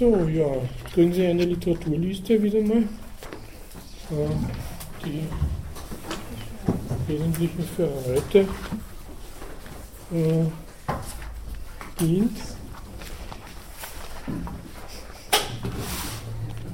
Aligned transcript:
So, 0.00 0.16
ja, 0.28 0.46
kriegen 0.94 1.12
Sie 1.12 1.26
eine 1.26 1.44
Literaturliste 1.44 2.42
wieder 2.42 2.62
mal. 2.62 2.84
Die 5.04 5.26
Wesentlichen 7.06 7.62
für 7.76 7.90
heute 8.06 8.38
äh, 10.10 10.46
dient. 12.00 12.38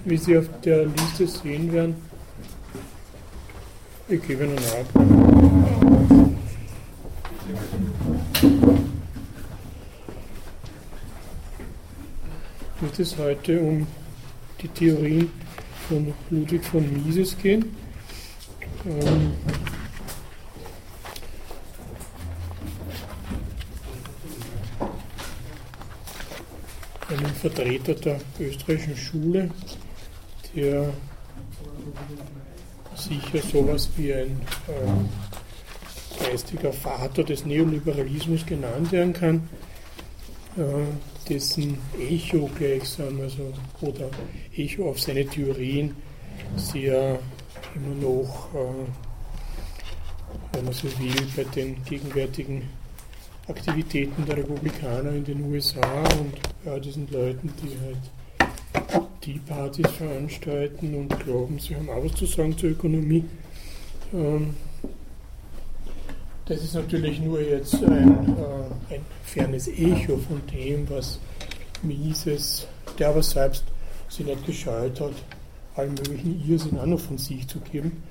Wie 0.05 0.17
Sie 0.17 0.39
auf 0.39 0.47
der 0.65 0.87
Liste 0.87 1.27
sehen 1.27 1.73
werden, 1.73 1.97
ich 4.07 4.23
gebe 4.23 4.45
Ihnen 4.45 4.57
ab. 4.57 5.56
Wird 12.97 13.09
es 13.09 13.19
heute 13.19 13.61
um 13.61 13.87
die 14.63 14.69
Theorien 14.69 15.31
von 15.87 16.15
Ludwig 16.31 16.65
von 16.65 17.05
Mises 17.05 17.37
gehen. 17.37 17.77
Ähm, 18.87 19.33
einem 27.11 27.35
Vertreter 27.35 27.95
der 27.97 28.19
österreichischen 28.41 28.97
Schule, 28.97 29.51
der 30.55 30.91
sicher 32.95 33.47
sowas 33.47 33.91
wie 33.99 34.15
ein 34.15 34.41
äh, 34.69 36.25
geistiger 36.31 36.73
Vater 36.73 37.25
des 37.25 37.45
Neoliberalismus 37.45 38.47
genannt 38.47 38.91
werden 38.91 39.13
kann, 39.13 39.51
dessen 41.29 41.79
Echo 42.01 42.49
gleichsam, 42.57 43.21
also, 43.21 43.53
oder 43.81 44.09
Echo 44.57 44.91
auf 44.91 45.01
seine 45.01 45.27
Theorien 45.27 45.95
sehr 46.57 47.19
immer 47.75 47.95
noch, 48.01 48.49
äh, 48.55 48.87
wenn 50.53 50.65
man 50.65 50.75
so 50.75 50.85
will, 50.99 51.15
bei 51.37 51.45
den 51.45 51.83
gegenwärtigen 51.85 52.63
Aktivitäten 53.49 54.25
der 54.27 54.39
Republikaner 54.39 55.13
in 55.13 55.25
den 55.25 55.53
USA 55.53 56.03
und 56.19 56.35
ja, 56.65 56.79
diesen 56.79 57.09
Leuten, 57.11 57.53
die 57.63 57.79
halt 57.81 59.11
die 59.23 59.39
Partys 59.41 59.91
veranstalten 59.91 60.95
und 60.95 61.21
glauben, 61.21 61.59
sie 61.59 61.77
haben 61.77 61.89
auch 61.91 62.05
was 62.05 62.15
zu 62.15 62.27
sagen 62.27 62.57
zur 62.57 62.71
Ökonomie. 62.71 63.25
Ähm, 64.13 64.55
das 66.47 66.63
ist 66.63 66.75
natürlich 66.75 67.21
nur 67.21 67.41
jetzt 67.41 67.75
ein, 67.75 68.37
äh, 68.39 68.95
ein 68.95 69.05
fernes 69.25 69.67
Echo 69.69 70.17
von 70.17 70.41
dem, 70.53 70.89
was 70.89 71.19
Mises, 71.83 72.67
der 72.99 73.09
aber 73.09 73.23
selbst 73.23 73.65
sich 74.09 74.25
nicht 74.25 74.47
gescheut 74.47 75.01
hat, 75.01 75.13
allen 75.75 75.95
möglichen 75.95 76.49
Irrsinn 76.49 76.79
auch 76.79 76.87
noch 76.87 77.01
von 77.01 77.19
sich 77.19 77.47
zu 77.49 77.59
geben, 77.59 78.03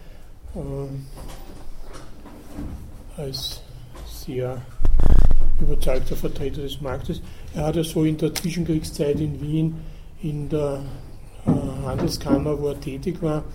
ähm, 0.56 1.06
als 3.16 3.62
sehr 4.06 4.62
überzeugter 5.62 6.18
Vertreter 6.18 6.62
des 6.62 6.82
Marktes. 6.82 7.22
Er 7.54 7.68
hat 7.68 7.78
ja 7.78 7.84
so 7.86 8.04
in 8.04 8.18
der 8.18 8.36
Zwischenkriegszeit 8.36 9.18
in 9.22 9.42
Wien 9.42 9.76
in 10.22 10.50
der 10.50 10.84
äh, 11.46 11.52
Handelskammer, 11.86 12.60
wo 12.60 12.68
er 12.68 12.80
tätig 12.82 13.22
war, 13.22 13.46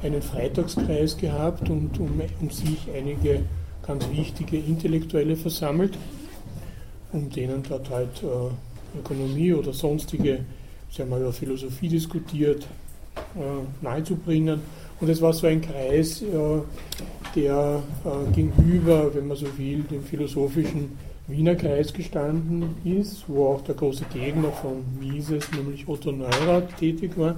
einen 0.00 0.22
Freitagskreis 0.22 1.16
gehabt 1.16 1.68
und 1.68 1.98
um, 1.98 2.20
um 2.40 2.50
sich 2.50 2.86
einige 2.94 3.42
ganz 3.86 4.08
wichtige 4.10 4.58
Intellektuelle 4.58 5.36
versammelt, 5.36 5.96
um 7.12 7.28
denen 7.30 7.62
dort 7.62 7.90
halt 7.90 8.22
äh, 8.22 8.98
Ökonomie 8.98 9.52
oder 9.52 9.72
sonstige, 9.72 10.44
sie 10.90 11.02
haben 11.02 11.16
über 11.16 11.32
Philosophie 11.32 11.88
diskutiert, 11.88 12.66
äh, 13.34 13.84
nahezubringen. 13.84 14.60
Und 15.00 15.08
es 15.08 15.20
war 15.20 15.32
so 15.32 15.46
ein 15.46 15.60
Kreis, 15.60 16.22
äh, 16.22 16.26
der 17.34 17.82
äh, 18.04 18.32
gegenüber, 18.32 19.12
wenn 19.14 19.26
man 19.26 19.36
so 19.36 19.46
will, 19.58 19.82
dem 19.90 20.04
philosophischen 20.04 20.96
Wiener 21.26 21.54
Kreis 21.54 21.92
gestanden 21.92 22.74
ist, 22.84 23.24
wo 23.28 23.48
auch 23.48 23.62
der 23.62 23.74
große 23.74 24.04
Gegner 24.12 24.50
von 24.50 24.84
Mises, 25.00 25.50
nämlich 25.52 25.86
Otto 25.88 26.12
Neurath, 26.12 26.76
tätig 26.78 27.16
war, 27.16 27.36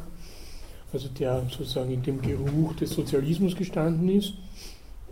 also 0.92 1.08
der 1.08 1.42
sozusagen 1.50 1.92
in 1.92 2.02
dem 2.02 2.20
Geruch 2.20 2.74
des 2.76 2.90
Sozialismus 2.90 3.54
gestanden 3.54 4.08
ist. 4.08 4.34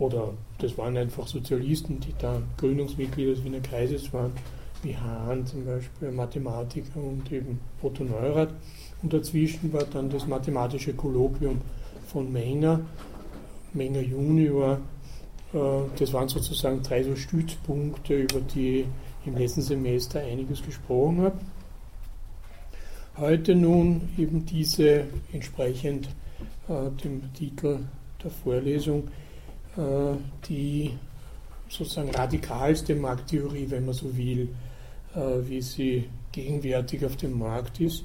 Oder 0.03 0.33
das 0.57 0.77
waren 0.77 0.97
einfach 0.97 1.25
Sozialisten, 1.27 1.97
die 2.01 2.13
da 2.19 2.41
Gründungsmitglieder 2.57 3.35
des 3.35 3.43
Wiener 3.45 3.61
Kreises 3.61 4.11
waren, 4.11 4.33
wie 4.81 4.97
Hahn 4.97 5.45
zum 5.45 5.65
Beispiel, 5.65 6.11
Mathematiker 6.11 6.99
und 6.99 7.31
eben 7.31 7.61
Otto 7.81 8.03
Neurath. 8.03 8.53
Und 9.01 9.13
dazwischen 9.13 9.71
war 9.71 9.85
dann 9.85 10.09
das 10.09 10.27
mathematische 10.27 10.93
Kolloquium 10.93 11.61
von 12.05 12.29
Menger, 12.33 12.81
Menger 13.73 14.01
Junior, 14.01 14.79
äh, 15.53 15.57
das 15.97 16.11
waren 16.11 16.27
sozusagen 16.27 16.83
drei 16.83 17.01
so 17.01 17.15
Stützpunkte, 17.15 18.13
über 18.13 18.41
die 18.41 18.81
ich 19.21 19.27
im 19.27 19.37
letzten 19.37 19.61
Semester 19.61 20.19
einiges 20.19 20.61
gesprochen 20.61 21.21
habe. 21.21 21.39
Heute 23.15 23.55
nun 23.55 24.09
eben 24.17 24.45
diese 24.45 25.05
entsprechend 25.31 26.09
äh, 26.67 26.89
dem 27.01 27.31
Titel 27.33 27.79
der 28.21 28.31
Vorlesung, 28.31 29.07
die 29.75 30.91
sozusagen 31.73 32.11
radikalste 32.11 32.95
Markttheorie, 32.95 33.69
wenn 33.69 33.85
man 33.85 33.93
so 33.95 34.15
will, 34.15 34.49
äh, 35.15 35.19
wie 35.47 35.61
sie 35.61 36.09
gegenwärtig 36.31 37.05
auf 37.05 37.15
dem 37.15 37.37
Markt 37.37 37.79
ist, 37.79 38.03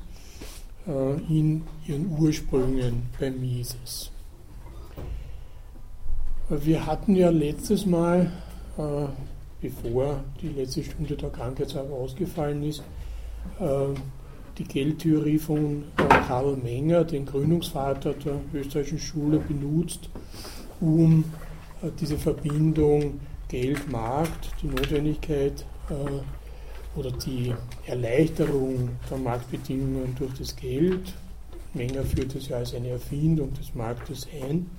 äh, 0.86 1.14
in 1.28 1.62
ihren 1.86 2.18
Ursprüngen 2.18 3.02
bei 3.18 3.30
Mises. 3.30 4.10
Wir 6.48 6.86
hatten 6.86 7.14
ja 7.14 7.28
letztes 7.28 7.84
Mal, 7.84 8.32
äh, 8.78 9.06
bevor 9.60 10.24
die 10.40 10.48
letzte 10.48 10.82
Stunde 10.82 11.14
der 11.14 11.30
Krankheitsart 11.30 11.90
ausgefallen 11.90 12.62
ist, 12.62 12.82
äh, 13.60 13.94
die 14.56 14.64
Geldtheorie 14.64 15.38
von 15.38 15.84
äh, 15.98 16.08
Karl 16.26 16.56
Menger, 16.56 17.04
den 17.04 17.26
Gründungsvater 17.26 18.14
der 18.14 18.40
österreichischen 18.54 18.98
Schule, 18.98 19.38
benutzt, 19.38 20.08
um 20.80 21.20
äh, 21.20 21.47
diese 22.00 22.18
Verbindung 22.18 23.20
Geld-Markt, 23.48 24.50
die 24.62 24.66
Notwendigkeit 24.66 25.64
äh, 25.90 26.98
oder 26.98 27.10
die 27.12 27.54
Erleichterung 27.86 28.90
der 29.10 29.18
Marktbedingungen 29.18 30.14
durch 30.18 30.34
das 30.34 30.54
Geld, 30.56 31.14
Menger 31.74 32.02
führt 32.02 32.34
es 32.34 32.48
ja 32.48 32.56
als 32.58 32.74
eine 32.74 32.88
Erfindung 32.88 33.52
des 33.54 33.74
Marktes 33.74 34.26
ein, 34.42 34.70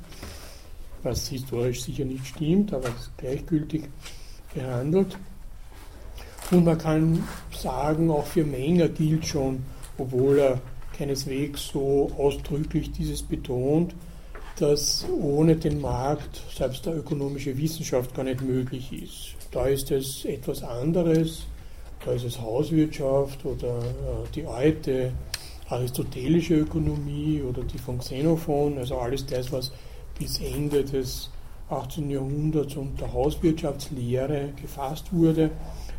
was 1.04 1.28
historisch 1.28 1.84
sicher 1.84 2.06
nicht 2.06 2.26
stimmt, 2.26 2.74
aber 2.74 2.90
es 2.90 3.04
ist 3.04 3.18
gleichgültig 3.18 3.84
behandelt. 4.54 5.18
Und 6.52 6.66
man 6.66 6.78
kann 6.78 7.24
sagen, 7.56 8.10
auch 8.10 8.26
für 8.26 8.44
Menger 8.44 8.90
gilt 8.90 9.26
schon, 9.26 9.64
obwohl 9.98 10.40
er 10.40 10.62
keineswegs 10.98 11.70
so 11.72 12.12
ausdrücklich 12.18 12.92
dieses 12.92 13.22
betont, 13.22 13.96
dass 14.60 15.06
ohne 15.22 15.56
den 15.56 15.80
Markt 15.80 16.42
selbst 16.54 16.86
der 16.86 16.98
ökonomische 16.98 17.58
Wissenschaft 17.58 18.14
gar 18.14 18.24
nicht 18.24 18.42
möglich 18.42 18.92
ist. 18.92 19.36
Da 19.52 19.68
ist 19.68 19.90
es 19.90 20.26
etwas 20.26 20.64
anderes, 20.64 21.46
da 22.04 22.12
ist 22.12 22.26
es 22.26 22.40
Hauswirtschaft 22.40 23.46
oder 23.46 23.80
äh, 23.80 24.28
die 24.36 24.46
alte 24.46 25.14
aristotelische 25.70 26.56
Ökonomie 26.56 27.42
oder 27.42 27.64
die 27.64 27.78
von 27.78 28.00
Xenophon, 28.00 28.78
also 28.78 28.98
alles 28.98 29.26
das, 29.26 29.52
was 29.52 29.72
bis 30.18 30.42
Ende 30.42 30.84
des 30.84 31.30
18. 31.70 32.10
Jahrhunderts 32.10 32.76
unter 32.76 33.14
Hauswirtschaftslehre 33.14 34.50
gefasst 34.62 35.14
wurde, 35.14 35.52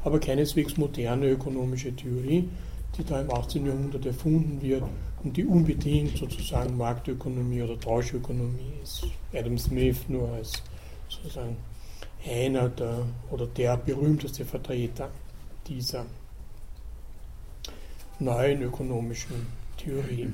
aber 0.05 0.19
keineswegs 0.19 0.77
moderne 0.77 1.31
ökonomische 1.31 1.95
Theorie, 1.95 2.49
die 2.99 3.05
da 3.05 3.21
im 3.21 3.31
18. 3.33 3.65
Jahrhundert 3.65 4.05
erfunden 4.05 4.61
wird 4.61 4.83
und 5.23 5.37
die 5.37 5.45
unbedingt 5.45 6.17
sozusagen 6.17 6.77
Marktökonomie 6.77 7.63
oder 7.63 7.79
Tauschökonomie 7.79 8.73
ist. 8.83 9.07
Adam 9.33 9.59
Smith 9.59 10.09
nur 10.09 10.33
als 10.33 10.53
sozusagen 11.09 11.57
einer 12.27 12.69
der 12.69 13.07
oder 13.31 13.47
der 13.47 13.77
berühmteste 13.77 14.45
Vertreter 14.45 15.11
dieser 15.67 16.07
neuen 18.19 18.63
ökonomischen 18.63 19.47
Theorie. 19.77 20.33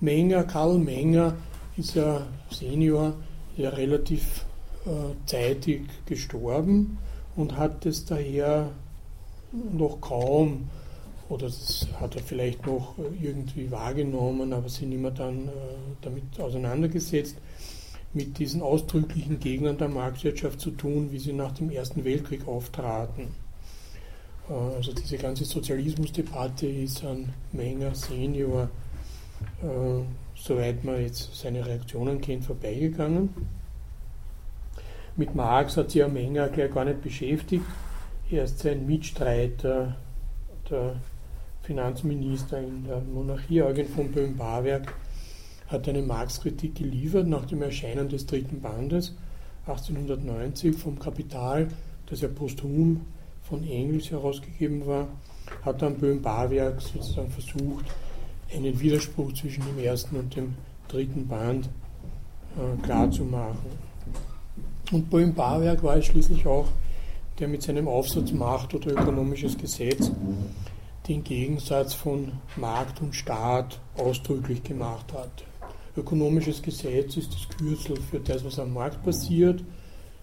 Menger, 0.00 0.44
Karl 0.44 0.78
Menger 0.78 1.36
ist 1.76 1.94
ja 1.94 2.26
Senior, 2.50 3.14
ja 3.56 3.70
relativ 3.70 4.44
äh, 4.86 5.14
zeitig 5.26 5.82
gestorben 6.06 6.98
und 7.36 7.56
hat 7.56 7.86
es 7.86 8.04
daher 8.04 8.70
noch 9.52 10.00
kaum, 10.00 10.68
oder 11.32 11.46
das 11.46 11.88
hat 11.98 12.14
er 12.14 12.22
vielleicht 12.22 12.66
noch 12.66 12.94
irgendwie 13.20 13.70
wahrgenommen, 13.70 14.52
aber 14.52 14.68
sich 14.68 14.86
nicht 14.86 15.00
mehr 15.00 15.12
dann 15.12 15.48
äh, 15.48 15.50
damit 16.02 16.24
auseinandergesetzt, 16.38 17.36
mit 18.12 18.38
diesen 18.38 18.60
ausdrücklichen 18.60 19.40
Gegnern 19.40 19.78
der 19.78 19.88
Marktwirtschaft 19.88 20.60
zu 20.60 20.72
tun, 20.72 21.10
wie 21.10 21.18
sie 21.18 21.32
nach 21.32 21.52
dem 21.52 21.70
Ersten 21.70 22.04
Weltkrieg 22.04 22.46
auftraten. 22.46 23.28
Äh, 24.50 24.52
also 24.52 24.92
diese 24.92 25.16
ganze 25.16 25.46
Sozialismusdebatte 25.46 26.66
ist 26.66 27.02
an 27.02 27.32
Menger 27.52 27.94
Senior, 27.94 28.68
äh, 29.62 30.02
soweit 30.34 30.84
man 30.84 31.00
jetzt 31.00 31.34
seine 31.34 31.64
Reaktionen 31.64 32.20
kennt, 32.20 32.44
vorbeigegangen. 32.44 33.30
Mit 35.16 35.34
Marx 35.34 35.78
hat 35.78 35.90
sich 35.90 36.00
ja 36.00 36.08
Menger 36.08 36.48
gleich 36.48 36.74
gar 36.74 36.84
nicht 36.84 37.00
beschäftigt. 37.00 37.64
Er 38.30 38.44
ist 38.44 38.58
sein 38.58 38.86
Mitstreiter, 38.86 39.96
der 40.68 40.96
Finanzminister 41.62 42.58
in 42.58 42.84
der 42.84 43.00
Monarchie, 43.00 43.62
Eugen 43.62 43.88
von 43.88 44.10
Böhm-Barwerk, 44.10 44.92
hat 45.68 45.88
eine 45.88 46.02
Marx-Kritik 46.02 46.74
geliefert 46.74 47.26
nach 47.26 47.46
dem 47.46 47.62
Erscheinen 47.62 48.08
des 48.08 48.26
dritten 48.26 48.60
Bandes 48.60 49.14
1890 49.66 50.76
vom 50.76 50.98
Kapital, 50.98 51.68
das 52.06 52.20
ja 52.20 52.28
posthum 52.28 53.02
von 53.42 53.62
Engels 53.62 54.10
herausgegeben 54.10 54.86
war, 54.86 55.08
hat 55.64 55.82
dann 55.82 55.98
Böhm-Barwerk 55.98 56.80
sozusagen 56.80 57.30
versucht, 57.30 57.84
einen 58.52 58.78
Widerspruch 58.78 59.32
zwischen 59.32 59.64
dem 59.64 59.78
ersten 59.78 60.16
und 60.16 60.34
dem 60.34 60.54
dritten 60.88 61.26
Band 61.28 61.68
äh, 62.56 62.82
klarzumachen. 62.82 63.92
Und 64.90 65.08
Böhm-Barwerk 65.08 65.82
war 65.82 65.96
es 65.96 66.06
schließlich 66.06 66.44
auch, 66.46 66.66
der 67.38 67.48
mit 67.48 67.62
seinem 67.62 67.88
Aufsatz 67.88 68.32
Macht 68.32 68.74
oder 68.74 68.92
ökonomisches 68.92 69.56
Gesetz 69.56 70.10
den 71.08 71.24
Gegensatz 71.24 71.94
von 71.94 72.32
Markt 72.56 73.00
und 73.00 73.14
Staat 73.14 73.80
ausdrücklich 73.96 74.62
gemacht 74.62 75.12
hat. 75.12 75.44
Ökonomisches 75.96 76.62
Gesetz 76.62 77.16
ist 77.16 77.34
das 77.34 77.48
Kürzel 77.56 77.96
für 78.10 78.20
das, 78.20 78.44
was 78.44 78.58
am 78.58 78.72
Markt 78.72 79.02
passiert. 79.02 79.62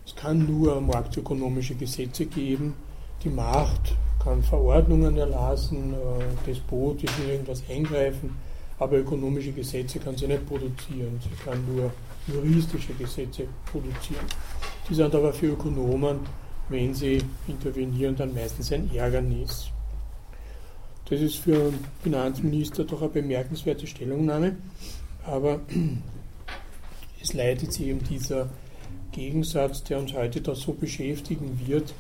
Es 0.06 0.16
kann 0.16 0.46
nur 0.48 0.82
marktökonomische 0.82 1.76
Gesetze 1.76 2.26
geben. 2.26 2.74
Die 3.24 3.30
Macht 3.30 3.96
kann 4.24 4.42
Verordnungen 4.42 5.18
erlassen, 5.18 5.94
äh, 5.94 6.48
despotisch 6.48 7.12
in 7.20 7.30
irgendwas 7.30 7.64
eingreifen, 7.70 8.36
aber 8.80 8.98
ökonomische 8.98 9.52
Gesetze 9.52 10.00
kann 10.00 10.18
sie 10.18 10.28
nicht 10.28 10.48
produzieren. 10.48 11.20
Sie 11.22 11.44
kann 11.44 11.64
nur 11.74 11.92
juristische 12.28 12.94
Gesetze 12.94 13.44
produzieren. 13.72 14.26
Die 14.90 14.96
sind 14.96 15.14
aber 15.14 15.34
für 15.34 15.48
Ökonomen, 15.48 16.20
wenn 16.70 16.94
sie 16.94 17.22
intervenieren, 17.48 18.16
dann 18.16 18.34
meistens 18.34 18.72
ein 18.72 18.90
Ärgernis. 18.94 19.70
Das 21.10 21.22
ist 21.22 21.38
für 21.38 21.56
einen 21.56 21.86
Finanzminister 22.04 22.84
doch 22.84 23.02
eine 23.02 23.10
bemerkenswerte 23.10 23.88
Stellungnahme, 23.88 24.58
aber 25.26 25.60
es 27.22 27.34
leitet 27.34 27.74
sich 27.74 27.88
eben 27.88 28.04
dieser 28.04 28.50
Gegensatz, 29.12 29.84
der 29.84 30.00
uns 30.00 30.14
heute 30.14 30.40
da 30.42 30.54
so 30.54 30.74
beschäftigen 30.74 31.60
wird, 31.66 31.96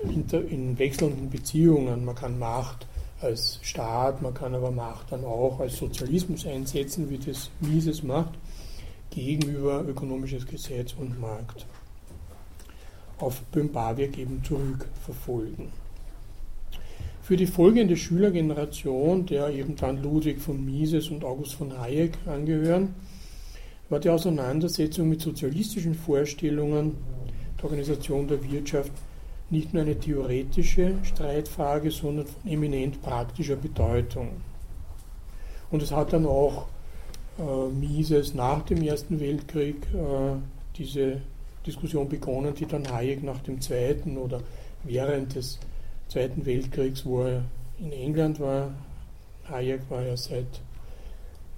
in 0.00 0.76
wechselnden 0.78 1.30
Beziehungen. 1.30 2.04
Man 2.04 2.16
kann 2.16 2.36
Macht 2.36 2.88
als 3.20 3.60
Staat, 3.62 4.20
man 4.20 4.34
kann 4.34 4.54
aber 4.56 4.72
Macht 4.72 5.12
dann 5.12 5.24
auch 5.24 5.60
als 5.60 5.76
Sozialismus 5.76 6.44
einsetzen, 6.44 7.08
wie 7.10 7.18
das 7.18 7.50
Mises 7.60 8.02
macht, 8.02 8.34
gegenüber 9.10 9.84
ökonomisches 9.86 10.44
Gesetz 10.46 10.94
und 10.98 11.20
Markt. 11.20 11.64
Auf 13.18 13.40
Böhm-Barwerk 13.52 14.18
eben 14.18 14.42
zurückverfolgen. 14.42 15.81
Für 17.32 17.38
die 17.38 17.46
folgende 17.46 17.96
Schülergeneration, 17.96 19.24
der 19.24 19.48
eben 19.48 19.74
dann 19.74 20.02
Ludwig 20.02 20.38
von 20.38 20.62
Mises 20.62 21.08
und 21.08 21.24
August 21.24 21.54
von 21.54 21.80
Hayek 21.80 22.18
angehören, 22.26 22.94
war 23.88 24.00
die 24.00 24.10
Auseinandersetzung 24.10 25.08
mit 25.08 25.22
sozialistischen 25.22 25.94
Vorstellungen 25.94 26.98
der 27.56 27.64
Organisation 27.64 28.28
der 28.28 28.44
Wirtschaft 28.52 28.92
nicht 29.48 29.72
nur 29.72 29.82
eine 29.82 29.98
theoretische 29.98 30.96
Streitfrage, 31.04 31.90
sondern 31.90 32.26
von 32.26 32.52
eminent 32.52 33.00
praktischer 33.00 33.56
Bedeutung. 33.56 34.28
Und 35.70 35.82
es 35.82 35.90
hat 35.90 36.12
dann 36.12 36.26
auch 36.26 36.66
äh, 37.38 37.68
Mises 37.72 38.34
nach 38.34 38.60
dem 38.66 38.82
Ersten 38.82 39.18
Weltkrieg 39.20 39.76
äh, 39.94 40.36
diese 40.76 41.22
Diskussion 41.66 42.10
begonnen, 42.10 42.52
die 42.54 42.66
dann 42.66 42.92
Hayek 42.92 43.22
nach 43.22 43.40
dem 43.40 43.58
Zweiten 43.62 44.18
oder 44.18 44.42
während 44.84 45.34
des 45.34 45.58
Zweiten 46.12 46.44
Weltkriegs, 46.44 47.06
wo 47.06 47.22
er 47.22 47.42
in 47.78 47.90
England 47.90 48.38
war, 48.38 48.74
Hayek 49.48 49.80
war 49.88 50.02
ja 50.02 50.14
seit 50.14 50.60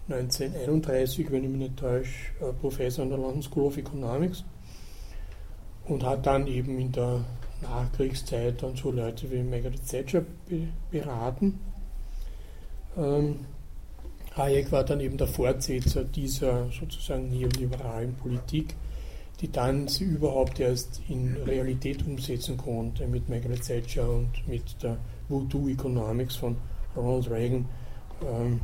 1931, 0.09 1.29
wenn 1.33 1.43
ich 1.43 1.51
mich 1.51 1.59
nicht 1.59 1.77
täusche, 1.77 2.31
äh, 2.41 2.53
Professor 2.61 3.03
an 3.03 3.09
der 3.09 3.19
London 3.19 3.43
School 3.43 3.65
of 3.65 3.77
Economics 3.77 4.45
und 5.87 6.05
hat 6.05 6.25
dann 6.27 6.47
eben 6.47 6.79
in 6.79 6.93
der 6.93 7.25
Nachkriegszeit 7.62 8.62
dann 8.62 8.77
so 8.77 8.93
Leute 8.93 9.29
wie 9.33 9.43
Margaret 9.43 9.85
Thatcher 9.89 10.23
beraten. 10.89 11.59
Ähm, 12.97 13.41
Hayek 14.37 14.71
war 14.71 14.85
dann 14.85 15.01
eben 15.01 15.17
der 15.17 15.27
Fortsetzer 15.27 16.05
dieser 16.05 16.71
sozusagen 16.71 17.29
neoliberalen 17.29 18.15
Politik, 18.15 18.77
die 19.40 19.50
dann 19.50 19.88
sie 19.88 20.04
überhaupt 20.04 20.60
erst 20.60 21.02
in 21.08 21.36
Realität 21.44 22.06
umsetzen 22.06 22.56
konnte 22.56 23.06
mit 23.06 23.28
Margaret 23.28 23.62
Thatcher 23.62 24.08
und 24.08 24.31
mit 24.46 24.82
der 24.82 24.96
Voodoo 25.28 25.69
Economics 25.69 26.36
von 26.36 26.56
Ronald 26.96 27.31
Reagan. 27.31 27.66
Ähm, 28.22 28.60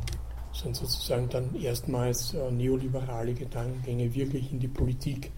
sind 0.53 0.75
sozusagen 0.75 1.29
dann 1.29 1.55
erstmals 1.55 2.33
äh, 2.33 2.51
neoliberale 2.51 3.33
Gedankengänge 3.33 4.13
wirklich 4.13 4.51
in 4.51 4.59
die 4.59 4.67
Politik 4.67 5.31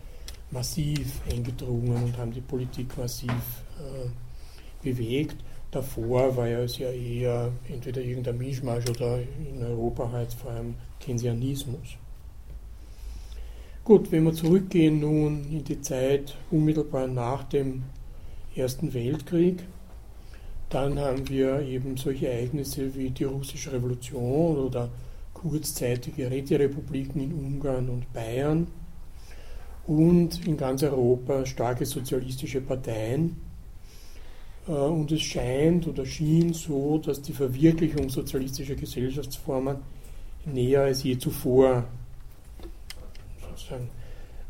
massiv 0.51 1.21
eingedrungen 1.29 2.03
und 2.03 2.17
haben 2.17 2.31
die 2.31 2.41
Politik 2.41 2.97
massiv 2.97 3.31
äh, 3.31 4.09
bewegt. 4.83 5.37
Davor 5.71 6.35
war 6.35 6.47
ja 6.47 6.59
es 6.59 6.77
ja 6.77 6.91
eher 6.91 7.51
entweder 7.67 8.01
irgendein 8.01 8.37
Mischmasch 8.37 8.87
oder 8.89 9.19
in 9.21 9.63
Europa 9.63 10.11
halt 10.11 10.33
vor 10.33 10.51
allem 10.51 10.75
Keynesianismus. 10.99 11.97
Gut, 13.85 14.13
wenn 14.13 14.23
wir 14.23 14.33
zurückgehen 14.33 15.01
nun 15.01 15.43
in 15.51 15.65
die 15.65 15.81
Zeit 15.81 16.37
unmittelbar 16.51 17.05
nach 17.05 17.43
dem 17.43 17.83
Ersten 18.55 18.93
Weltkrieg, 18.93 19.61
dann 20.69 20.97
haben 20.97 21.27
wir 21.27 21.59
eben 21.59 21.97
solche 21.97 22.29
Ereignisse 22.29 22.95
wie 22.95 23.09
die 23.09 23.25
russische 23.25 23.73
Revolution 23.73 24.57
oder 24.57 24.89
kurzzeitige 25.33 26.31
Räterepubliken 26.31 27.23
in 27.23 27.33
Ungarn 27.33 27.89
und 27.89 28.13
Bayern 28.13 28.67
und 29.85 30.47
in 30.47 30.55
ganz 30.55 30.81
Europa 30.81 31.45
starke 31.45 31.85
sozialistische 31.85 32.61
Parteien. 32.61 33.35
Äh, 34.65 34.71
und 34.71 35.11
es 35.11 35.23
scheint 35.23 35.89
oder 35.89 36.05
schien 36.05 36.53
so, 36.53 36.99
dass 36.99 37.21
die 37.21 37.33
Verwirklichung 37.33 38.07
sozialistischer 38.07 38.75
Gesellschaftsformen 38.75 39.75
näher 40.45 40.83
als 40.83 41.03
je 41.03 41.17
zuvor 41.17 41.83
sozusagen 43.73 43.89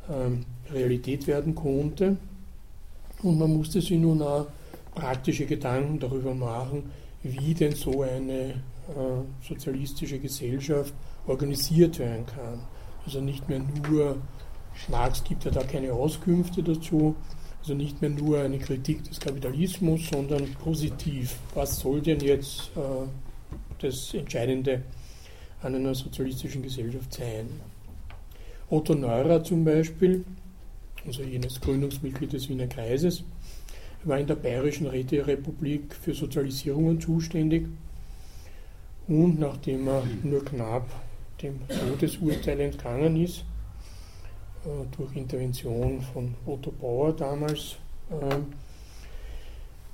ähm, 0.09 0.45
Realität 0.71 1.27
werden 1.27 1.55
konnte. 1.55 2.17
Und 3.21 3.39
man 3.39 3.55
musste 3.55 3.81
sich 3.81 3.91
nun 3.91 4.21
auch 4.21 4.47
praktische 4.93 5.45
Gedanken 5.45 5.99
darüber 5.99 6.33
machen, 6.33 6.91
wie 7.23 7.53
denn 7.53 7.73
so 7.73 8.01
eine 8.01 8.49
äh, 8.49 9.45
sozialistische 9.47 10.19
Gesellschaft 10.19 10.93
organisiert 11.25 11.99
werden 11.99 12.25
kann. 12.25 12.59
Also 13.05 13.21
nicht 13.21 13.47
mehr 13.49 13.61
nur 13.87 14.17
Marx 14.89 15.23
gibt 15.23 15.45
ja 15.45 15.51
da 15.51 15.63
keine 15.63 15.93
Auskünfte 15.93 16.63
dazu, 16.63 17.15
also 17.61 17.73
nicht 17.73 18.01
mehr 18.01 18.09
nur 18.09 18.39
eine 18.39 18.59
Kritik 18.59 19.03
des 19.05 19.19
Kapitalismus, 19.19 20.09
sondern 20.11 20.51
positiv. 20.55 21.37
Was 21.53 21.79
soll 21.79 22.01
denn 22.01 22.19
jetzt 22.19 22.71
äh, 22.75 23.07
das 23.79 24.13
Entscheidende 24.13 24.81
an 25.61 25.75
einer 25.75 25.95
sozialistischen 25.95 26.61
Gesellschaft 26.61 27.13
sein? 27.13 27.47
Otto 28.73 28.95
Neurer 28.95 29.43
zum 29.43 29.63
Beispiel, 29.63 30.25
also 31.05 31.21
jenes 31.21 31.61
Gründungsmitglied 31.61 32.33
des 32.33 32.49
Wiener 32.49 32.65
Kreises, 32.65 33.23
war 34.03 34.17
in 34.17 34.25
der 34.25 34.33
Bayerischen 34.33 34.87
Räterepublik 34.87 35.93
für 35.93 36.15
Sozialisierungen 36.15 36.99
zuständig. 36.99 37.67
Und 39.07 39.39
nachdem 39.39 39.87
er 39.87 40.01
nur 40.23 40.43
knapp 40.43 40.89
dem 41.43 41.59
Todesurteil 41.67 42.61
entgangen 42.61 43.23
ist, 43.23 43.45
äh, 44.65 44.97
durch 44.97 45.15
Intervention 45.17 46.01
von 46.01 46.33
Otto 46.47 46.71
Bauer 46.71 47.13
damals, 47.13 47.75
äh, 48.09 48.37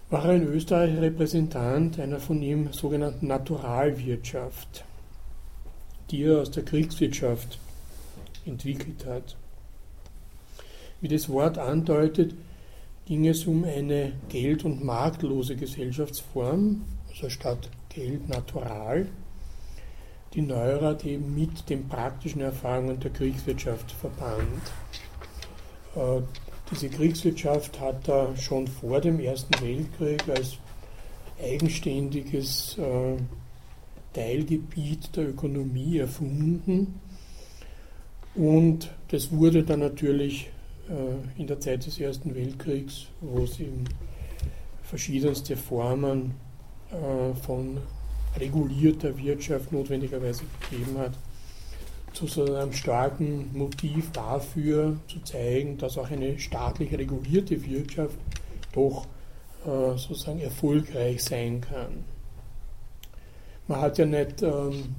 war 0.09 0.25
er 0.25 0.35
in 0.35 0.43
Österreich 0.43 0.97
Repräsentant 0.97 1.99
einer 1.99 2.21
von 2.21 2.41
ihm 2.41 2.71
sogenannten 2.71 3.27
Naturalwirtschaft, 3.27 4.85
die 6.11 6.23
er 6.23 6.39
aus 6.39 6.51
der 6.51 6.63
Kriegswirtschaft 6.63 7.59
entwickelt 8.49 9.05
hat. 9.05 9.37
Wie 11.01 11.07
das 11.07 11.29
Wort 11.29 11.57
andeutet, 11.57 12.35
ging 13.05 13.25
es 13.27 13.45
um 13.45 13.63
eine 13.63 14.13
geld- 14.27 14.65
und 14.65 14.83
marktlose 14.83 15.55
Gesellschaftsform, 15.55 16.83
also 17.09 17.29
statt 17.29 17.69
Geld 17.89 18.27
natural, 18.27 19.07
die 20.33 20.41
Neurath 20.41 21.05
eben 21.05 21.33
mit 21.33 21.69
den 21.69 21.87
praktischen 21.87 22.41
Erfahrungen 22.41 22.99
der 22.99 23.11
Kriegswirtschaft 23.11 23.91
verband. 23.91 24.61
Äh, 25.95 26.21
diese 26.71 26.89
Kriegswirtschaft 26.89 27.79
hat 27.79 28.07
er 28.07 28.37
schon 28.37 28.67
vor 28.67 29.01
dem 29.01 29.19
Ersten 29.19 29.59
Weltkrieg 29.59 30.29
als 30.29 30.57
eigenständiges 31.41 32.77
äh, 32.77 33.17
Teilgebiet 34.13 35.15
der 35.15 35.29
Ökonomie 35.29 35.97
erfunden. 35.97 36.99
Und 38.35 38.91
das 39.09 39.31
wurde 39.31 39.63
dann 39.63 39.79
natürlich 39.79 40.49
äh, 40.89 41.39
in 41.39 41.47
der 41.47 41.59
Zeit 41.59 41.85
des 41.85 41.99
Ersten 41.99 42.35
Weltkriegs, 42.35 43.07
wo 43.21 43.43
es 43.43 43.59
eben 43.59 43.85
verschiedenste 44.83 45.55
Formen 45.57 46.35
äh, 46.91 47.33
von 47.41 47.77
regulierter 48.37 49.17
Wirtschaft 49.17 49.71
notwendigerweise 49.71 50.43
gegeben 50.69 50.97
hat, 50.97 51.13
zu 52.13 52.27
so 52.27 52.43
einem 52.53 52.73
starken 52.73 53.49
Motiv 53.53 54.11
dafür 54.11 54.97
zu 55.07 55.19
zeigen, 55.21 55.77
dass 55.77 55.97
auch 55.97 56.09
eine 56.09 56.39
staatlich 56.39 56.91
regulierte 56.93 57.63
Wirtschaft 57.65 58.17
doch 58.73 59.05
äh, 59.65 59.97
sozusagen 59.97 60.39
erfolgreich 60.39 61.23
sein 61.23 61.61
kann. 61.61 62.03
Man 63.67 63.81
hat 63.81 63.97
ja 63.99 64.05
nicht 64.05 64.41
ähm, 64.41 64.95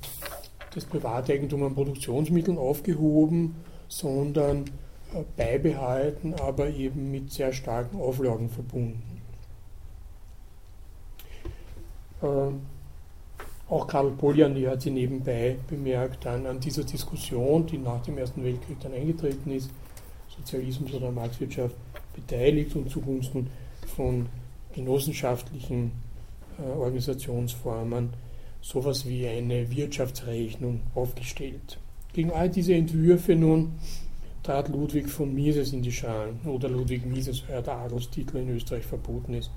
das 0.75 0.85
Privateigentum 0.85 1.63
an 1.65 1.75
Produktionsmitteln 1.75 2.59
aufgehoben, 2.59 3.57
sondern 3.89 4.65
äh, 5.13 5.23
beibehalten, 5.37 6.35
aber 6.35 6.69
eben 6.69 7.11
mit 7.11 7.33
sehr 7.33 7.53
starken 7.53 8.01
Auflagen 8.01 8.49
verbunden. 8.49 9.03
Ähm, 12.23 12.61
auch 13.69 13.87
Karl 13.87 14.11
Polanyi 14.11 14.65
hat 14.65 14.83
sie 14.83 14.91
nebenbei 14.91 15.57
bemerkt, 15.69 16.25
dann 16.25 16.47
an 16.47 16.59
dieser 16.59 16.83
Diskussion, 16.83 17.67
die 17.67 17.79
nach 17.79 18.03
dem 18.03 18.19
Ersten 18.19 18.45
Weltkrieg 18.45 18.81
dann 18.81 18.93
eingetreten 18.93 19.53
ist, 19.53 19.71
Sozialismus 20.37 20.93
oder 20.95 21.13
Marktwirtschaft, 21.13 21.77
beteiligt 22.15 22.75
und 22.75 22.91
zugunsten 22.91 23.49
von 23.97 24.27
genossenschaftlichen 24.75 25.93
äh, 26.59 26.63
Organisationsformen 26.63 28.11
sowas 28.61 29.07
wie 29.07 29.27
eine 29.27 29.71
Wirtschaftsrechnung 29.71 30.81
aufgestellt. 30.95 31.79
Gegen 32.13 32.33
all 32.33 32.49
diese 32.49 32.75
Entwürfe 32.75 33.37
nun 33.37 33.79
trat 34.43 34.69
Ludwig 34.69 35.09
von 35.09 35.35
Mises 35.35 35.73
in 35.73 35.83
die 35.83 35.93
Schalen 35.93 36.41
oder 36.45 36.69
Ludwig 36.69 37.07
Mises, 37.07 37.45
der 37.49 37.69
Adelstitel 37.69 38.39
in 38.39 38.51
Österreich 38.51 38.85
verboten 38.85 39.35
ist 39.35 39.51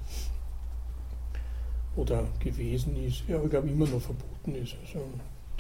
oder 1.96 2.28
gewesen 2.40 2.96
ist, 3.06 3.24
ja, 3.28 3.44
ich 3.44 3.50
glaube 3.50 3.70
immer 3.70 3.88
noch 3.88 4.02
verboten 4.02 4.56
ist. 4.56 4.76
Also 4.84 5.06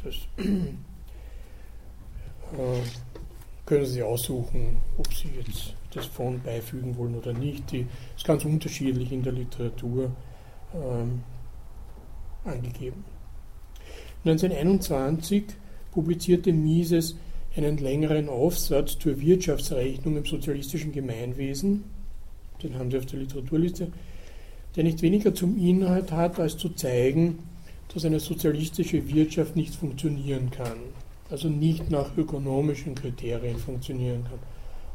das 0.03 0.15
äh, 0.47 0.73
können 3.65 3.85
Sie 3.85 4.03
aussuchen, 4.03 4.77
ob 4.97 5.13
Sie 5.13 5.29
jetzt 5.37 5.75
das 5.91 6.07
von 6.07 6.41
beifügen 6.41 6.97
wollen 6.97 7.15
oder 7.15 7.33
nicht. 7.33 7.71
Die 7.71 7.85
ist 8.15 8.25
ganz 8.25 8.45
unterschiedlich 8.45 9.11
in 9.11 9.21
der 9.21 9.33
Literatur 9.33 10.11
ähm, 10.73 11.21
angegeben. 12.43 13.05
1921 14.25 15.43
publizierte 15.91 16.53
Mises 16.53 17.15
einen 17.55 17.77
längeren 17.77 18.29
Aufsatz 18.29 18.97
zur 18.97 19.19
Wirtschaftsrechnung 19.19 20.17
im 20.17 20.25
sozialistischen 20.25 20.91
Gemeinwesen, 20.91 21.83
den 22.63 22.75
haben 22.75 22.89
Sie 22.89 22.97
auf 22.97 23.05
der 23.05 23.19
Literaturliste, 23.19 23.91
der 24.75 24.83
nicht 24.83 25.01
weniger 25.01 25.35
zum 25.35 25.57
Inhalt 25.57 26.11
hat, 26.11 26.39
als 26.39 26.57
zu 26.57 26.69
zeigen, 26.69 27.39
dass 27.93 28.05
eine 28.05 28.19
sozialistische 28.19 29.07
Wirtschaft 29.07 29.55
nicht 29.55 29.75
funktionieren 29.75 30.49
kann. 30.49 30.77
Also 31.29 31.47
nicht 31.47 31.89
nach 31.91 32.15
ökonomischen 32.17 32.95
Kriterien 32.95 33.57
funktionieren 33.57 34.23
kann. 34.23 34.39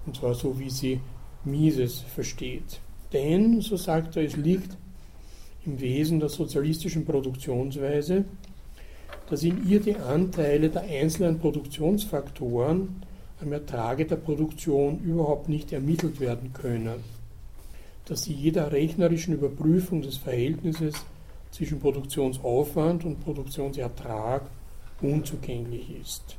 Und 0.06 0.16
zwar 0.16 0.34
so, 0.34 0.58
wie 0.58 0.70
sie 0.70 1.00
Mises 1.44 2.00
versteht. 2.00 2.80
Denn, 3.12 3.60
so 3.60 3.76
sagt 3.76 4.16
er, 4.16 4.24
es 4.24 4.36
liegt 4.36 4.76
im 5.64 5.80
Wesen 5.80 6.20
der 6.20 6.28
sozialistischen 6.28 7.04
Produktionsweise, 7.04 8.24
dass 9.28 9.42
in 9.42 9.68
ihr 9.68 9.80
die 9.80 9.96
Anteile 9.96 10.70
der 10.70 10.82
einzelnen 10.82 11.38
Produktionsfaktoren 11.38 13.02
am 13.40 13.52
Ertrage 13.52 14.04
der 14.06 14.16
Produktion 14.16 15.00
überhaupt 15.00 15.48
nicht 15.48 15.72
ermittelt 15.72 16.20
werden 16.20 16.52
können 16.52 17.04
dass 18.08 18.22
sie 18.22 18.32
jeder 18.32 18.72
rechnerischen 18.72 19.34
Überprüfung 19.34 20.00
des 20.00 20.16
Verhältnisses 20.16 20.94
zwischen 21.50 21.78
Produktionsaufwand 21.78 23.04
und 23.04 23.22
Produktionsertrag 23.22 24.42
unzugänglich 25.02 25.94
ist. 26.00 26.36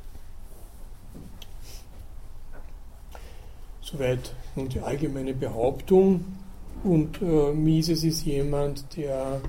Soweit 3.81 4.33
nun 4.55 4.69
die 4.69 4.79
allgemeine 4.79 5.33
Behauptung. 5.33 6.25
Und 6.83 7.21
äh, 7.21 7.53
Mises 7.53 8.03
ist 8.03 8.25
jemand, 8.25 8.95
der 8.95 9.41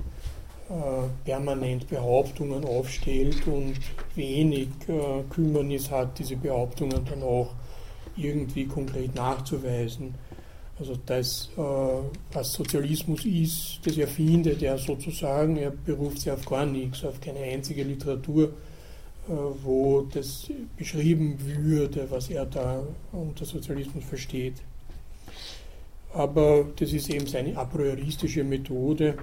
permanent 1.25 1.87
Behauptungen 1.87 2.63
aufstellt 2.65 3.45
und 3.47 3.75
wenig 4.15 4.69
äh, 4.87 5.23
Kümmernis 5.29 5.89
hat, 5.91 6.17
diese 6.19 6.35
Behauptungen 6.35 7.03
dann 7.05 7.23
auch 7.23 7.49
irgendwie 8.15 8.65
konkret 8.65 9.15
nachzuweisen. 9.15 10.15
Also 10.79 10.97
das, 11.05 11.49
äh, 11.57 11.61
was 12.33 12.53
Sozialismus 12.53 13.25
ist, 13.25 13.79
das 13.83 13.97
erfindet 13.97 14.63
er 14.63 14.77
sozusagen, 14.77 15.57
er 15.57 15.71
beruft 15.71 16.19
sich 16.19 16.31
auf 16.31 16.45
gar 16.45 16.65
nichts, 16.65 17.03
auf 17.05 17.21
keine 17.21 17.39
einzige 17.39 17.83
Literatur, 17.83 18.45
äh, 18.45 19.31
wo 19.63 20.01
das 20.01 20.49
beschrieben 20.77 21.37
würde, 21.39 22.09
was 22.09 22.29
er 22.29 22.45
da 22.45 22.81
unter 23.11 23.45
Sozialismus 23.45 24.05
versteht. 24.05 24.55
Aber 26.13 26.65
das 26.75 26.91
ist 26.91 27.09
eben 27.09 27.27
seine 27.27 27.55
a 27.57 27.63
prioristische 27.63 28.43
Methode, 28.43 29.17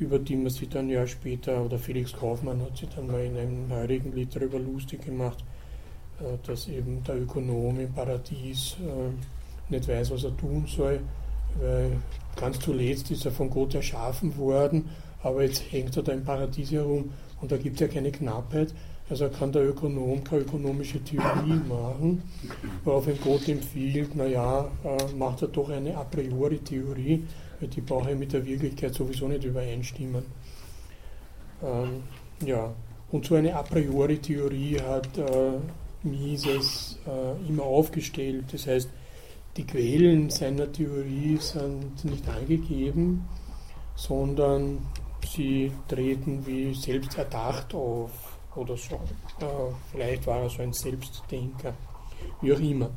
über 0.00 0.18
die 0.18 0.34
man 0.34 0.50
sich 0.50 0.68
dann 0.68 0.88
ja 0.88 1.06
später, 1.06 1.62
oder 1.62 1.78
Felix 1.78 2.12
Kaufmann 2.12 2.60
hat 2.62 2.76
sich 2.76 2.88
dann 2.88 3.06
mal 3.06 3.22
in 3.22 3.36
einem 3.36 3.70
heurigen 3.70 4.12
Lied 4.14 4.34
darüber 4.34 4.58
lustig 4.58 5.04
gemacht, 5.04 5.44
äh, 6.20 6.38
dass 6.46 6.68
eben 6.68 7.04
der 7.04 7.20
Ökonom 7.20 7.78
im 7.78 7.92
Paradies 7.92 8.76
äh, 8.80 9.72
nicht 9.72 9.86
weiß, 9.86 10.10
was 10.10 10.24
er 10.24 10.36
tun 10.36 10.64
soll, 10.66 11.00
weil 11.60 11.92
ganz 12.36 12.58
zuletzt 12.58 13.10
ist 13.10 13.26
er 13.26 13.30
von 13.30 13.50
Gott 13.50 13.74
erschaffen 13.74 14.36
worden, 14.38 14.88
aber 15.22 15.42
jetzt 15.42 15.62
hängt 15.70 15.96
er 15.96 16.02
da 16.02 16.12
im 16.12 16.24
Paradies 16.24 16.72
herum 16.72 17.12
und 17.40 17.52
da 17.52 17.58
gibt 17.58 17.74
es 17.76 17.80
ja 17.80 17.88
keine 17.88 18.10
Knappheit. 18.10 18.74
Also 19.10 19.28
kann 19.28 19.50
der 19.50 19.68
Ökonom 19.68 20.22
keine 20.22 20.42
ökonomische 20.42 21.02
Theorie 21.02 21.60
machen, 21.68 22.22
woraufhin 22.84 23.18
Gott 23.22 23.48
empfiehlt, 23.48 24.14
naja, 24.14 24.70
äh, 24.84 25.16
macht 25.16 25.42
er 25.42 25.48
doch 25.48 25.68
eine 25.68 25.96
a 25.96 26.04
priori 26.04 26.58
Theorie, 26.58 27.24
die 27.66 27.80
braucht 27.80 28.08
ja 28.08 28.14
mit 28.14 28.32
der 28.32 28.44
Wirklichkeit 28.44 28.94
sowieso 28.94 29.28
nicht 29.28 29.44
übereinstimmen. 29.44 30.24
Ähm, 31.62 32.02
ja, 32.44 32.72
und 33.10 33.26
so 33.26 33.34
eine 33.34 33.54
a 33.54 33.62
priori 33.62 34.18
Theorie 34.18 34.80
hat 34.80 35.18
äh, 35.18 35.58
Mises 36.02 36.98
äh, 37.06 37.48
immer 37.48 37.64
aufgestellt. 37.64 38.44
Das 38.52 38.66
heißt, 38.66 38.88
die 39.56 39.66
Quellen 39.66 40.30
seiner 40.30 40.70
Theorie 40.70 41.36
sind 41.38 42.04
nicht 42.04 42.28
angegeben, 42.28 43.28
sondern 43.96 44.78
sie 45.26 45.72
treten 45.88 46.46
wie 46.46 46.72
selbst 46.74 47.18
erdacht 47.18 47.74
auf 47.74 48.38
oder 48.56 48.76
so. 48.76 48.94
Äh, 48.94 49.74
vielleicht 49.90 50.26
war 50.26 50.42
er 50.42 50.50
so 50.50 50.62
ein 50.62 50.72
Selbstdenker, 50.72 51.74
wie 52.40 52.52
auch 52.52 52.60
immer. 52.60 52.90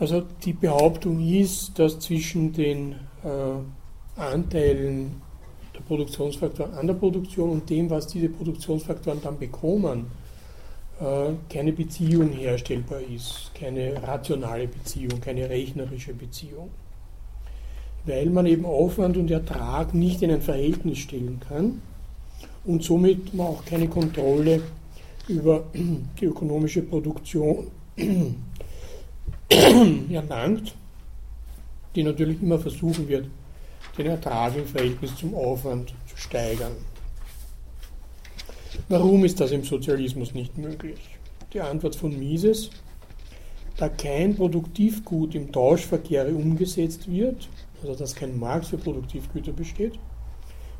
Also 0.00 0.22
die 0.44 0.52
Behauptung 0.52 1.20
ist, 1.20 1.78
dass 1.78 1.98
zwischen 1.98 2.52
den 2.52 2.92
äh, 3.24 4.20
Anteilen 4.20 5.20
der 5.74 5.80
Produktionsfaktoren 5.80 6.74
an 6.74 6.86
der 6.86 6.94
Produktion 6.94 7.50
und 7.50 7.68
dem, 7.68 7.90
was 7.90 8.06
diese 8.06 8.28
Produktionsfaktoren 8.28 9.20
dann 9.20 9.38
bekommen, 9.38 10.06
äh, 11.00 11.32
keine 11.52 11.72
Beziehung 11.72 12.30
herstellbar 12.30 13.00
ist, 13.00 13.50
keine 13.54 14.00
rationale 14.00 14.68
Beziehung, 14.68 15.20
keine 15.20 15.50
rechnerische 15.50 16.14
Beziehung. 16.14 16.70
Weil 18.04 18.30
man 18.30 18.46
eben 18.46 18.66
Aufwand 18.66 19.16
und 19.16 19.30
Ertrag 19.30 19.94
nicht 19.94 20.22
in 20.22 20.30
ein 20.30 20.42
Verhältnis 20.42 20.98
stellen 20.98 21.40
kann 21.46 21.82
und 22.64 22.84
somit 22.84 23.34
man 23.34 23.48
auch 23.48 23.64
keine 23.64 23.88
Kontrolle 23.88 24.62
über 25.26 25.64
die 25.74 26.24
ökonomische 26.24 26.82
Produktion 26.82 27.66
erlangt, 30.10 30.74
die 31.94 32.02
natürlich 32.02 32.42
immer 32.42 32.58
versuchen 32.58 33.08
wird, 33.08 33.28
den 33.96 34.06
Ertrag 34.06 34.56
im 34.56 34.66
Verhältnis 34.66 35.16
zum 35.16 35.34
Aufwand 35.34 35.94
zu 36.06 36.16
steigern. 36.16 36.76
Warum 38.88 39.24
ist 39.24 39.40
das 39.40 39.50
im 39.50 39.64
Sozialismus 39.64 40.34
nicht 40.34 40.56
möglich? 40.58 40.98
Die 41.52 41.60
Antwort 41.60 41.96
von 41.96 42.16
Mises, 42.18 42.70
da 43.76 43.88
kein 43.88 44.36
Produktivgut 44.36 45.34
im 45.34 45.50
Tauschverkehr 45.50 46.28
umgesetzt 46.28 47.10
wird, 47.10 47.48
also 47.80 47.94
dass 47.94 48.14
kein 48.14 48.38
Markt 48.38 48.66
für 48.66 48.76
Produktivgüter 48.76 49.52
besteht, 49.52 49.98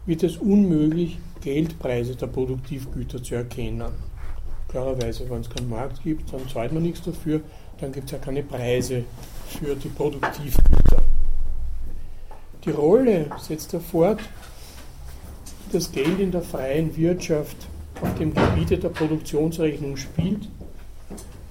wird 0.04 0.22
es 0.22 0.37
unmöglich, 0.37 1.18
Geldpreise 1.40 2.16
der 2.16 2.26
Produktivgüter 2.26 3.22
zu 3.22 3.34
erkennen. 3.34 3.92
Klarerweise, 4.68 5.28
wenn 5.30 5.40
es 5.40 5.50
keinen 5.50 5.70
Markt 5.70 6.02
gibt, 6.02 6.32
dann 6.32 6.46
zahlt 6.48 6.72
man 6.72 6.82
nichts 6.82 7.02
dafür, 7.02 7.40
dann 7.80 7.92
gibt 7.92 8.06
es 8.06 8.12
ja 8.12 8.18
keine 8.18 8.42
Preise 8.42 9.04
für 9.47 9.75
die 9.75 9.88
Produktivgüter. 9.88 11.02
Die 12.64 12.70
Rolle 12.70 13.30
setzt 13.38 13.73
er 13.75 13.80
fort, 13.80 14.20
die 15.66 15.73
das 15.73 15.90
Geld 15.92 16.18
in 16.18 16.30
der 16.30 16.42
freien 16.42 16.97
Wirtschaft 16.97 17.56
auf 18.02 18.14
dem 18.14 18.35
Gebiete 18.35 18.78
der 18.78 18.90
Produktionsrechnung 18.90 19.97
spielt, 19.97 20.49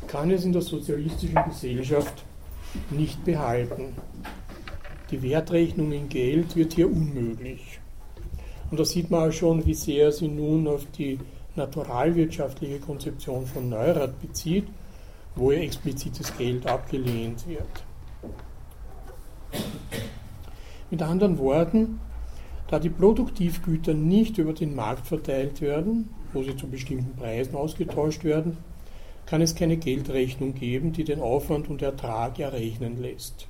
kann 0.08 0.32
es 0.32 0.46
in 0.46 0.54
der 0.54 0.62
sozialistischen 0.62 1.40
Gesellschaft 1.50 2.24
nicht 2.90 3.24
behalten. 3.26 3.96
Die 5.12 5.22
Wertrechnung 5.22 5.92
in 5.92 6.10
Geld 6.10 6.56
wird 6.56 6.74
hier 6.74 6.88
unmöglich. 6.88 7.80
Und 8.70 8.80
da 8.80 8.86
sieht 8.86 9.10
man 9.10 9.30
auch 9.30 9.34
schon, 9.34 9.66
wie 9.66 9.74
sehr 9.74 10.12
sie 10.12 10.28
nun 10.28 10.68
auf 10.68 10.86
die 10.98 11.20
naturalwirtschaftliche 11.56 12.80
Konzeption 12.80 13.46
von 13.46 13.70
Neurath 13.70 14.20
bezieht, 14.22 14.68
wo 15.38 15.52
ihr 15.52 15.62
explizites 15.62 16.36
Geld 16.38 16.68
abgelehnt 16.68 17.48
wird. 17.48 17.86
Mit 20.90 21.02
anderen 21.02 21.38
Worten, 21.38 22.00
da 22.68 22.80
die 22.80 22.90
Produktivgüter 22.90 23.94
nicht 23.94 24.38
über 24.38 24.54
den 24.54 24.76
Markt 24.76 25.08
verteilt 25.08 25.62
werden, 25.62 26.10
wo 26.34 26.44
sie 26.44 26.56
zu 26.56 26.68
bestimmten 26.68 27.16
Preisen 27.16 27.56
ausgetauscht 27.56 28.24
werden, 28.24 28.58
kann 29.26 29.42
es 29.42 29.56
keine 29.56 29.78
Geldrechnung 29.78 30.54
geben, 30.54 30.94
die 30.94 31.04
den 31.04 31.22
Aufwand 31.22 31.70
und 31.70 31.82
Ertrag 31.82 32.40
errechnen 32.40 33.02
lässt. 33.02 33.48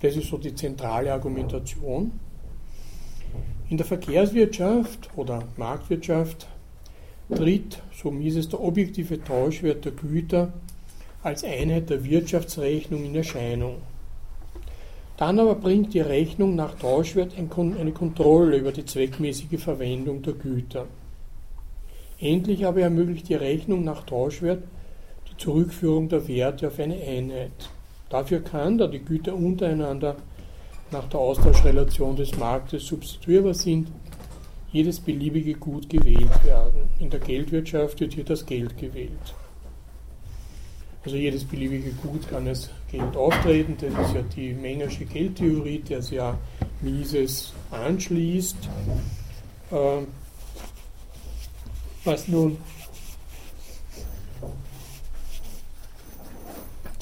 Das 0.00 0.16
ist 0.16 0.28
so 0.28 0.38
die 0.38 0.54
zentrale 0.54 1.12
Argumentation. 1.12 2.12
In 3.68 3.76
der 3.76 3.86
Verkehrswirtschaft 3.86 5.10
oder 5.16 5.44
Marktwirtschaft 5.56 6.48
tritt, 7.34 7.82
so 7.92 8.10
mies 8.10 8.36
es 8.36 8.48
der 8.48 8.62
objektive 8.62 9.22
Tauschwert 9.22 9.84
der 9.84 9.92
Güter 9.92 10.52
als 11.22 11.44
Einheit 11.44 11.90
der 11.90 12.04
Wirtschaftsrechnung 12.04 13.04
in 13.04 13.14
Erscheinung. 13.14 13.76
Dann 15.16 15.38
aber 15.38 15.54
bringt 15.54 15.94
die 15.94 16.00
Rechnung 16.00 16.56
nach 16.56 16.74
Tauschwert 16.74 17.32
eine 17.36 17.92
Kontrolle 17.92 18.56
über 18.56 18.72
die 18.72 18.84
zweckmäßige 18.84 19.62
Verwendung 19.62 20.22
der 20.22 20.32
Güter. 20.32 20.86
Endlich 22.18 22.66
aber 22.66 22.80
ermöglicht 22.80 23.28
die 23.28 23.34
Rechnung 23.34 23.84
nach 23.84 24.04
Tauschwert 24.04 24.62
die 25.30 25.36
Zurückführung 25.36 26.08
der 26.08 26.26
Werte 26.28 26.68
auf 26.68 26.78
eine 26.78 26.96
Einheit. 26.96 27.70
Dafür 28.08 28.40
kann, 28.40 28.78
da 28.78 28.86
die 28.86 28.98
Güter 28.98 29.34
untereinander 29.34 30.16
nach 30.90 31.08
der 31.08 31.20
Austauschrelation 31.20 32.16
des 32.16 32.36
Marktes 32.36 32.86
substituierbar 32.86 33.54
sind, 33.54 33.88
jedes 34.72 35.00
beliebige 35.00 35.54
Gut 35.54 35.88
gewählt 35.88 36.44
werden. 36.44 36.88
In 36.98 37.10
der 37.10 37.20
Geldwirtschaft 37.20 38.00
wird 38.00 38.14
hier 38.14 38.24
das 38.24 38.44
Geld 38.46 38.76
gewählt. 38.78 39.34
Also 41.04 41.16
jedes 41.16 41.44
beliebige 41.44 41.90
Gut 41.92 42.28
kann 42.28 42.46
als 42.46 42.70
Geld 42.90 43.16
auftreten. 43.16 43.76
Das 43.78 44.08
ist 44.08 44.14
ja 44.14 44.22
die 44.22 44.54
Mengersche 44.54 45.04
Geldtheorie, 45.04 45.80
der 45.80 46.00
sich 46.00 46.12
ja 46.16 46.38
Mises 46.80 47.52
anschließt. 47.70 48.56
Ähm, 49.72 50.06
was 52.04 52.28
nun 52.28 52.56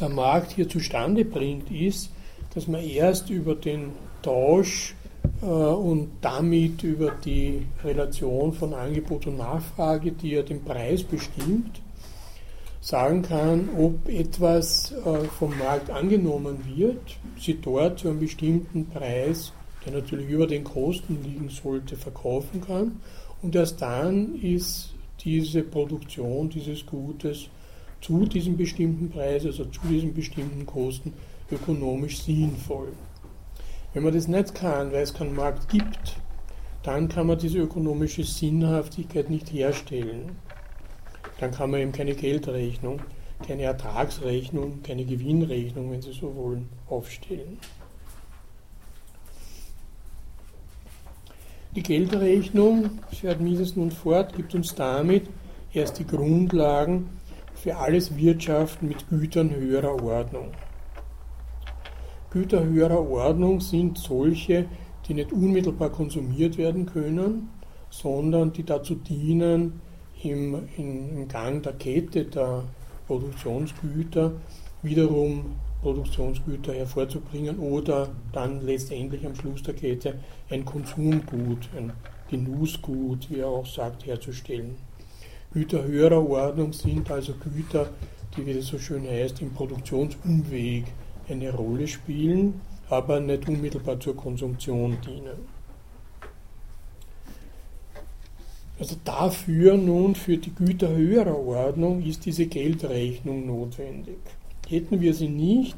der 0.00 0.09
Markt 0.09 0.53
hier 0.53 0.69
zustande 0.69 1.25
bringt, 1.25 1.71
ist, 1.71 2.11
dass 2.55 2.67
man 2.67 2.83
erst 2.83 3.31
über 3.31 3.55
den 3.55 3.93
Tausch 4.23 4.95
und 5.47 6.11
damit 6.20 6.82
über 6.82 7.12
die 7.25 7.66
Relation 7.82 8.52
von 8.52 8.75
Angebot 8.75 9.26
und 9.26 9.38
Nachfrage, 9.38 10.12
die 10.12 10.32
ja 10.32 10.42
den 10.42 10.62
Preis 10.62 11.02
bestimmt, 11.02 11.80
sagen 12.80 13.23
kann, 13.23 13.68
ob 13.78 14.09
etwas 14.09 14.92
äh, 14.92 15.25
vom 15.38 15.56
Markt 15.59 15.90
angenommen 15.90 16.59
wird, 16.75 17.18
sie 17.38 17.54
dort 17.54 17.99
zu 17.99 18.09
einem 18.09 18.20
bestimmten 18.20 18.87
Preis, 18.87 19.52
der 19.85 19.92
natürlich 19.92 20.28
über 20.28 20.47
den 20.47 20.64
Kosten 20.64 21.18
liegen 21.23 21.50
sollte, 21.50 21.97
verkaufen 21.97 22.61
kann. 22.61 23.00
Und 23.42 23.54
erst 23.54 23.80
dann 23.82 24.35
ist 24.40 24.94
diese 25.25 25.62
Produktion 25.62 26.48
dieses 26.48 26.85
Gutes 26.87 27.48
zu 28.00 28.24
diesem 28.24 28.57
bestimmten 28.57 29.11
Preis, 29.11 29.44
also 29.44 29.66
zu 29.66 29.81
diesen 29.88 30.14
bestimmten 30.14 30.64
Kosten, 30.64 31.12
ökonomisch 31.50 32.22
sinnvoll. 32.22 32.88
Wenn 33.92 34.05
man 34.05 34.14
das 34.14 34.29
nicht 34.29 34.55
kann, 34.55 34.92
weil 34.92 35.03
es 35.03 35.14
keinen 35.14 35.35
Markt 35.35 35.68
gibt, 35.68 36.16
dann 36.83 37.09
kann 37.09 37.26
man 37.26 37.38
diese 37.38 37.59
ökonomische 37.59 38.24
Sinnhaftigkeit 38.24 39.31
nicht 39.31 39.53
herstellen 39.53 40.37
dann 41.40 41.53
kann 41.53 41.70
man 41.70 41.81
eben 41.81 41.92
keine 41.92 42.14
Geldrechnung, 42.14 43.00
keine 43.46 43.62
Ertragsrechnung, 43.62 44.83
keine 44.83 45.07
Gewinnrechnung, 45.07 45.90
wenn 45.90 46.03
Sie 46.03 46.12
so 46.12 46.37
wollen, 46.37 46.68
aufstellen. 46.88 47.59
Die 51.74 51.83
Geldrechnung, 51.83 52.90
fährt 53.11 53.40
Mises 53.40 53.74
nun 53.74 53.90
fort, 53.90 54.37
gibt 54.37 54.55
uns 54.55 54.74
damit 54.74 55.29
erst 55.72 55.98
die 55.98 56.07
Grundlagen 56.07 57.09
für 57.55 57.76
alles 57.76 58.14
Wirtschaften 58.16 58.88
mit 58.88 59.09
Gütern 59.09 59.55
höherer 59.55 60.03
Ordnung. 60.03 60.50
Güter 62.31 62.64
höherer 62.64 63.09
Ordnung 63.11 63.61
sind 63.61 63.99
solche, 63.99 64.66
die 65.07 65.14
nicht 65.14 65.33
unmittelbar 65.33 65.90
konsumiert 65.90 66.59
werden 66.59 66.87
können, 66.87 67.49
sondern 67.90 68.53
die 68.53 68.62
dazu 68.62 68.95
dienen, 68.95 69.81
im, 70.23 70.69
im 70.77 71.29
Gang 71.29 71.62
der 71.62 71.73
Kette 71.73 72.25
der 72.27 72.64
Produktionsgüter 73.07 74.33
wiederum 74.83 75.57
Produktionsgüter 75.83 76.75
hervorzubringen 76.75 77.59
oder 77.59 78.11
dann 78.33 78.64
letztendlich 78.64 79.25
am 79.27 79.35
Schluss 79.35 79.62
der 79.62 79.75
Kette 79.75 80.14
ein 80.51 80.64
Konsumgut, 80.64 81.69
ein 81.77 81.93
Genussgut, 82.31 83.31
wie 83.31 83.38
er 83.38 83.49
auch 83.49 83.66
sagt, 83.66 84.07
herzustellen. 84.07 84.77
Güter 85.53 85.83
höherer 85.83 86.29
Ordnung 86.29 86.73
sind 86.73 87.11
also 87.11 87.33
Güter, 87.35 87.88
die, 88.37 88.47
wie 88.47 88.55
das 88.55 88.66
so 88.66 88.79
schön 88.79 89.05
heißt, 89.09 89.40
im 89.40 89.53
Produktionsumweg 89.53 90.85
eine 91.31 91.53
Rolle 91.53 91.87
spielen, 91.87 92.61
aber 92.88 93.21
nicht 93.21 93.49
unmittelbar 93.49 94.01
zur 94.01 94.16
Konsumtion 94.16 94.99
dienen. 95.07 95.61
Also 98.79 98.97
dafür 99.05 99.77
nun 99.77 100.14
für 100.14 100.38
die 100.38 100.55
Güter 100.55 100.88
höherer 100.88 101.38
Ordnung 101.38 102.03
ist 102.03 102.25
diese 102.25 102.47
Geldrechnung 102.47 103.47
notwendig. 103.47 104.16
Hätten 104.69 105.01
wir 105.03 105.12
sie 105.12 105.29
nicht, 105.29 105.77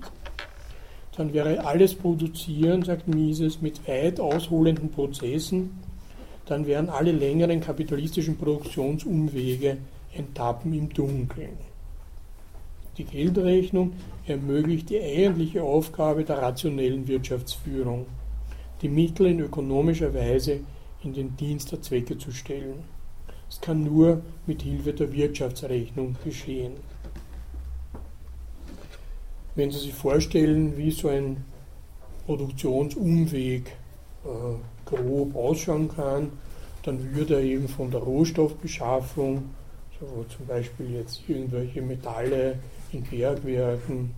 dann 1.16 1.32
wäre 1.32 1.64
alles 1.64 1.94
Produzieren, 1.94 2.84
sagt 2.84 3.08
Mises, 3.08 3.60
mit 3.60 3.86
weit 3.88 4.20
ausholenden 4.20 4.90
Prozessen, 4.90 5.78
dann 6.46 6.66
wären 6.66 6.88
alle 6.88 7.12
längeren 7.12 7.60
kapitalistischen 7.60 8.36
Produktionsumwege 8.38 9.78
ein 10.16 10.32
Tappen 10.34 10.72
im 10.72 10.88
Dunkeln. 10.88 11.71
Die 12.98 13.04
Geldrechnung 13.04 13.94
ermöglicht 14.26 14.90
die 14.90 15.00
eigentliche 15.00 15.62
Aufgabe 15.62 16.24
der 16.24 16.42
rationellen 16.42 17.08
Wirtschaftsführung, 17.08 18.04
die 18.82 18.88
Mittel 18.88 19.28
in 19.28 19.40
ökonomischer 19.40 20.12
Weise 20.12 20.60
in 21.02 21.14
den 21.14 21.34
Dienst 21.36 21.72
der 21.72 21.80
Zwecke 21.80 22.18
zu 22.18 22.32
stellen. 22.32 22.84
Es 23.48 23.60
kann 23.60 23.82
nur 23.82 24.20
mit 24.46 24.60
Hilfe 24.60 24.92
der 24.92 25.10
Wirtschaftsrechnung 25.10 26.16
geschehen. 26.22 26.72
Wenn 29.54 29.70
Sie 29.70 29.78
sich 29.78 29.94
vorstellen, 29.94 30.76
wie 30.76 30.90
so 30.90 31.08
ein 31.08 31.44
Produktionsumweg 32.26 33.68
äh, 34.24 34.28
grob 34.84 35.34
ausschauen 35.34 35.88
kann, 35.88 36.30
dann 36.82 37.14
würde 37.14 37.36
er 37.36 37.42
eben 37.42 37.68
von 37.68 37.90
der 37.90 38.00
Rohstoffbeschaffung, 38.00 39.50
so 39.98 40.24
zum 40.34 40.46
Beispiel 40.46 40.94
jetzt 40.94 41.22
irgendwelche 41.28 41.80
Metalle 41.80 42.58
in 42.92 43.02
Bergwerken 43.02 44.14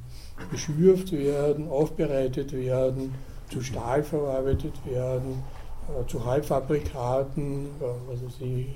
geschürft 0.51 1.13
werden, 1.13 1.69
aufbereitet 1.69 2.53
werden, 2.53 3.15
zu 3.51 3.61
Stahl 3.61 4.03
verarbeitet 4.03 4.75
werden, 4.85 5.43
äh, 5.89 6.07
zu 6.07 6.25
Halbfabrikaten, 6.25 7.67
äh, 7.81 8.11
weiß 8.11 8.21
ich, 8.41 8.45
äh, 8.45 8.71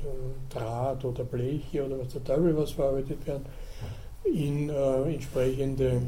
Draht 0.50 1.04
oder 1.04 1.24
Bleche 1.24 1.84
oder 1.84 1.98
was 1.98 2.08
der 2.08 2.24
Teufel 2.24 2.56
was 2.56 2.72
verarbeitet 2.72 3.26
werden, 3.26 3.46
in 4.24 4.68
äh, 4.68 5.14
entsprechende 5.14 6.02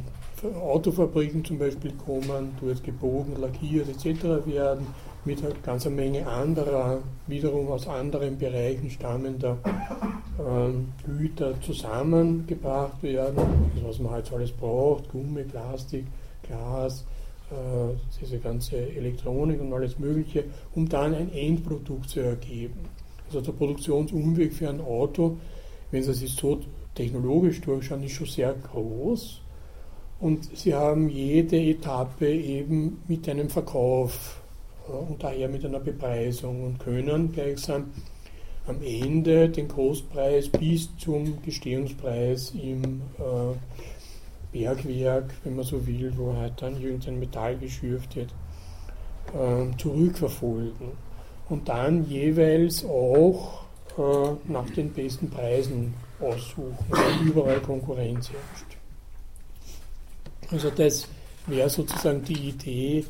Autofabriken 0.63 1.45
zum 1.45 1.59
Beispiel 1.59 1.93
kommen, 1.93 2.55
dort 2.61 2.83
gebogen, 2.83 3.37
lackiert 3.41 3.89
etc. 3.89 4.47
werden, 4.47 4.87
mit 5.25 5.45
einer 5.45 5.55
ganzen 5.63 5.95
Menge 5.95 6.27
anderer, 6.27 6.99
wiederum 7.27 7.69
aus 7.69 7.87
anderen 7.87 8.39
Bereichen 8.39 8.91
stammender 8.91 9.59
äh, 10.39 11.09
Güter 11.11 11.61
zusammengebracht 11.61 13.03
werden, 13.03 13.71
das 13.75 13.85
was 13.85 13.99
man 13.99 14.13
halt 14.13 14.33
alles 14.33 14.53
braucht, 14.53 15.11
Gummi, 15.11 15.45
Plastik, 15.45 16.07
Glas, 16.43 17.05
äh, 17.51 17.95
diese 18.21 18.39
ganze 18.39 18.77
Elektronik 18.77 19.61
und 19.61 19.73
alles 19.73 19.99
Mögliche, 19.99 20.45
um 20.75 20.89
dann 20.89 21.15
ein 21.15 21.33
Endprodukt 21.33 22.09
zu 22.09 22.21
ergeben. 22.21 22.81
Also 23.27 23.41
der 23.41 23.53
Produktionsumweg 23.53 24.53
für 24.53 24.69
ein 24.69 24.81
Auto, 24.81 25.37
wenn 25.91 26.03
Sie 26.03 26.15
sich 26.15 26.35
so 26.35 26.61
technologisch 26.95 27.61
durchschauen, 27.61 28.03
ist 28.03 28.13
schon 28.13 28.27
sehr 28.27 28.55
groß. 28.55 29.41
Und 30.21 30.57
sie 30.57 30.75
haben 30.75 31.09
jede 31.09 31.57
Etappe 31.57 32.31
eben 32.31 33.01
mit 33.09 33.27
einem 33.29 33.49
Verkauf 33.49 34.40
und 34.93 35.23
daher 35.23 35.49
mit 35.49 35.65
einer 35.65 35.81
Bepreisung 35.81 36.65
und 36.65 36.79
können 36.79 37.33
gleichsam 37.33 37.93
am 38.67 38.83
Ende 38.83 39.49
den 39.49 39.69
Großpreis 39.69 40.49
bis 40.49 40.89
zum 40.99 41.43
Gestehungspreis 41.43 42.53
im 42.53 43.03
äh, 43.19 43.57
Bergwerk, 44.53 45.35
wenn 45.45 45.57
man 45.57 45.65
so 45.65 45.87
will, 45.87 46.13
wo 46.17 46.35
halt 46.35 46.55
dann 46.61 46.81
irgendein 46.81 47.19
Metall 47.19 47.57
geschürft 47.57 48.17
wird, 48.17 48.35
äh, 49.35 49.77
zurückverfolgen. 49.77 50.89
Und 51.49 51.69
dann 51.69 52.09
jeweils 52.09 52.85
auch 52.85 53.65
äh, 53.99 54.53
nach 54.53 54.69
den 54.71 54.93
besten 54.93 55.31
Preisen 55.31 55.95
aussuchen, 56.21 56.77
weil 56.89 57.27
überall 57.27 57.61
Konkurrenz 57.61 58.31
herrscht. 58.31 58.77
Also 60.51 60.71
das 60.71 61.09
wäre 61.47 61.71
sozusagen 61.71 62.23
die 62.23 62.51
Idee, 62.51 63.05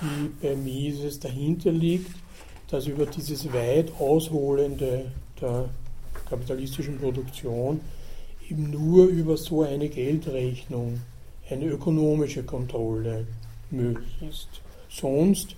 die 0.00 0.28
bei 0.40 0.56
Mises 0.56 1.20
dahinter 1.20 1.72
liegt, 1.72 2.14
dass 2.68 2.86
über 2.86 3.06
dieses 3.06 3.52
weit 3.52 3.92
ausholende 3.98 5.12
der 5.40 5.68
kapitalistischen 6.28 6.98
Produktion 6.98 7.80
eben 8.48 8.70
nur 8.70 9.06
über 9.06 9.36
so 9.36 9.62
eine 9.62 9.88
Geldrechnung 9.88 11.00
eine 11.50 11.66
ökonomische 11.66 12.42
Kontrolle 12.42 13.26
möglich 13.70 14.16
ist. 14.28 14.48
Sonst 14.88 15.56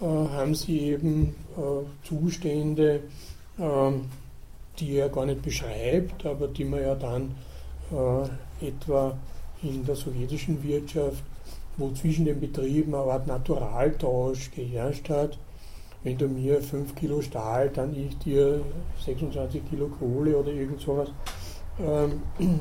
äh, 0.00 0.04
haben 0.04 0.54
sie 0.54 0.80
eben 0.80 1.34
äh, 1.56 2.06
Zustände, 2.06 3.00
äh, 3.58 3.90
die 4.78 4.96
er 4.96 5.08
gar 5.08 5.26
nicht 5.26 5.42
beschreibt, 5.42 6.26
aber 6.26 6.48
die 6.48 6.64
man 6.64 6.82
ja 6.82 6.94
dann 6.94 7.34
äh, 7.92 8.66
etwa 8.66 9.16
in 9.62 9.84
der 9.84 9.96
sowjetischen 9.96 10.62
Wirtschaft, 10.62 11.22
wo 11.76 11.90
zwischen 11.90 12.24
den 12.24 12.40
Betrieben 12.40 12.94
eine 12.94 13.10
Art 13.10 13.26
Naturaltausch 13.26 14.50
geherrscht 14.50 15.08
hat. 15.08 15.38
Wenn 16.02 16.18
du 16.18 16.28
mir 16.28 16.60
5 16.60 16.94
Kilo 16.94 17.22
Stahl, 17.22 17.70
dann 17.70 17.94
ich 17.94 18.16
dir 18.18 18.60
26 19.04 19.62
Kilo 19.70 19.88
Kohle 19.88 20.36
oder 20.36 20.52
irgend 20.52 20.80
sowas, 20.80 21.10
ähm, 21.80 22.22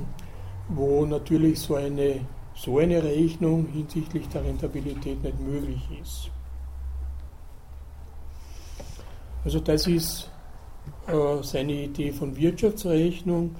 wo 0.69 1.05
natürlich 1.05 1.59
so 1.59 1.75
eine, 1.75 2.21
so 2.55 2.79
eine 2.79 3.03
Rechnung 3.03 3.67
hinsichtlich 3.67 4.27
der 4.29 4.43
Rentabilität 4.45 5.21
nicht 5.21 5.39
möglich 5.39 5.81
ist. 6.01 6.29
Also 9.43 9.59
das 9.59 9.87
ist 9.87 10.31
äh, 11.07 11.43
seine 11.43 11.73
Idee 11.73 12.13
von 12.13 12.35
Wirtschaftsrechnung 12.37 13.55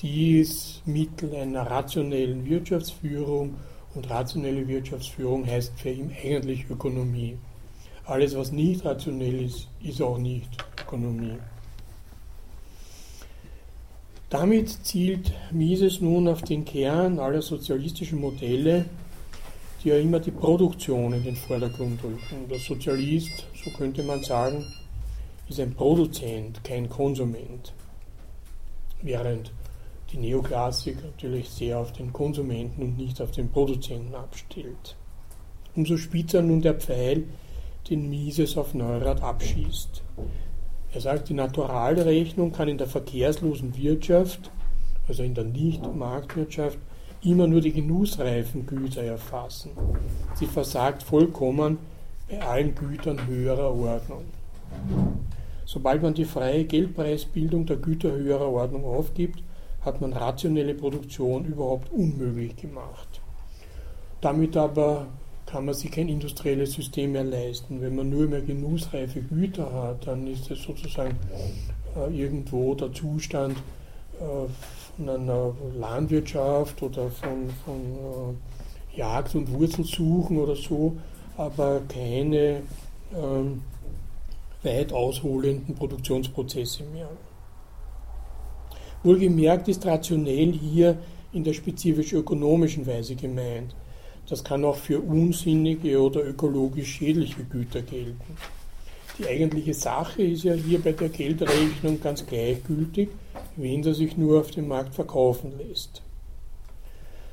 die 0.00 0.40
ist 0.40 0.86
Mittel 0.86 1.34
einer 1.34 1.62
rationellen 1.62 2.44
Wirtschaftsführung 2.44 3.54
und 3.94 4.10
rationelle 4.10 4.66
Wirtschaftsführung 4.66 5.46
heißt 5.46 5.72
für 5.76 5.90
ihn 5.90 6.14
eigentlich 6.22 6.68
Ökonomie. 6.68 7.36
Alles, 8.06 8.36
was 8.36 8.52
nicht 8.52 8.84
rationell 8.84 9.42
ist, 9.42 9.68
ist 9.82 10.02
auch 10.02 10.18
nicht 10.18 10.50
Ökonomie. 10.82 11.38
Damit 14.30 14.68
zielt 14.84 15.32
Mises 15.52 16.00
nun 16.00 16.28
auf 16.28 16.42
den 16.42 16.64
Kern 16.64 17.18
aller 17.18 17.40
sozialistischen 17.40 18.20
Modelle, 18.20 18.84
die 19.82 19.90
ja 19.90 19.96
immer 19.96 20.18
die 20.18 20.32
Produktion 20.32 21.12
in 21.12 21.22
den 21.22 21.36
Vordergrund 21.36 22.02
rücken. 22.02 22.48
Der 22.50 22.58
Sozialist, 22.58 23.46
so 23.62 23.70
könnte 23.70 24.02
man 24.02 24.22
sagen, 24.22 24.64
ist 25.48 25.60
ein 25.60 25.74
Produzent, 25.74 26.64
kein 26.64 26.88
Konsument. 26.88 27.72
Während 29.02 29.52
die 30.14 30.20
Neoklassik 30.20 31.02
natürlich 31.02 31.50
sehr 31.50 31.78
auf 31.78 31.92
den 31.92 32.12
Konsumenten 32.12 32.82
und 32.82 32.96
nicht 32.96 33.20
auf 33.20 33.32
den 33.32 33.50
Produzenten 33.50 34.14
abstellt. 34.14 34.96
Umso 35.74 35.96
spitzer 35.96 36.40
nun 36.40 36.62
der 36.62 36.74
Pfeil, 36.74 37.24
den 37.90 38.08
Mises 38.08 38.56
auf 38.56 38.74
Neurath 38.74 39.22
abschießt. 39.22 40.02
Er 40.92 41.00
sagt, 41.00 41.28
die 41.28 41.34
Naturalrechnung 41.34 42.52
kann 42.52 42.68
in 42.68 42.78
der 42.78 42.86
verkehrslosen 42.86 43.76
Wirtschaft, 43.76 44.52
also 45.08 45.24
in 45.24 45.34
der 45.34 45.44
Nicht-Marktwirtschaft, 45.44 46.78
immer 47.22 47.48
nur 47.48 47.60
die 47.60 47.72
genussreifen 47.72 48.66
Güter 48.66 49.02
erfassen. 49.02 49.72
Sie 50.34 50.46
versagt 50.46 51.02
vollkommen 51.02 51.78
bei 52.30 52.40
allen 52.40 52.76
Gütern 52.76 53.26
höherer 53.26 53.74
Ordnung. 53.74 54.26
Sobald 55.64 56.02
man 56.02 56.14
die 56.14 56.24
freie 56.24 56.64
Geldpreisbildung 56.64 57.66
der 57.66 57.78
Güter 57.78 58.12
höherer 58.12 58.52
Ordnung 58.52 58.84
aufgibt, 58.84 59.42
hat 59.84 60.00
man 60.00 60.12
rationelle 60.12 60.74
Produktion 60.74 61.44
überhaupt 61.44 61.92
unmöglich 61.92 62.56
gemacht. 62.56 63.20
Damit 64.20 64.56
aber 64.56 65.06
kann 65.46 65.66
man 65.66 65.74
sich 65.74 65.90
kein 65.90 66.08
industrielles 66.08 66.72
System 66.72 67.12
mehr 67.12 67.24
leisten. 67.24 67.80
Wenn 67.80 67.94
man 67.94 68.08
nur 68.08 68.26
mehr 68.26 68.40
genussreife 68.40 69.20
Güter 69.20 69.70
hat, 69.72 70.06
dann 70.06 70.26
ist 70.26 70.50
es 70.50 70.62
sozusagen 70.62 71.16
äh, 71.96 72.18
irgendwo 72.18 72.74
der 72.74 72.92
Zustand 72.92 73.56
äh, 74.18 74.48
von 74.96 75.08
einer 75.08 75.54
Landwirtschaft 75.78 76.82
oder 76.82 77.10
von, 77.10 77.50
von 77.64 77.74
äh, 77.74 78.98
Jagd 78.98 79.34
und 79.34 79.52
Wurzelsuchen 79.52 80.38
oder 80.38 80.56
so, 80.56 80.96
aber 81.36 81.82
keine 81.88 82.62
ähm, 83.14 83.62
weit 84.62 84.92
ausholenden 84.92 85.74
Produktionsprozesse 85.74 86.84
mehr. 86.84 87.08
Wohlgemerkt 89.04 89.68
ist 89.68 89.84
rationell 89.84 90.52
hier 90.52 90.96
in 91.34 91.44
der 91.44 91.52
spezifisch 91.52 92.14
ökonomischen 92.14 92.86
Weise 92.86 93.14
gemeint. 93.14 93.74
Das 94.28 94.42
kann 94.42 94.64
auch 94.64 94.76
für 94.76 94.98
unsinnige 94.98 96.00
oder 96.00 96.24
ökologisch 96.24 96.94
schädliche 96.94 97.44
Güter 97.44 97.82
gelten. 97.82 98.36
Die 99.18 99.26
eigentliche 99.26 99.74
Sache 99.74 100.22
ist 100.22 100.44
ja 100.44 100.54
hier 100.54 100.80
bei 100.80 100.92
der 100.92 101.10
Geldrechnung 101.10 102.00
ganz 102.00 102.24
gleichgültig, 102.26 103.10
wen 103.56 103.82
sie 103.82 103.92
sich 103.92 104.16
nur 104.16 104.40
auf 104.40 104.50
dem 104.50 104.68
Markt 104.68 104.94
verkaufen 104.94 105.52
lässt. 105.58 106.02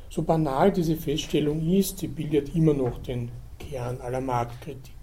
So 0.10 0.24
banal 0.24 0.74
diese 0.74 0.98
Feststellung 0.98 1.66
ist, 1.72 2.00
sie 2.00 2.10
bildet 2.10 2.54
immer 2.54 2.74
noch 2.74 3.02
den 3.02 3.32
Kern 3.58 4.02
aller 4.02 4.20
Marktkritik. 4.20 4.94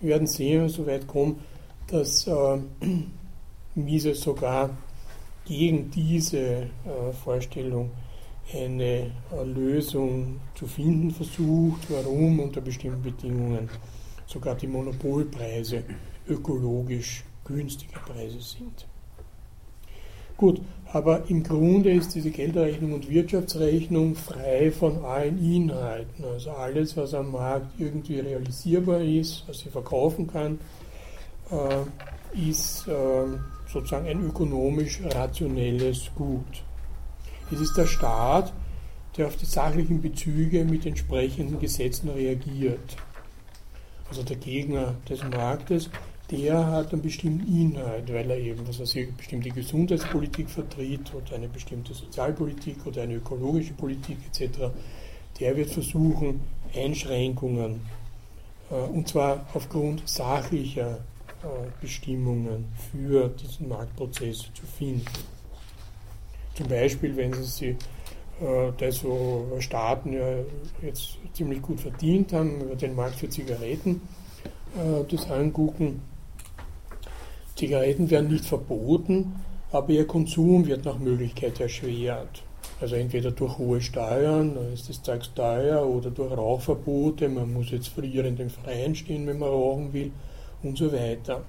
Wir 0.00 0.10
werden 0.10 0.28
sehen, 0.28 0.60
wenn 0.60 0.66
es 0.66 0.74
soweit 0.74 1.08
kommt, 1.08 1.40
dass 1.88 2.28
äh, 2.28 2.58
Mises 3.74 4.20
sogar 4.20 4.70
gegen 5.48 5.90
diese 5.90 6.38
äh, 6.38 6.68
Vorstellung 7.24 7.90
eine 8.52 8.82
äh, 9.32 9.44
Lösung 9.44 10.40
zu 10.54 10.66
finden 10.66 11.10
versucht, 11.10 11.90
warum 11.90 12.40
unter 12.40 12.60
bestimmten 12.60 13.02
Bedingungen 13.02 13.68
sogar 14.26 14.54
die 14.54 14.66
Monopolpreise 14.66 15.84
ökologisch 16.28 17.24
günstige 17.44 17.98
Preise 17.98 18.40
sind. 18.40 18.86
Gut, 20.36 20.60
aber 20.92 21.28
im 21.28 21.42
Grunde 21.42 21.90
ist 21.92 22.14
diese 22.14 22.30
Geldrechnung 22.30 22.92
und 22.92 23.10
Wirtschaftsrechnung 23.10 24.14
frei 24.14 24.70
von 24.70 25.04
allen 25.04 25.42
Inhalten. 25.42 26.24
Also 26.24 26.50
alles, 26.50 26.96
was 26.96 27.14
am 27.14 27.32
Markt 27.32 27.80
irgendwie 27.80 28.20
realisierbar 28.20 29.00
ist, 29.00 29.44
was 29.48 29.60
sie 29.60 29.70
verkaufen 29.70 30.26
kann, 30.28 30.60
äh, 31.50 32.48
ist 32.48 32.86
äh, 32.86 33.24
sozusagen 33.72 34.06
ein 34.08 34.24
ökonomisch 34.24 35.00
rationelles 35.04 36.10
Gut. 36.14 36.62
Es 37.50 37.60
ist 37.60 37.76
der 37.76 37.86
Staat, 37.86 38.52
der 39.16 39.26
auf 39.26 39.36
die 39.36 39.46
sachlichen 39.46 40.00
Bezüge 40.00 40.64
mit 40.64 40.86
entsprechenden 40.86 41.58
Gesetzen 41.58 42.08
reagiert. 42.10 42.96
Also 44.08 44.22
der 44.22 44.36
Gegner 44.36 44.94
des 45.08 45.22
Marktes, 45.22 45.90
der 46.30 46.66
hat 46.66 46.92
einen 46.92 47.02
bestimmten 47.02 47.46
Inhalt, 47.46 48.12
weil 48.12 48.30
er 48.30 48.38
eben, 48.38 48.66
was 48.66 48.80
weiß 48.80 48.94
ich, 48.96 49.12
bestimmte 49.12 49.50
Gesundheitspolitik 49.50 50.48
vertritt 50.48 51.12
oder 51.14 51.36
eine 51.36 51.48
bestimmte 51.48 51.94
Sozialpolitik 51.94 52.86
oder 52.86 53.02
eine 53.02 53.14
ökologische 53.14 53.72
Politik 53.72 54.18
etc. 54.30 54.70
Der 55.40 55.56
wird 55.56 55.70
versuchen, 55.70 56.40
Einschränkungen, 56.74 57.80
äh, 58.70 58.74
und 58.74 59.08
zwar 59.08 59.46
aufgrund 59.54 60.06
sachlicher 60.06 60.98
Bestimmungen 61.80 62.66
für 62.90 63.28
diesen 63.28 63.68
Marktprozess 63.68 64.38
zu 64.54 64.66
finden. 64.76 65.04
Zum 66.54 66.68
Beispiel, 66.68 67.16
wenn 67.16 67.32
Sie 67.34 67.44
sich 67.44 67.76
äh, 68.40 68.72
das, 68.76 69.04
wo 69.04 69.46
Staaten 69.60 70.12
ja 70.12 70.38
jetzt 70.82 71.18
ziemlich 71.32 71.62
gut 71.62 71.80
verdient 71.80 72.32
haben, 72.32 72.60
über 72.60 72.74
den 72.74 72.96
Markt 72.96 73.16
für 73.16 73.28
Zigaretten 73.28 74.00
äh, 74.76 75.04
das 75.08 75.30
angucken. 75.30 76.02
Zigaretten 77.54 78.10
werden 78.10 78.30
nicht 78.30 78.44
verboten, 78.44 79.34
aber 79.70 79.90
ihr 79.90 80.06
Konsum 80.06 80.66
wird 80.66 80.84
nach 80.84 80.98
Möglichkeit 80.98 81.60
erschwert. 81.60 82.42
Also 82.80 82.96
entweder 82.96 83.30
durch 83.32 83.58
hohe 83.58 83.80
Steuern, 83.80 84.54
dann 84.54 84.72
ist 84.72 84.88
das 84.88 85.02
Zeug 85.02 85.22
teuer, 85.34 85.84
oder 85.84 86.10
durch 86.10 86.36
Rauchverbote, 86.36 87.28
man 87.28 87.52
muss 87.52 87.70
jetzt 87.70 87.88
früher 87.88 88.24
in 88.24 88.36
den 88.36 88.50
Freien 88.50 88.94
stehen, 88.94 89.26
wenn 89.26 89.38
man 89.38 89.48
rauchen 89.48 89.92
will 89.92 90.12
und 90.62 90.78
so 90.78 90.92
weiter. 90.92 91.44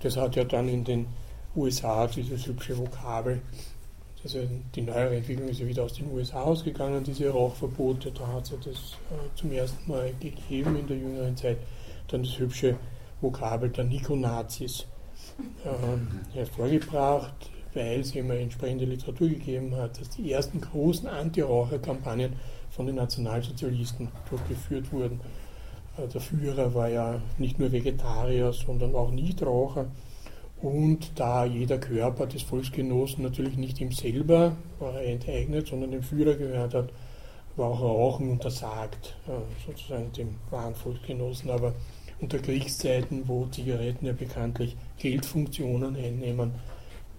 Das 0.00 0.16
hat 0.16 0.36
ja 0.36 0.44
dann 0.44 0.68
in 0.68 0.84
den 0.84 1.06
USA 1.54 2.06
dieses 2.06 2.46
hübsche 2.46 2.78
Vokabel, 2.78 3.42
also 4.22 4.38
die 4.74 4.82
neuere 4.82 5.16
Entwicklung 5.16 5.48
ist 5.48 5.60
ja 5.60 5.66
wieder 5.66 5.84
aus 5.84 5.94
den 5.94 6.12
USA 6.12 6.42
ausgegangen, 6.42 7.02
diese 7.02 7.30
Rauchverbote, 7.30 8.12
da 8.12 8.26
hat 8.26 8.44
es 8.44 8.50
ja 8.50 8.56
das 8.58 8.76
äh, 9.10 9.34
zum 9.34 9.50
ersten 9.50 9.90
Mal 9.90 10.12
gegeben 10.20 10.76
in 10.76 10.86
der 10.86 10.98
jüngeren 10.98 11.36
Zeit. 11.36 11.58
Dann 12.08 12.22
das 12.22 12.38
hübsche 12.38 12.76
Vokabel 13.20 13.70
der 13.70 13.84
Nikonazis 13.84 14.86
äh, 15.64 16.34
hervorgebracht, 16.34 17.50
weil 17.72 18.00
es 18.00 18.14
immer 18.14 18.34
entsprechende 18.34 18.84
Literatur 18.84 19.28
gegeben 19.28 19.74
hat, 19.76 19.98
dass 19.98 20.10
die 20.10 20.32
ersten 20.32 20.60
großen 20.60 21.08
Anti-Raucher-Kampagnen 21.08 22.34
von 22.70 22.86
den 22.86 22.96
Nationalsozialisten 22.96 24.08
durchgeführt 24.28 24.92
wurden. 24.92 25.20
Der 26.06 26.20
Führer 26.20 26.74
war 26.74 26.88
ja 26.88 27.20
nicht 27.38 27.58
nur 27.58 27.72
Vegetarier, 27.72 28.52
sondern 28.52 28.94
auch 28.94 29.10
Nichtraucher. 29.10 29.86
Und 30.62 31.12
da 31.18 31.44
jeder 31.44 31.78
Körper 31.78 32.26
des 32.26 32.42
Volksgenossen 32.42 33.22
natürlich 33.22 33.56
nicht 33.56 33.80
ihm 33.80 33.92
selber 33.92 34.56
enteignet, 35.04 35.68
sondern 35.68 35.90
dem 35.90 36.02
Führer 36.02 36.34
gehört 36.34 36.74
hat, 36.74 36.90
war 37.56 37.70
auch 37.70 37.80
Rauchen 37.80 38.30
untersagt, 38.30 39.16
sozusagen 39.66 40.12
dem 40.12 40.36
wahren 40.50 40.74
Volksgenossen. 40.74 41.50
Aber 41.50 41.74
unter 42.20 42.38
Kriegszeiten, 42.38 43.26
wo 43.26 43.46
Zigaretten 43.46 44.06
ja 44.06 44.12
bekanntlich 44.12 44.76
Geldfunktionen 44.98 45.96
einnehmen, 45.96 46.52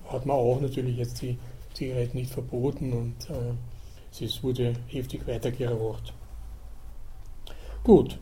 hat 0.07 0.25
man 0.25 0.37
auch 0.37 0.61
natürlich 0.61 0.97
jetzt 0.97 1.21
die 1.21 1.37
Zigaretten 1.73 2.17
nicht 2.17 2.31
verboten 2.31 2.93
und 2.93 3.29
äh, 3.29 4.23
es 4.23 4.43
wurde 4.43 4.73
heftig 4.87 5.25
weitergeraucht. 5.27 6.13
Gut. 7.83 8.19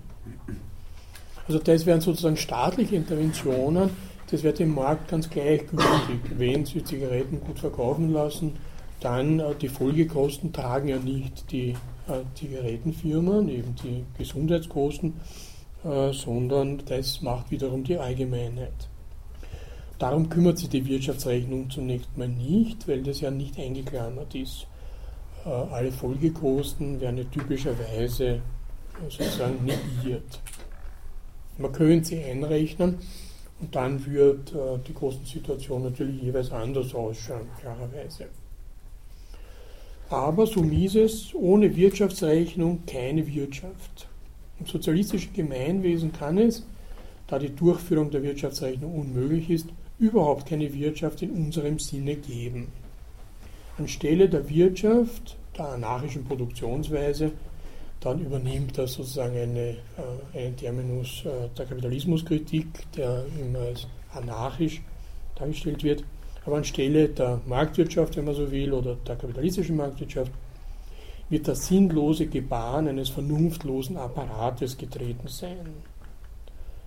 Also 1.47 1.59
das 1.59 1.85
wären 1.85 2.01
sozusagen 2.01 2.37
staatliche 2.37 2.95
Interventionen, 2.95 3.89
das 4.29 4.43
wäre 4.43 4.53
dem 4.53 4.75
Markt 4.75 5.09
ganz 5.09 5.29
gleichgültig. 5.29 6.19
Wenn 6.37 6.65
Sie 6.65 6.83
Zigaretten 6.83 7.41
gut 7.41 7.59
verkaufen 7.59 8.13
lassen, 8.13 8.57
dann 8.99 9.39
äh, 9.39 9.55
die 9.55 9.69
Folgekosten 9.69 10.53
tragen 10.53 10.89
ja 10.89 10.99
nicht 10.99 11.51
die 11.51 11.69
äh, 12.07 12.21
Zigarettenfirmen, 12.35 13.49
eben 13.49 13.75
die 13.83 14.05
Gesundheitskosten, 14.17 15.15
äh, 15.83 16.11
sondern 16.13 16.81
das 16.85 17.21
macht 17.21 17.49
wiederum 17.49 17.83
die 17.83 17.97
Allgemeinheit. 17.97 18.89
Darum 19.97 20.29
kümmert 20.29 20.57
sich 20.57 20.69
die 20.69 20.85
Wirtschaftsrechnung 20.85 21.69
zunächst 21.69 22.17
mal 22.17 22.27
nicht, 22.27 22.87
weil 22.87 23.03
das 23.03 23.21
ja 23.21 23.31
nicht 23.31 23.59
eingeklammert 23.59 24.33
ist. 24.35 24.67
Äh, 25.45 25.49
alle 25.49 25.91
Folgekosten 25.91 27.01
werden 27.01 27.17
ja 27.17 27.23
typischerweise 27.25 28.41
sozusagen 29.07 29.63
negiert. 29.63 30.41
Man 31.57 31.71
könnte 31.71 32.09
sie 32.09 32.23
einrechnen 32.23 32.97
und 33.59 33.75
dann 33.75 34.05
wird 34.05 34.53
äh, 34.53 34.79
die 34.87 34.93
Kostensituation 34.93 35.83
natürlich 35.83 36.21
jeweils 36.21 36.51
anders 36.51 36.93
ausschauen, 36.95 37.47
klarerweise. 37.59 38.27
Aber 40.09 40.47
so 40.47 40.61
Mises, 40.61 41.33
ohne 41.35 41.75
Wirtschaftsrechnung 41.75 42.83
keine 42.87 43.27
Wirtschaft. 43.27 44.07
Im 44.59 44.65
sozialistischen 44.65 45.33
Gemeinwesen 45.33 46.11
kann 46.11 46.37
es, 46.37 46.65
da 47.27 47.37
die 47.37 47.55
Durchführung 47.55 48.09
der 48.09 48.23
Wirtschaftsrechnung 48.23 48.99
unmöglich 48.99 49.49
ist, 49.49 49.67
überhaupt 49.99 50.47
keine 50.47 50.73
Wirtschaft 50.73 51.21
in 51.21 51.31
unserem 51.31 51.77
Sinne 51.77 52.15
geben. 52.15 52.69
Anstelle 53.77 54.27
der 54.29 54.49
Wirtschaft, 54.49 55.37
der 55.57 55.69
anarchischen 55.69 56.25
Produktionsweise, 56.25 57.31
dann 57.99 58.19
übernimmt 58.19 58.77
er 58.77 58.87
sozusagen 58.87 59.37
eine, 59.37 59.77
äh, 60.33 60.37
einen 60.37 60.55
Terminus 60.55 61.23
äh, 61.25 61.49
der 61.57 61.65
Kapitalismuskritik, 61.65 62.91
der 62.93 63.25
immer 63.39 63.59
als 63.59 63.87
anarchisch 64.13 64.81
dargestellt 65.35 65.83
wird. 65.83 66.03
Aber 66.45 66.57
anstelle 66.57 67.09
der 67.09 67.41
Marktwirtschaft, 67.45 68.15
wenn 68.15 68.25
man 68.25 68.35
so 68.35 68.49
will, 68.49 68.73
oder 68.73 68.95
der 68.95 69.17
kapitalistischen 69.17 69.75
Marktwirtschaft, 69.75 70.31
wird 71.29 71.47
das 71.47 71.67
sinnlose 71.67 72.25
Gebaren 72.27 72.87
eines 72.87 73.09
vernunftlosen 73.09 73.97
Apparates 73.97 74.77
getreten 74.77 75.27
sein. 75.27 75.73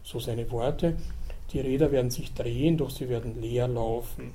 So 0.03 0.19
seine 0.19 0.51
Worte. 0.51 0.97
Die 1.53 1.61
Räder 1.61 1.93
werden 1.93 2.11
sich 2.11 2.33
drehen, 2.33 2.77
doch 2.77 2.91
sie 2.91 3.09
werden 3.09 3.41
leer 3.41 3.69
laufen. 3.69 4.33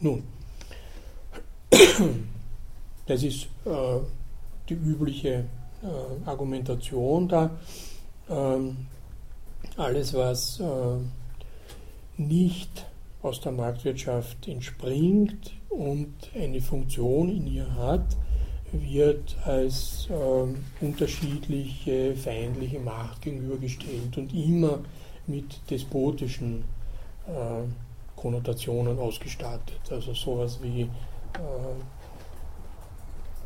Nun, 0.00 0.22
das 3.06 3.22
ist 3.22 3.48
äh, 3.64 3.98
die 4.68 4.74
übliche 4.74 5.44
äh, 5.82 6.28
Argumentation 6.28 7.28
da. 7.28 7.50
Ähm, 8.28 8.86
alles, 9.76 10.14
was 10.14 10.60
äh, 10.60 10.96
nicht 12.16 12.86
aus 13.22 13.40
der 13.40 13.52
Marktwirtschaft 13.52 14.46
entspringt 14.48 15.52
und 15.70 16.14
eine 16.34 16.60
Funktion 16.60 17.30
in 17.30 17.46
ihr 17.46 17.74
hat, 17.74 18.16
wird 18.72 19.36
als 19.44 20.08
äh, 20.10 20.84
unterschiedliche 20.84 22.14
feindliche 22.16 22.80
Macht 22.80 23.22
gegenübergestellt 23.22 24.16
und 24.16 24.34
immer 24.34 24.80
mit 25.26 25.58
despotischen 25.70 26.64
äh, 27.26 28.20
Konnotationen 28.20 28.98
ausgestattet. 28.98 29.80
Also 29.90 30.12
sowas 30.14 30.58
wie 30.62 30.82
äh, 30.82 30.88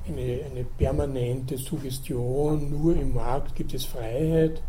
eine, 0.09 0.40
eine, 0.51 0.64
permanente 0.64 1.57
Suggestion, 1.59 2.71
nur 2.71 2.97
im 2.97 3.14
Markt 3.14 3.55
gibt 3.55 3.75
es 3.75 3.85
Freiheit, 3.85 4.62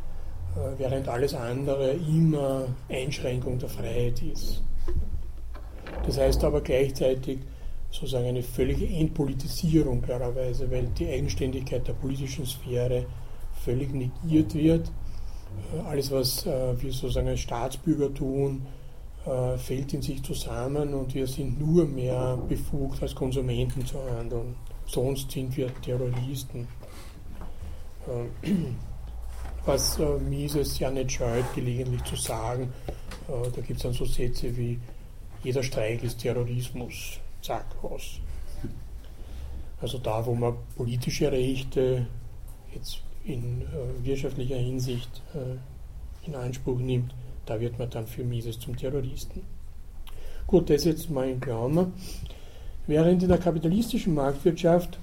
äh, 0.56 0.78
während 0.78 1.08
alles 1.08 1.34
andere 1.34 1.92
immer 1.92 2.68
Einschränkung 2.90 3.60
der 3.60 3.70
Freiheit 3.70 4.22
ist. 4.22 4.64
Das 6.06 6.18
heißt 6.18 6.44
aber 6.44 6.62
gleichzeitig 6.62 7.40
sozusagen 7.92 8.28
eine 8.28 8.44
völlige 8.44 8.88
Entpolitisierung 8.88 10.02
klarerweise, 10.02 10.70
weil 10.72 10.88
die 10.88 11.08
Eigenständigkeit 11.08 11.88
der 11.88 11.94
politischen 11.94 12.46
Sphäre 12.46 13.06
völlig 13.64 13.94
negiert 13.94 14.54
wird. 14.54 14.92
Äh, 15.74 15.88
alles, 15.88 16.12
was 16.12 16.46
äh, 16.46 16.82
wir 16.82 16.92
sozusagen 16.92 17.28
als 17.28 17.42
Staatsbürger 17.42 18.14
tun, 18.14 18.66
fällt 19.58 19.94
in 19.94 20.02
sich 20.02 20.24
zusammen 20.24 20.94
und 20.94 21.14
wir 21.14 21.28
sind 21.28 21.60
nur 21.60 21.86
mehr 21.86 22.38
befugt, 22.48 23.04
als 23.04 23.14
Konsumenten 23.14 23.86
zu 23.86 23.98
handeln. 24.18 24.56
Sonst 24.90 25.32
sind 25.32 25.56
wir 25.56 25.74
Terroristen. 25.82 26.68
Was 29.66 30.00
Mises 30.28 30.80
ja 30.80 30.90
nicht 30.90 31.12
scheut, 31.12 31.46
gelegentlich 31.54 32.04
zu 32.06 32.16
sagen, 32.16 32.74
da 33.28 33.62
gibt 33.62 33.78
es 33.78 33.84
dann 33.84 33.94
so 33.94 34.06
Sätze 34.06 34.56
wie, 34.58 34.80
jeder 35.44 35.62
Streik 35.62 36.04
ist 36.04 36.20
Terrorismus, 36.20 37.20
zack, 37.42 37.66
aus. 37.84 38.20
Also 39.80 40.00
da, 40.00 40.26
wo 40.26 40.34
man 40.34 40.56
politische 40.76 41.32
Rechte 41.32 42.08
jetzt 42.74 43.02
in 43.24 43.62
äh, 43.62 44.04
wirtschaftlicher 44.04 44.58
Hinsicht 44.58 45.22
äh, 45.34 46.28
in 46.28 46.36
Anspruch 46.36 46.80
nimmt, 46.80 47.14
da 47.46 47.60
wird 47.60 47.80
man 47.80 47.90
dann 47.90 48.08
für 48.08 48.24
Mises 48.24 48.60
zum 48.60 48.76
Terroristen. 48.76 49.42
Gut, 50.48 50.70
das 50.70 50.84
jetzt 50.84 51.10
mal 51.10 51.30
in 51.30 51.40
Klammer. 51.40 51.92
Während 52.90 53.22
in 53.22 53.30
der 53.30 53.38
kapitalistischen 53.38 54.16
Marktwirtschaft 54.16 54.98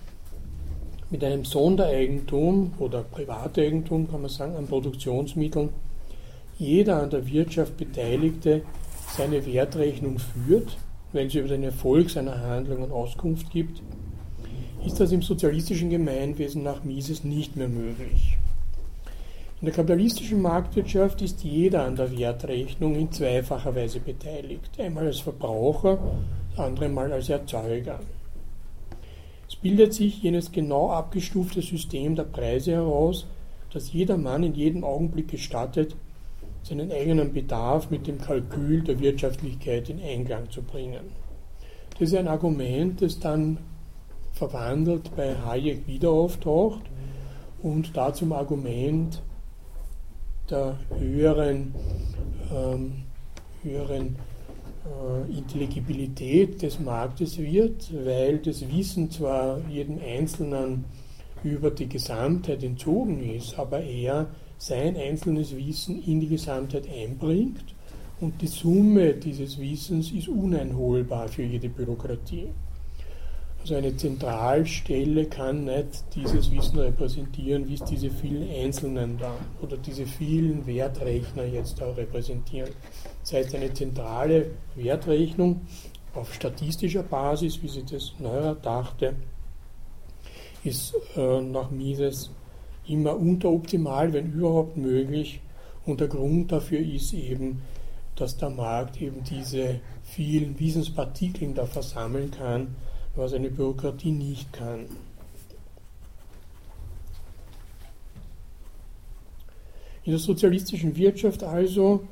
mit 1.08 1.22
einem 1.22 1.44
Sondereigentum 1.44 2.72
oder 2.80 3.04
Privateigentum, 3.04 4.10
kann 4.10 4.22
man 4.22 4.28
sagen, 4.28 4.56
an 4.56 4.66
Produktionsmitteln 4.66 5.68
jeder 6.58 7.00
an 7.00 7.10
der 7.10 7.24
Wirtschaft 7.28 7.76
Beteiligte 7.76 8.62
seine 9.16 9.46
Wertrechnung 9.46 10.18
führt, 10.18 10.76
wenn 11.12 11.30
sie 11.30 11.38
über 11.38 11.46
den 11.46 11.62
Erfolg 11.62 12.10
seiner 12.10 12.40
Handlungen 12.40 12.90
Auskunft 12.90 13.52
gibt, 13.52 13.80
ist 14.84 14.98
das 14.98 15.12
im 15.12 15.22
sozialistischen 15.22 15.88
Gemeinwesen 15.88 16.64
nach 16.64 16.82
Mises 16.82 17.22
nicht 17.22 17.54
mehr 17.54 17.68
möglich. 17.68 18.36
In 19.60 19.66
der 19.66 19.74
kapitalistischen 19.74 20.42
Marktwirtschaft 20.42 21.22
ist 21.22 21.44
jeder 21.44 21.84
an 21.84 21.94
der 21.94 22.10
Wertrechnung 22.18 22.96
in 22.96 23.12
zweifacher 23.12 23.76
Weise 23.76 24.00
beteiligt. 24.00 24.70
Einmal 24.76 25.06
als 25.06 25.20
Verbraucher, 25.20 25.98
andere 26.58 26.88
Mal 26.88 27.12
als 27.12 27.28
Erzeuger. 27.28 28.00
Es 29.48 29.56
bildet 29.56 29.94
sich 29.94 30.22
jenes 30.22 30.50
genau 30.50 30.90
abgestufte 30.90 31.62
System 31.62 32.16
der 32.16 32.24
Preise 32.24 32.72
heraus, 32.72 33.26
das 33.72 33.92
jeder 33.92 34.16
Mann 34.16 34.42
in 34.42 34.54
jedem 34.54 34.84
Augenblick 34.84 35.28
gestattet, 35.28 35.94
seinen 36.62 36.90
eigenen 36.90 37.32
Bedarf 37.32 37.90
mit 37.90 38.06
dem 38.06 38.18
Kalkül 38.20 38.82
der 38.82 38.98
Wirtschaftlichkeit 38.98 39.88
in 39.88 40.02
Einklang 40.02 40.50
zu 40.50 40.62
bringen. 40.62 41.12
Das 41.92 42.08
ist 42.08 42.14
ein 42.14 42.28
Argument, 42.28 43.00
das 43.00 43.20
dann 43.20 43.58
verwandelt 44.32 45.14
bei 45.16 45.34
Hayek 45.36 45.86
wieder 45.86 46.10
auftaucht 46.10 46.82
und 47.62 47.96
da 47.96 48.12
zum 48.12 48.32
Argument 48.32 49.22
der 50.50 50.78
höheren, 50.98 51.74
ähm, 52.54 53.04
höheren 53.62 54.16
Intelligibilität 55.28 56.62
des 56.62 56.78
Marktes 56.80 57.38
wird, 57.38 57.92
weil 58.04 58.38
das 58.38 58.68
Wissen 58.70 59.10
zwar 59.10 59.60
jedem 59.68 59.98
Einzelnen 59.98 60.84
über 61.42 61.70
die 61.70 61.88
Gesamtheit 61.88 62.62
entzogen 62.62 63.20
ist, 63.34 63.58
aber 63.58 63.80
er 63.80 64.28
sein 64.58 64.96
einzelnes 64.96 65.54
Wissen 65.56 66.02
in 66.02 66.20
die 66.20 66.28
Gesamtheit 66.28 66.88
einbringt 66.88 67.74
und 68.20 68.40
die 68.40 68.46
Summe 68.46 69.14
dieses 69.14 69.58
Wissens 69.60 70.10
ist 70.10 70.28
uneinholbar 70.28 71.28
für 71.28 71.42
jede 71.42 71.68
Bürokratie. 71.68 72.48
Also 73.66 73.74
eine 73.74 73.96
Zentralstelle 73.96 75.24
kann 75.24 75.64
nicht 75.64 76.14
dieses 76.14 76.52
Wissen 76.52 76.78
repräsentieren, 76.78 77.66
wie 77.66 77.74
es 77.74 77.82
diese 77.82 78.10
vielen 78.10 78.48
Einzelnen 78.48 79.18
da 79.18 79.34
oder 79.60 79.76
diese 79.76 80.06
vielen 80.06 80.64
Wertrechner 80.68 81.42
jetzt 81.46 81.82
auch 81.82 81.96
repräsentieren. 81.96 82.70
Das 83.22 83.32
heißt, 83.32 83.56
eine 83.56 83.74
zentrale 83.74 84.52
Wertrechnung 84.76 85.62
auf 86.14 86.32
statistischer 86.32 87.02
Basis, 87.02 87.60
wie 87.60 87.66
sie 87.66 87.82
das 87.82 88.14
Neuer 88.20 88.54
dachte, 88.54 89.16
ist 90.62 90.94
äh, 91.16 91.40
nach 91.40 91.72
Mises 91.72 92.30
immer 92.86 93.16
unteroptimal, 93.16 94.12
wenn 94.12 94.32
überhaupt 94.32 94.76
möglich. 94.76 95.40
Und 95.84 95.98
der 95.98 96.06
Grund 96.06 96.52
dafür 96.52 96.78
ist 96.78 97.12
eben, 97.14 97.62
dass 98.14 98.36
der 98.36 98.50
Markt 98.50 99.02
eben 99.02 99.24
diese 99.24 99.80
vielen 100.04 100.56
Wissenspartikeln 100.60 101.52
da 101.52 101.66
versammeln 101.66 102.30
kann, 102.30 102.76
was 103.16 103.32
eine 103.32 103.50
Bürokratie 103.50 104.12
nicht 104.12 104.52
kann. 104.52 104.86
In 110.04 110.12
der 110.12 110.20
sozialistischen 110.20 110.94
Wirtschaft 110.96 111.42
also, 111.42 112.04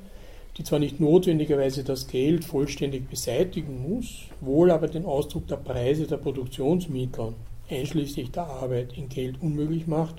die 0.57 0.64
zwar 0.64 0.81
nicht 0.81 0.99
notwendigerweise 0.99 1.85
das 1.85 2.09
Geld 2.09 2.45
vollständig 2.45 3.09
beseitigen 3.09 3.88
muss, 3.88 4.25
wohl 4.40 4.71
aber 4.71 4.88
den 4.88 5.05
Ausdruck 5.05 5.47
der 5.47 5.57
Preise 5.57 6.07
der 6.07 6.17
Produktionsmittel, 6.17 7.35
einschließlich 7.71 8.33
der 8.33 8.47
Arbeit, 8.47 8.97
in 8.97 9.09
Geld 9.09 9.40
unmöglich 9.40 9.87
macht, 9.87 10.17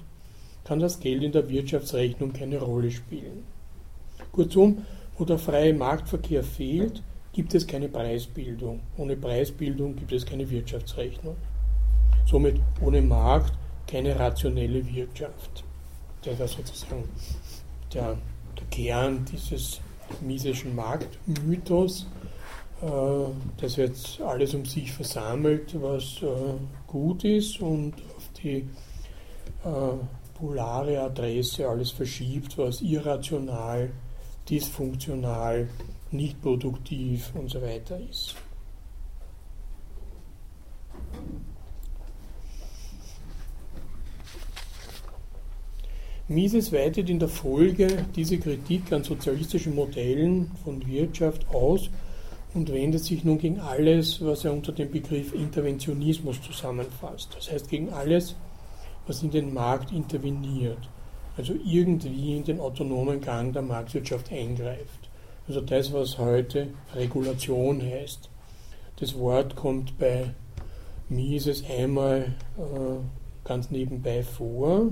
kann 0.63 0.79
das 0.79 0.99
Geld 0.99 1.21
in 1.23 1.31
der 1.31 1.49
Wirtschaftsrechnung 1.49 2.33
keine 2.33 2.59
Rolle 2.59 2.91
spielen. 2.91 3.43
Kurzum, 4.31 4.85
wo 5.17 5.25
der 5.25 5.37
freie 5.37 5.73
Marktverkehr 5.73 6.43
fehlt, 6.43 7.03
gibt 7.35 7.53
es 7.53 7.67
keine 7.67 7.89
Preisbildung. 7.89 8.79
Ohne 8.95 9.17
Preisbildung 9.17 9.93
gibt 9.97 10.13
es 10.13 10.25
keine 10.25 10.49
Wirtschaftsrechnung. 10.49 11.35
Somit 12.25 12.61
ohne 12.81 13.01
Markt 13.01 13.51
keine 13.85 14.17
rationelle 14.17 14.87
Wirtschaft. 14.87 15.65
Das 16.23 16.39
war 16.39 16.47
sozusagen 16.47 17.03
der, 17.93 18.17
der 18.57 18.65
Kern 18.71 19.25
dieses 19.29 19.81
misischen 20.21 20.73
Marktmythos, 20.75 22.07
äh, 22.81 22.87
dass 23.57 23.75
jetzt 23.75 24.21
alles 24.21 24.53
um 24.53 24.63
sich 24.63 24.93
versammelt, 24.93 25.75
was 25.81 26.21
äh, 26.21 26.27
gut 26.87 27.25
ist 27.25 27.59
und 27.59 27.95
auf 28.15 28.29
die 28.41 28.65
äh, 29.65 30.39
polare 30.39 31.01
Adresse 31.01 31.67
alles 31.67 31.91
verschiebt, 31.91 32.57
was 32.57 32.81
irrational, 32.81 33.91
dysfunktional 34.49 35.67
nicht 36.15 36.41
produktiv 36.41 37.31
und 37.35 37.49
so 37.49 37.61
weiter 37.61 37.99
ist. 38.09 38.35
Mises 46.27 46.73
weitet 46.73 47.07
in 47.07 47.19
der 47.19 47.27
Folge 47.27 48.03
diese 48.15 48.39
Kritik 48.39 48.91
an 48.91 49.03
sozialistischen 49.03 49.75
Modellen 49.75 50.49
von 50.63 50.85
Wirtschaft 50.87 51.47
aus 51.49 51.91
und 52.55 52.73
wendet 52.73 53.03
sich 53.03 53.23
nun 53.23 53.37
gegen 53.37 53.59
alles, 53.59 54.25
was 54.25 54.43
er 54.43 54.53
unter 54.53 54.71
dem 54.71 54.89
Begriff 54.89 55.35
Interventionismus 55.35 56.41
zusammenfasst. 56.41 57.35
Das 57.35 57.51
heißt 57.51 57.69
gegen 57.69 57.93
alles, 57.93 58.35
was 59.05 59.21
in 59.21 59.29
den 59.29 59.53
Markt 59.53 59.91
interveniert, 59.91 60.89
also 61.37 61.53
irgendwie 61.63 62.37
in 62.37 62.43
den 62.43 62.59
autonomen 62.59 63.21
Gang 63.21 63.53
der 63.53 63.61
Marktwirtschaft 63.61 64.31
eingreift. 64.31 65.04
Also 65.47 65.61
das, 65.61 65.93
was 65.93 66.17
heute 66.17 66.69
Regulation 66.95 67.81
heißt. 67.81 68.29
Das 68.97 69.15
Wort 69.15 69.55
kommt 69.55 69.97
bei 69.99 70.33
Mises 71.07 71.63
einmal 71.69 72.33
äh, 72.57 73.47
ganz 73.47 73.69
nebenbei 73.69 74.23
vor. 74.23 74.87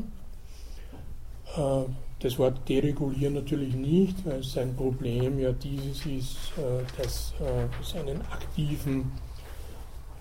Äh, 1.57 1.83
das 2.19 2.37
Wort 2.37 2.69
deregulieren 2.69 3.33
natürlich 3.33 3.73
nicht, 3.73 4.25
weil 4.25 4.43
sein 4.43 4.75
Problem 4.75 5.39
ja 5.39 5.51
dieses 5.51 6.05
ist, 6.05 6.37
äh, 6.57 7.01
dass 7.01 7.33
äh, 7.41 7.81
es 7.81 7.95
einen 7.95 8.21
aktiven, 8.21 9.11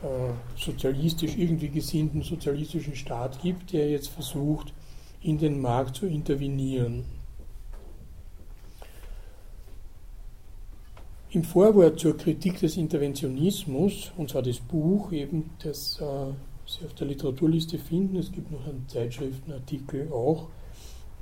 äh, 0.02 0.32
sozialistisch 0.56 1.36
irgendwie 1.36 1.68
gesinnten 1.68 2.22
sozialistischen 2.22 2.96
Staat 2.96 3.40
gibt, 3.42 3.72
der 3.72 3.90
jetzt 3.90 4.08
versucht, 4.08 4.72
in 5.20 5.38
den 5.38 5.60
Markt 5.60 5.96
zu 5.96 6.06
intervenieren. 6.06 7.04
Im 11.34 11.44
Vorwort 11.44 11.98
zur 11.98 12.14
Kritik 12.14 12.60
des 12.60 12.76
Interventionismus, 12.76 14.12
und 14.18 14.28
zwar 14.28 14.42
das 14.42 14.60
Buch 14.60 15.12
eben, 15.12 15.48
das 15.64 15.98
äh, 15.98 16.04
Sie 16.66 16.84
auf 16.84 16.92
der 16.92 17.06
Literaturliste 17.06 17.78
finden, 17.78 18.16
es 18.16 18.30
gibt 18.30 18.52
noch 18.52 18.66
einen 18.66 18.84
Zeitschriftenartikel 18.86 20.12
auch 20.12 20.48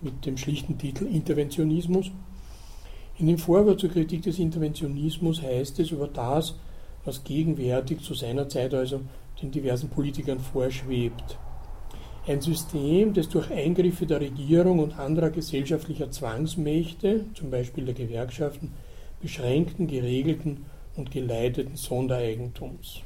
mit 0.00 0.26
dem 0.26 0.36
schlichten 0.36 0.76
Titel 0.78 1.06
Interventionismus. 1.06 2.10
In 3.18 3.28
dem 3.28 3.38
Vorwort 3.38 3.78
zur 3.78 3.90
Kritik 3.90 4.22
des 4.22 4.40
Interventionismus 4.40 5.42
heißt 5.42 5.78
es 5.78 5.92
über 5.92 6.08
das, 6.08 6.56
was 7.04 7.22
gegenwärtig 7.22 8.00
zu 8.00 8.14
seiner 8.14 8.48
Zeit 8.48 8.74
also 8.74 9.02
den 9.40 9.52
diversen 9.52 9.90
Politikern 9.90 10.40
vorschwebt. 10.40 11.38
Ein 12.26 12.40
System, 12.40 13.14
das 13.14 13.28
durch 13.28 13.48
Eingriffe 13.52 14.06
der 14.06 14.20
Regierung 14.20 14.80
und 14.80 14.98
anderer 14.98 15.30
gesellschaftlicher 15.30 16.10
Zwangsmächte, 16.10 17.26
zum 17.34 17.52
Beispiel 17.52 17.84
der 17.84 17.94
Gewerkschaften, 17.94 18.72
beschränkten, 19.20 19.86
geregelten 19.86 20.64
und 20.96 21.10
geleiteten 21.10 21.76
Sondereigentums. 21.76 23.02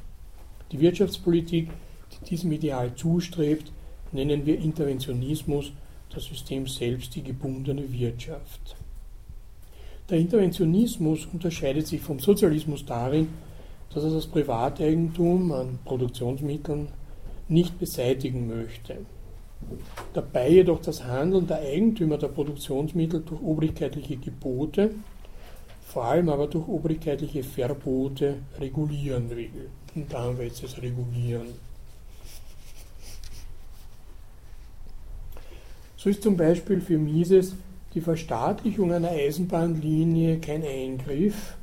Die 0.71 0.79
Wirtschaftspolitik, 0.79 1.69
die 2.11 2.29
diesem 2.29 2.51
Ideal 2.51 2.95
zustrebt, 2.95 3.71
nennen 4.11 4.45
wir 4.45 4.59
Interventionismus, 4.59 5.71
das 6.13 6.25
System 6.25 6.67
selbst 6.67 7.15
die 7.15 7.23
gebundene 7.23 7.91
Wirtschaft. 7.91 8.75
Der 10.09 10.19
Interventionismus 10.19 11.27
unterscheidet 11.31 11.87
sich 11.87 12.01
vom 12.01 12.19
Sozialismus 12.19 12.85
darin, 12.85 13.29
dass 13.93 14.03
er 14.03 14.11
das 14.11 14.27
Privateigentum 14.27 15.51
an 15.51 15.79
Produktionsmitteln 15.83 16.89
nicht 17.47 17.79
beseitigen 17.79 18.47
möchte. 18.47 18.97
Dabei 20.13 20.49
jedoch 20.49 20.81
das 20.81 21.03
Handeln 21.03 21.47
der 21.47 21.59
Eigentümer 21.59 22.17
der 22.17 22.27
Produktionsmittel 22.27 23.21
durch 23.21 23.41
obrigkeitliche 23.41 24.17
Gebote 24.17 24.91
vor 25.95 26.03
allem 26.03 26.27
aber 26.27 26.47
durch 26.47 26.67
obrigkeitliche 26.67 27.41
Verbote 27.41 28.39
regulieren 28.59 29.29
will. 29.29 29.69
Und 29.95 30.11
da 30.11 30.23
haben 30.23 30.37
wir 30.37 30.43
jetzt 30.43 30.61
das 30.61 30.81
Regulieren. 30.81 31.47
So 35.95 36.09
ist 36.09 36.21
zum 36.21 36.35
Beispiel 36.35 36.81
für 36.81 36.97
Mises 36.97 37.55
die 37.93 38.01
Verstaatlichung 38.01 38.91
einer 38.91 39.11
Eisenbahnlinie 39.11 40.39
kein 40.39 40.65
Eingriff, 40.65 41.55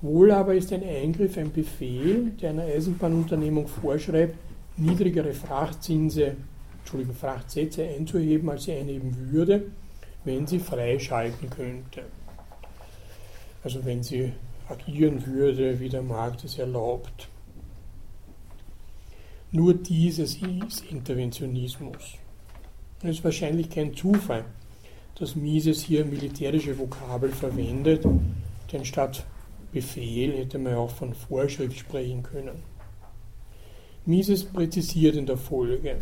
wohl 0.00 0.30
aber 0.30 0.54
ist 0.54 0.72
ein 0.72 0.84
Eingriff 0.84 1.36
ein 1.36 1.50
Befehl, 1.50 2.34
der 2.40 2.50
einer 2.50 2.66
Eisenbahnunternehmung 2.66 3.66
vorschreibt, 3.66 4.36
niedrigere 4.76 5.34
Frachtzinse, 5.34 6.36
Entschuldigung, 6.78 7.16
Frachtsätze 7.16 7.82
einzuheben, 7.82 8.48
als 8.48 8.62
sie 8.62 8.74
einheben 8.74 9.32
würde, 9.32 9.64
wenn 10.22 10.46
sie 10.46 10.60
freischalten 10.60 11.50
könnte 11.50 12.04
also 13.66 13.84
wenn 13.84 14.00
sie 14.00 14.32
agieren 14.68 15.26
würde, 15.26 15.80
wie 15.80 15.88
der 15.88 16.02
Markt 16.02 16.44
es 16.44 16.56
erlaubt. 16.56 17.26
Nur 19.50 19.74
dieses 19.74 20.36
ist 20.36 20.84
Interventionismus. 20.88 22.14
Es 23.02 23.10
ist 23.10 23.24
wahrscheinlich 23.24 23.68
kein 23.68 23.92
Zufall, 23.92 24.44
dass 25.16 25.34
Mises 25.34 25.82
hier 25.82 26.04
militärische 26.04 26.78
Vokabel 26.78 27.32
verwendet, 27.32 28.04
denn 28.70 28.84
statt 28.84 29.26
Befehl 29.72 30.38
hätte 30.38 30.60
man 30.60 30.74
auch 30.74 30.90
von 30.90 31.12
Vorschrift 31.12 31.76
sprechen 31.76 32.22
können. 32.22 32.62
Mises 34.04 34.44
präzisiert 34.44 35.16
in 35.16 35.26
der 35.26 35.38
Folge. 35.38 35.96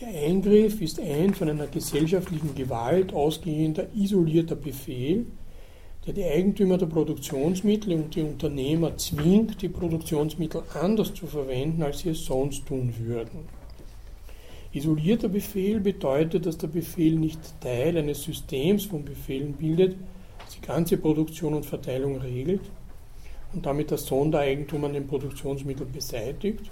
Der 0.00 0.08
Eingriff 0.08 0.80
ist 0.80 0.98
ein 0.98 1.34
von 1.34 1.50
einer 1.50 1.66
gesellschaftlichen 1.66 2.54
Gewalt 2.54 3.12
ausgehender 3.12 3.88
isolierter 3.94 4.56
Befehl, 4.56 5.26
der 6.08 6.14
die 6.14 6.24
Eigentümer 6.24 6.78
der 6.78 6.86
Produktionsmittel 6.86 7.92
und 7.92 8.14
die 8.14 8.22
Unternehmer 8.22 8.96
zwingt, 8.96 9.60
die 9.60 9.68
Produktionsmittel 9.68 10.62
anders 10.72 11.12
zu 11.12 11.26
verwenden, 11.26 11.82
als 11.82 11.98
sie 11.98 12.08
es 12.08 12.24
sonst 12.24 12.66
tun 12.66 12.94
würden. 12.98 13.40
Isolierter 14.72 15.28
Befehl 15.28 15.80
bedeutet, 15.80 16.46
dass 16.46 16.56
der 16.56 16.68
Befehl 16.68 17.16
nicht 17.16 17.38
Teil 17.60 17.98
eines 17.98 18.22
Systems 18.22 18.86
von 18.86 19.04
Befehlen 19.04 19.52
bildet, 19.52 19.96
das 20.38 20.54
die 20.54 20.66
ganze 20.66 20.96
Produktion 20.96 21.52
und 21.52 21.66
Verteilung 21.66 22.16
regelt 22.16 22.62
und 23.52 23.66
damit 23.66 23.90
das 23.90 24.06
Sondereigentum 24.06 24.86
an 24.86 24.94
den 24.94 25.06
Produktionsmitteln 25.06 25.92
beseitigt 25.92 26.70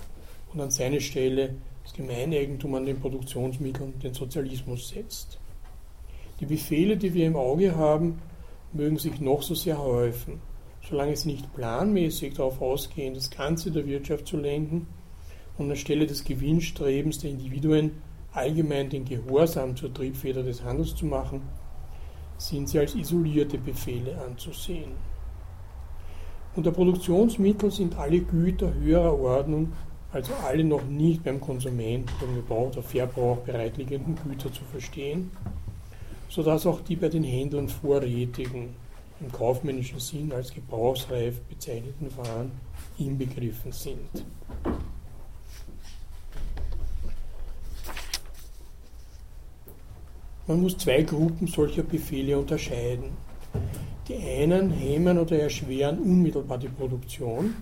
und 0.55 0.62
an 0.62 0.70
seine 0.70 1.03
Stelle 1.03 1.51
das 1.84 1.93
Gemeineigentum 1.93 2.74
an 2.74 2.87
den 2.87 2.99
Produktionsmitteln, 2.99 3.99
den 4.03 4.14
Sozialismus 4.14 4.89
setzt. 4.89 5.39
Die 6.41 6.47
Befehle, 6.47 6.97
die 6.97 7.12
wir 7.12 7.26
im 7.26 7.37
Auge 7.37 7.76
haben, 7.76 8.18
mögen 8.72 8.98
sich 8.98 9.20
noch 9.20 9.42
so 9.42 9.54
sehr 9.54 9.78
häufen, 9.78 10.40
solange 10.88 11.16
sie 11.16 11.32
nicht 11.32 11.54
planmäßig 11.54 12.34
darauf 12.34 12.60
ausgehen, 12.60 13.14
das 13.14 13.30
Ganze 13.30 13.70
der 13.70 13.86
Wirtschaft 13.86 14.26
zu 14.26 14.36
lenken 14.36 14.86
und 15.58 15.70
anstelle 15.70 16.06
des 16.06 16.24
Gewinnstrebens 16.24 17.18
der 17.18 17.30
Individuen 17.30 17.92
allgemein 18.32 18.90
den 18.90 19.04
Gehorsam 19.04 19.76
zur 19.76 19.92
Triebfeder 19.92 20.42
des 20.42 20.62
Handels 20.62 20.94
zu 20.94 21.06
machen, 21.06 21.42
sind 22.36 22.68
sie 22.68 22.78
als 22.78 22.94
isolierte 22.94 23.56
Befehle 23.56 24.18
anzusehen. 24.18 24.92
Unter 26.54 26.70
Produktionsmittel 26.70 27.70
sind 27.70 27.98
alle 27.98 28.20
Güter 28.20 28.72
höherer 28.74 29.18
Ordnung, 29.18 29.72
also 30.12 30.32
alle 30.46 30.64
noch 30.64 30.84
nicht 30.84 31.24
beim 31.24 31.40
Konsument, 31.40 32.10
beim 32.20 32.34
Gebrauch 32.34 32.68
oder 32.68 32.82
Verbrauch 32.82 33.38
bereitliegenden 33.38 34.16
Güter 34.16 34.52
zu 34.52 34.64
verstehen, 34.64 35.30
sodass 36.29 36.66
auch 36.66 36.81
die 36.81 36.97
bei 36.97 37.09
den 37.09 37.24
Händlern 37.24 37.68
vorrätigen, 37.68 38.74
im 39.20 39.33
kaufmännischen 39.33 39.99
Sinn 39.99 40.33
als 40.33 40.53
gebrauchsreif 40.53 41.41
bezeichneten 41.43 42.14
Waren 42.16 42.53
inbegriffen 42.99 43.72
sind. 43.72 44.24
Man 50.47 50.61
muss 50.61 50.77
zwei 50.77 51.03
Gruppen 51.03 51.47
solcher 51.49 51.83
Befehle 51.83 52.39
unterscheiden. 52.39 53.16
Die 54.07 54.16
einen 54.16 54.70
hemmen 54.70 55.18
oder 55.18 55.41
erschweren 55.41 55.99
unmittelbar 55.99 56.59
die 56.59 56.68
Produktion, 56.68 57.55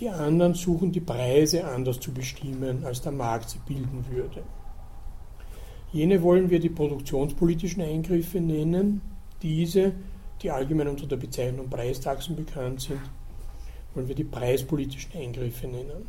die 0.00 0.08
anderen 0.08 0.54
suchen 0.54 0.90
die 0.90 1.00
Preise 1.00 1.64
anders 1.64 2.00
zu 2.00 2.12
bestimmen, 2.12 2.84
als 2.84 3.02
der 3.02 3.12
Markt 3.12 3.50
sie 3.50 3.60
bilden 3.64 4.04
würde. 4.10 4.42
Jene 5.92 6.22
wollen 6.22 6.48
wir 6.48 6.58
die 6.58 6.70
produktionspolitischen 6.70 7.82
Eingriffe 7.82 8.40
nennen, 8.40 9.02
diese, 9.42 9.92
die 10.40 10.50
allgemein 10.50 10.88
unter 10.88 11.06
der 11.06 11.16
Bezeichnung 11.16 11.68
Preistaxen 11.68 12.34
bekannt 12.34 12.80
sind, 12.80 13.00
wollen 13.94 14.08
wir 14.08 14.14
die 14.14 14.24
preispolitischen 14.24 15.12
Eingriffe 15.14 15.66
nennen. 15.66 16.08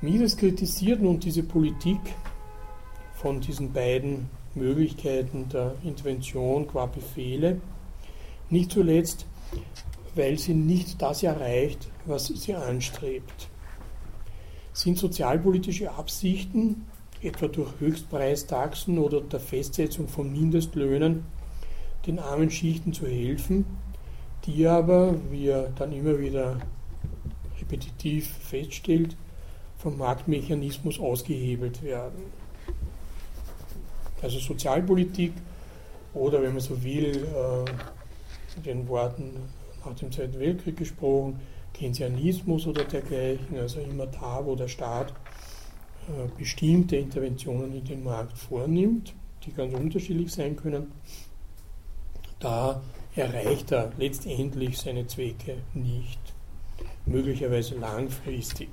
Mises 0.00 0.36
kritisiert 0.36 1.00
nun 1.00 1.20
diese 1.20 1.42
Politik 1.42 2.00
von 3.14 3.40
diesen 3.40 3.72
beiden 3.72 4.30
Möglichkeiten 4.54 5.48
der 5.48 5.74
Intervention 5.84 6.66
qua 6.66 6.86
Befehle, 6.86 7.60
nicht 8.48 8.72
zuletzt, 8.72 9.26
weil 10.14 10.38
sie 10.38 10.54
nicht 10.54 11.00
das 11.00 11.22
erreicht, 11.22 11.88
was 12.06 12.26
sie 12.26 12.54
anstrebt. 12.54 13.49
Sind 14.80 14.96
sozialpolitische 14.96 15.92
Absichten, 15.92 16.86
etwa 17.20 17.48
durch 17.48 17.68
Höchstpreistaxen 17.80 18.96
oder 18.96 19.20
der 19.20 19.38
Festsetzung 19.38 20.08
von 20.08 20.32
Mindestlöhnen, 20.32 21.26
den 22.06 22.18
armen 22.18 22.50
Schichten 22.50 22.94
zu 22.94 23.06
helfen, 23.06 23.66
die 24.46 24.66
aber, 24.66 25.16
wie 25.30 25.48
er 25.48 25.68
dann 25.76 25.92
immer 25.92 26.18
wieder 26.18 26.56
repetitiv 27.60 28.26
feststellt, 28.26 29.16
vom 29.76 29.98
Marktmechanismus 29.98 30.98
ausgehebelt 30.98 31.82
werden. 31.82 32.22
Also 34.22 34.38
Sozialpolitik 34.38 35.34
oder, 36.14 36.40
wenn 36.40 36.52
man 36.52 36.60
so 36.62 36.82
will, 36.82 37.26
äh, 37.26 38.62
den 38.62 38.88
Worten 38.88 39.32
nach 39.84 39.94
dem 39.96 40.10
Zweiten 40.10 40.40
Weltkrieg 40.40 40.78
gesprochen, 40.78 41.38
Keynesianismus 41.74 42.66
oder 42.66 42.84
dergleichen, 42.84 43.58
also 43.58 43.80
immer 43.80 44.06
da, 44.06 44.44
wo 44.44 44.54
der 44.54 44.68
Staat 44.68 45.12
äh, 46.08 46.28
bestimmte 46.38 46.96
Interventionen 46.96 47.72
in 47.74 47.84
den 47.84 48.04
Markt 48.04 48.36
vornimmt, 48.36 49.14
die 49.44 49.52
ganz 49.52 49.74
unterschiedlich 49.74 50.32
sein 50.32 50.56
können, 50.56 50.92
da 52.38 52.82
erreicht 53.14 53.72
er 53.72 53.92
letztendlich 53.98 54.78
seine 54.78 55.06
Zwecke 55.06 55.58
nicht, 55.74 56.20
möglicherweise 57.06 57.76
langfristig. 57.76 58.70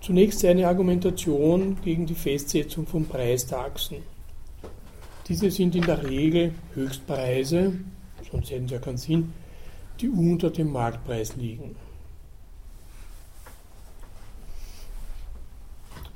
Zunächst 0.00 0.40
seine 0.40 0.66
Argumentation 0.66 1.76
gegen 1.82 2.06
die 2.06 2.14
Festsetzung 2.14 2.86
von 2.86 3.06
Preistaxen. 3.06 3.98
Diese 5.26 5.50
sind 5.50 5.74
in 5.74 5.82
der 5.82 6.02
Regel 6.08 6.54
Höchstpreise, 6.74 7.74
sonst 8.30 8.50
hätten 8.50 8.68
sie 8.68 8.74
ja 8.74 8.80
keinen 8.80 8.96
Sinn, 8.96 9.32
die 10.00 10.08
unter 10.08 10.50
dem 10.50 10.72
Marktpreis 10.72 11.36
liegen. 11.36 11.76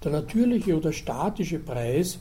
Der 0.04 0.12
natürliche 0.12 0.76
oder 0.76 0.92
statische 0.92 1.58
Preis, 1.58 2.18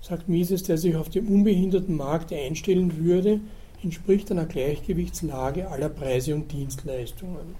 sagt 0.00 0.28
Mises, 0.28 0.62
der 0.62 0.78
sich 0.78 0.96
auf 0.96 1.10
dem 1.10 1.28
unbehinderten 1.28 1.96
Markt 1.96 2.32
einstellen 2.32 3.04
würde, 3.04 3.40
entspricht 3.82 4.30
einer 4.30 4.46
Gleichgewichtslage 4.46 5.68
aller 5.68 5.88
Preise 5.88 6.34
und 6.34 6.50
Dienstleistungen. 6.50 7.54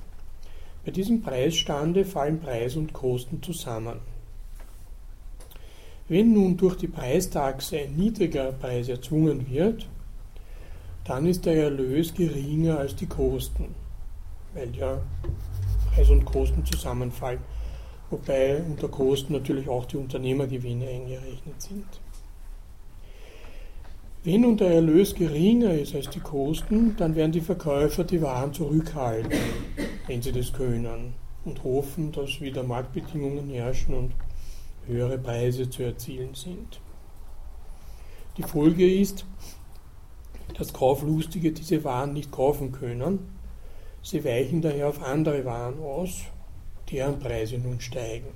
Bei 0.85 0.91
diesem 0.91 1.23
Preisstande 1.23 2.05
fallen 2.05 2.41
Preis 2.41 2.77
und 2.77 2.93
Kosten 2.93 3.43
zusammen. 3.43 4.01
Wenn 6.09 6.33
nun 6.33 6.57
durch 6.57 6.77
die 6.77 6.89
Preistaxe 6.89 7.79
ein 7.79 7.95
niedriger 7.97 8.53
Preis 8.53 8.89
erzwungen 8.89 9.49
wird, 9.51 9.87
dann 11.05 11.27
ist 11.27 11.47
der 11.47 11.65
Erlös 11.65 12.15
geringer 12.15 12.79
als 12.79 12.95
die 12.95 13.07
Kosten, 13.07 13.75
weil 14.55 14.75
ja 14.77 15.01
Preis 15.95 16.11
und 16.11 16.25
Kosten 16.25 16.65
zusammenfallen, 16.65 17.41
wobei 18.11 18.63
unter 18.63 18.89
Kosten 18.89 19.33
natürlich 19.33 19.69
auch 19.69 19.85
die 19.85 19.97
Unternehmergewinne 19.97 20.87
eingerechnet 20.87 21.61
sind. 21.61 21.87
Wenn 24.25 24.43
nun 24.43 24.57
der 24.57 24.71
Erlös 24.71 25.17
geringer 25.17 25.75
ist 25.75 25.97
als 25.97 26.09
die 26.09 26.21
Kosten, 26.21 26.95
dann 26.97 27.17
werden 27.17 27.33
die 27.33 27.41
Verkäufer 27.41 28.05
die 28.05 28.23
Waren 28.23 28.53
zurückhalten, 28.53 29.37
wenn 30.07 30.23
sie 30.23 30.31
das 30.31 30.53
können, 30.53 31.15
und 31.45 31.65
hoffen, 31.65 32.13
dass 32.13 32.41
wieder 32.41 32.63
Marktbedingungen 32.63 33.51
herrschen 33.51 33.95
und 33.95 34.13
höhere 34.87 35.19
Preise 35.19 35.69
zu 35.69 35.83
erzielen 35.83 36.35
sind. 36.35 36.81
Die 38.37 38.45
Folge 38.45 38.89
ist, 38.89 39.27
dass 40.59 40.73
Kauflustige 40.73 41.53
diese 41.53 41.85
Waren 41.85 42.13
nicht 42.13 42.31
kaufen 42.31 42.73
können. 42.73 43.21
Sie 44.03 44.25
weichen 44.25 44.63
daher 44.63 44.89
auf 44.89 45.03
andere 45.03 45.45
Waren 45.45 45.81
aus, 45.81 46.23
deren 46.91 47.19
Preise 47.19 47.59
nun 47.59 47.81
steigen. 47.81 48.35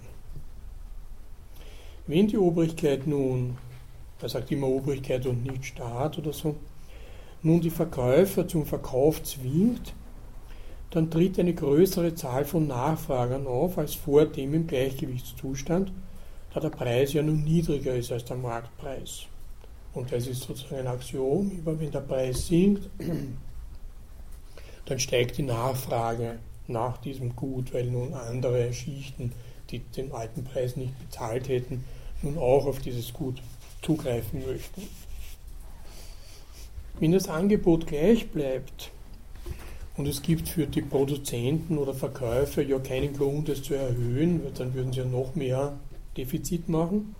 Wenn 2.07 2.29
die 2.29 2.39
Obrigkeit 2.39 3.07
nun 3.07 3.59
er 4.21 4.29
sagt 4.31 4.51
immer 4.51 4.69
Obrigkeit 4.69 5.27
und 5.27 5.45
nicht 5.45 5.64
Staat 5.64 6.19
oder 6.19 6.33
so, 6.33 6.57
nun 7.43 7.61
die 7.61 7.71
Verkäufer 7.71 8.49
zum 8.49 8.64
Verkauf 8.64 9.23
zwingt, 9.23 9.95
dann 10.91 11.11
tritt 11.11 11.39
eine 11.39 11.53
größere 11.53 12.14
Zahl 12.14 12.45
von 12.45 12.67
Nachfragern 12.67 13.47
auf 13.47 13.77
als 13.77 13.95
vor 13.95 14.25
dem 14.25 14.55
im 14.55 14.67
Gleichgewichtszustand, 14.67 15.93
da 16.55 16.61
der 16.61 16.71
Preis 16.71 17.12
ja 17.12 17.23
nun 17.23 17.45
niedriger 17.45 17.95
ist 17.95 18.11
als 18.11 18.25
der 18.25 18.37
Marktpreis. 18.37 19.27
Und 19.97 20.12
das 20.12 20.26
ist 20.26 20.42
sozusagen 20.42 20.80
ein 20.80 20.86
Axiom, 20.88 21.51
immer 21.51 21.80
wenn 21.80 21.90
der 21.90 22.01
Preis 22.01 22.49
sinkt, 22.49 22.90
dann 24.84 24.99
steigt 24.99 25.38
die 25.38 25.42
Nachfrage 25.42 26.38
nach 26.66 26.99
diesem 26.99 27.34
Gut, 27.34 27.72
weil 27.72 27.86
nun 27.86 28.12
andere 28.12 28.74
Schichten, 28.74 29.32
die 29.70 29.78
den 29.78 30.12
alten 30.12 30.44
Preis 30.44 30.76
nicht 30.76 30.92
bezahlt 30.99 31.49
hätten, 31.49 31.82
nun 32.20 32.36
auch 32.36 32.66
auf 32.66 32.80
dieses 32.80 33.14
Gut 33.14 33.40
zugreifen 33.80 34.44
möchten. 34.47 34.82
Wenn 37.01 37.12
das 37.12 37.30
Angebot 37.30 37.86
gleich 37.86 38.28
bleibt 38.28 38.90
und 39.97 40.07
es 40.07 40.20
gibt 40.20 40.51
für 40.51 40.66
die 40.66 40.82
Produzenten 40.82 41.78
oder 41.78 41.94
Verkäufer 41.94 42.61
ja 42.61 42.78
keinen 42.80 43.16
Grund, 43.16 43.49
es 43.49 43.62
zu 43.62 43.72
erhöhen, 43.72 44.42
dann 44.59 44.74
würden 44.74 44.92
sie 44.92 44.99
ja 44.99 45.07
noch 45.07 45.34
mehr 45.34 45.78
Defizit 46.18 46.68
machen, 46.68 47.14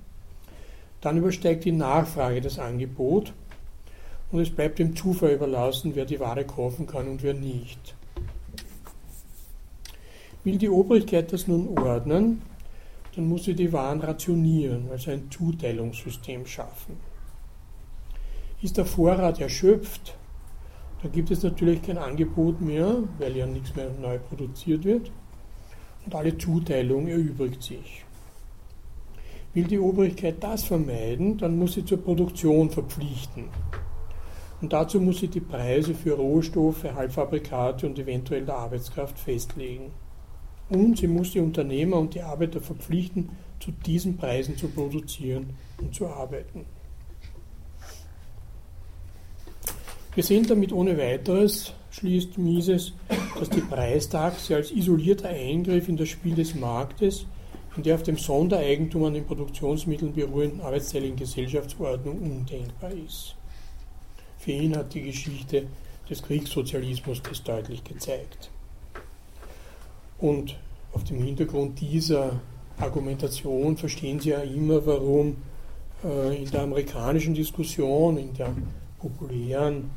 dann 1.07 1.19
übersteigt 1.19 1.65
die 1.65 1.71
Nachfrage 1.71 2.41
das 2.41 2.59
Angebot 2.59 3.33
und 4.33 4.41
es 4.41 4.51
bleibt 4.51 4.81
dem 4.81 4.97
Zufall 4.97 5.35
überlassen, 5.35 5.93
wer 5.95 6.05
die 6.05 6.19
Ware 6.19 6.45
kaufen 6.45 6.89
kann 6.89 7.07
und 7.07 7.23
wer 7.23 7.33
nicht. 7.33 7.95
Will 10.43 10.59
die 10.59 10.69
Obrigkeit 10.69 11.33
das 11.33 11.47
nun 11.47 11.79
ordnen, 11.79 12.43
dann 13.15 13.29
muss 13.29 13.45
sie 13.45 13.55
die 13.55 13.73
Waren 13.73 14.01
rationieren, 14.01 14.89
also 14.91 15.13
ein 15.13 15.31
Zuteilungssystem 15.31 16.45
schaffen. 16.45 16.97
Ist 18.61 18.77
der 18.77 18.85
Vorrat 18.85 19.41
erschöpft, 19.41 20.17
dann 21.05 21.13
gibt 21.13 21.31
es 21.31 21.45
natürlich 21.45 21.83
kein 21.83 21.99
Angebot 21.99 22.61
mehr, 22.61 23.05
weil 23.21 23.37
ja 23.37 23.47
nichts 23.47 23.77
mehr 23.77 23.91
neu 24.03 24.19
produziert 24.19 24.83
wird 24.83 25.13
und 26.05 26.17
alle 26.17 26.37
Zuteilung 26.37 27.07
erübrigt 27.07 27.63
sich. 27.63 28.06
Will 29.57 29.65
die 29.65 29.79
Obrigkeit 29.79 30.37
das 30.41 30.65
vermeiden, 30.65 31.39
dann 31.39 31.59
muss 31.59 31.73
sie 31.73 31.85
zur 31.87 31.97
Produktion 31.97 32.69
verpflichten. 32.69 33.45
Und 34.61 34.71
dazu 34.71 35.01
muss 35.01 35.21
sie 35.21 35.29
die 35.29 35.41
Preise 35.41 35.95
für 35.95 36.13
Rohstoffe, 36.13 36.85
Halbfabrikate 36.85 37.87
und 37.87 37.99
eventuell 37.99 38.45
der 38.45 38.57
Arbeitskraft 38.57 39.19
festlegen. 39.19 39.93
Und 40.69 40.99
sie 40.99 41.07
muss 41.07 41.31
die 41.31 41.41
Unternehmer 41.41 41.97
und 41.97 42.13
die 42.13 42.21
Arbeiter 42.21 42.61
verpflichten, 42.61 43.31
zu 43.59 43.71
diesen 43.71 44.19
Preisen 44.19 44.59
zu 44.59 44.69
produzieren 44.69 45.55
und 45.81 45.95
zu 45.95 46.07
arbeiten. 46.07 46.67
Wir 50.15 50.23
sehen 50.23 50.47
damit 50.47 50.71
ohne 50.71 50.99
weiteres, 50.99 51.73
schließt 51.93 52.37
Mises, 52.37 52.93
dass 53.39 53.49
die 53.49 53.63
Preistaxe 53.63 54.55
als 54.55 54.71
isolierter 54.71 55.31
Eingriff 55.31 55.89
in 55.89 55.97
das 55.97 56.11
Spiel 56.11 56.35
des 56.35 56.55
Marktes 56.55 57.25
in 57.77 57.83
der 57.83 57.95
auf 57.95 58.03
dem 58.03 58.16
Sondereigentum 58.16 59.05
an 59.05 59.14
den 59.14 59.27
Produktionsmitteln 59.27 60.12
beruhenden 60.12 60.61
arbeitsteiligen 60.61 61.16
Gesellschaftsordnung 61.16 62.18
undenkbar 62.18 62.91
ist. 62.93 63.37
Für 64.39 64.53
ihn 64.53 64.77
hat 64.77 64.95
die 64.95 65.03
Geschichte 65.03 65.66
des 66.09 66.22
Kriegssozialismus 66.22 67.22
das 67.22 67.43
deutlich 67.43 67.83
gezeigt. 67.85 68.51
Und 70.18 70.57
auf 70.93 71.05
dem 71.05 71.22
Hintergrund 71.22 71.81
dieser 71.81 72.41
Argumentation 72.79 73.77
verstehen 73.77 74.20
Sie 74.20 74.31
ja 74.31 74.41
immer, 74.41 74.85
warum 74.87 75.37
äh, 76.05 76.43
in 76.43 76.51
der 76.51 76.62
amerikanischen 76.62 77.35
Diskussion, 77.35 78.16
in 78.16 78.33
der 78.35 78.55
populären 78.99 79.91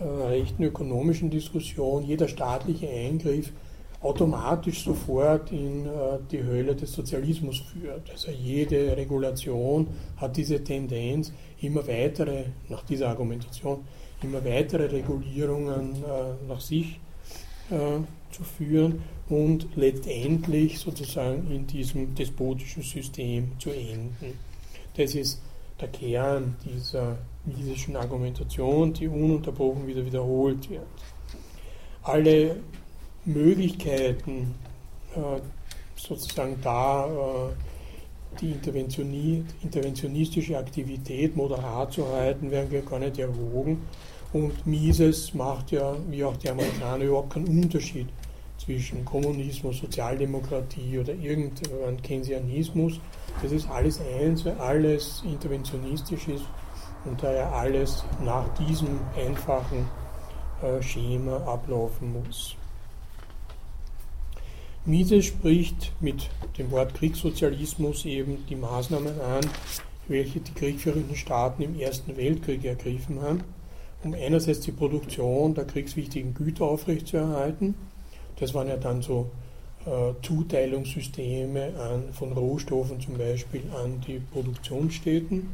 äh, 0.00 0.04
rechten 0.04 0.62
ökonomischen 0.62 1.30
Diskussion 1.30 2.04
jeder 2.04 2.28
staatliche 2.28 2.88
Eingriff 2.88 3.52
automatisch 4.00 4.84
sofort 4.84 5.52
in 5.52 5.86
äh, 5.86 6.18
die 6.30 6.42
Hölle 6.42 6.74
des 6.74 6.92
Sozialismus 6.92 7.60
führt. 7.60 8.10
Also 8.10 8.30
jede 8.30 8.96
Regulation 8.96 9.88
hat 10.16 10.36
diese 10.36 10.62
Tendenz, 10.64 11.32
immer 11.60 11.86
weitere, 11.86 12.44
nach 12.68 12.82
dieser 12.84 13.08
Argumentation, 13.08 13.84
immer 14.22 14.44
weitere 14.44 14.86
Regulierungen 14.86 15.96
äh, 15.96 16.48
nach 16.48 16.60
sich 16.60 17.00
zu 18.32 18.42
führen 18.42 19.00
und 19.28 19.68
letztendlich 19.76 20.80
sozusagen 20.80 21.48
in 21.52 21.68
diesem 21.68 22.16
despotischen 22.16 22.82
System 22.82 23.52
zu 23.60 23.70
enden. 23.70 24.36
Das 24.96 25.14
ist 25.14 25.40
der 25.80 25.88
Kern 25.88 26.56
dieser 26.64 27.18
misischen 27.44 27.96
Argumentation, 27.96 28.92
die 28.92 29.08
ununterbrochen 29.08 29.86
wieder 29.86 30.04
wiederholt 30.04 30.68
wird. 30.68 30.82
Alle 32.02 32.56
Möglichkeiten, 33.32 34.54
äh, 35.14 35.40
sozusagen 35.96 36.56
da 36.62 37.06
äh, 37.06 37.54
die 38.40 38.52
interventionistische 39.62 40.56
Aktivität 40.56 41.36
moderat 41.36 41.92
zu 41.92 42.06
halten, 42.08 42.50
werden 42.50 42.84
gar 42.86 42.98
nicht 42.98 43.18
erwogen. 43.18 43.82
Und 44.32 44.64
Mises 44.66 45.34
macht 45.34 45.72
ja, 45.72 45.96
wie 46.08 46.22
auch 46.22 46.36
die 46.36 46.48
Amerikaner, 46.48 47.04
überhaupt 47.04 47.34
keinen 47.34 47.48
Unterschied 47.48 48.08
zwischen 48.56 49.04
Kommunismus, 49.04 49.78
Sozialdemokratie 49.78 50.98
oder 50.98 51.14
irgendein 51.14 52.00
Keynesianismus. 52.02 53.00
Das 53.42 53.52
ist 53.52 53.68
alles 53.68 54.00
eins, 54.00 54.44
weil 54.44 54.58
alles 54.58 55.22
interventionistisch 55.24 56.28
ist 56.28 56.44
und 57.04 57.22
daher 57.22 57.52
alles 57.52 58.04
nach 58.22 58.46
diesem 58.54 59.00
einfachen 59.16 59.88
äh, 60.62 60.82
Schema 60.82 61.38
ablaufen 61.38 62.12
muss. 62.12 62.56
Mises 64.86 65.26
spricht 65.26 65.92
mit 66.00 66.30
dem 66.56 66.70
Wort 66.70 66.94
Kriegssozialismus 66.94 68.04
eben 68.06 68.46
die 68.48 68.56
Maßnahmen 68.56 69.20
an, 69.20 69.46
welche 70.08 70.40
die 70.40 70.52
kriegführenden 70.52 71.16
Staaten 71.16 71.62
im 71.62 71.78
Ersten 71.78 72.16
Weltkrieg 72.16 72.64
ergriffen 72.64 73.20
haben, 73.20 73.44
um 74.02 74.14
einerseits 74.14 74.60
die 74.60 74.72
Produktion 74.72 75.54
der 75.54 75.66
kriegswichtigen 75.66 76.34
Güter 76.34 76.64
aufrechtzuerhalten. 76.64 77.74
Das 78.36 78.54
waren 78.54 78.68
ja 78.68 78.76
dann 78.76 79.02
so 79.02 79.30
äh, 79.84 80.12
Zuteilungssysteme 80.22 81.74
an, 81.78 82.12
von 82.12 82.32
Rohstoffen 82.32 83.00
zum 83.00 83.18
Beispiel 83.18 83.62
an 83.74 84.00
die 84.06 84.18
Produktionsstätten 84.18 85.48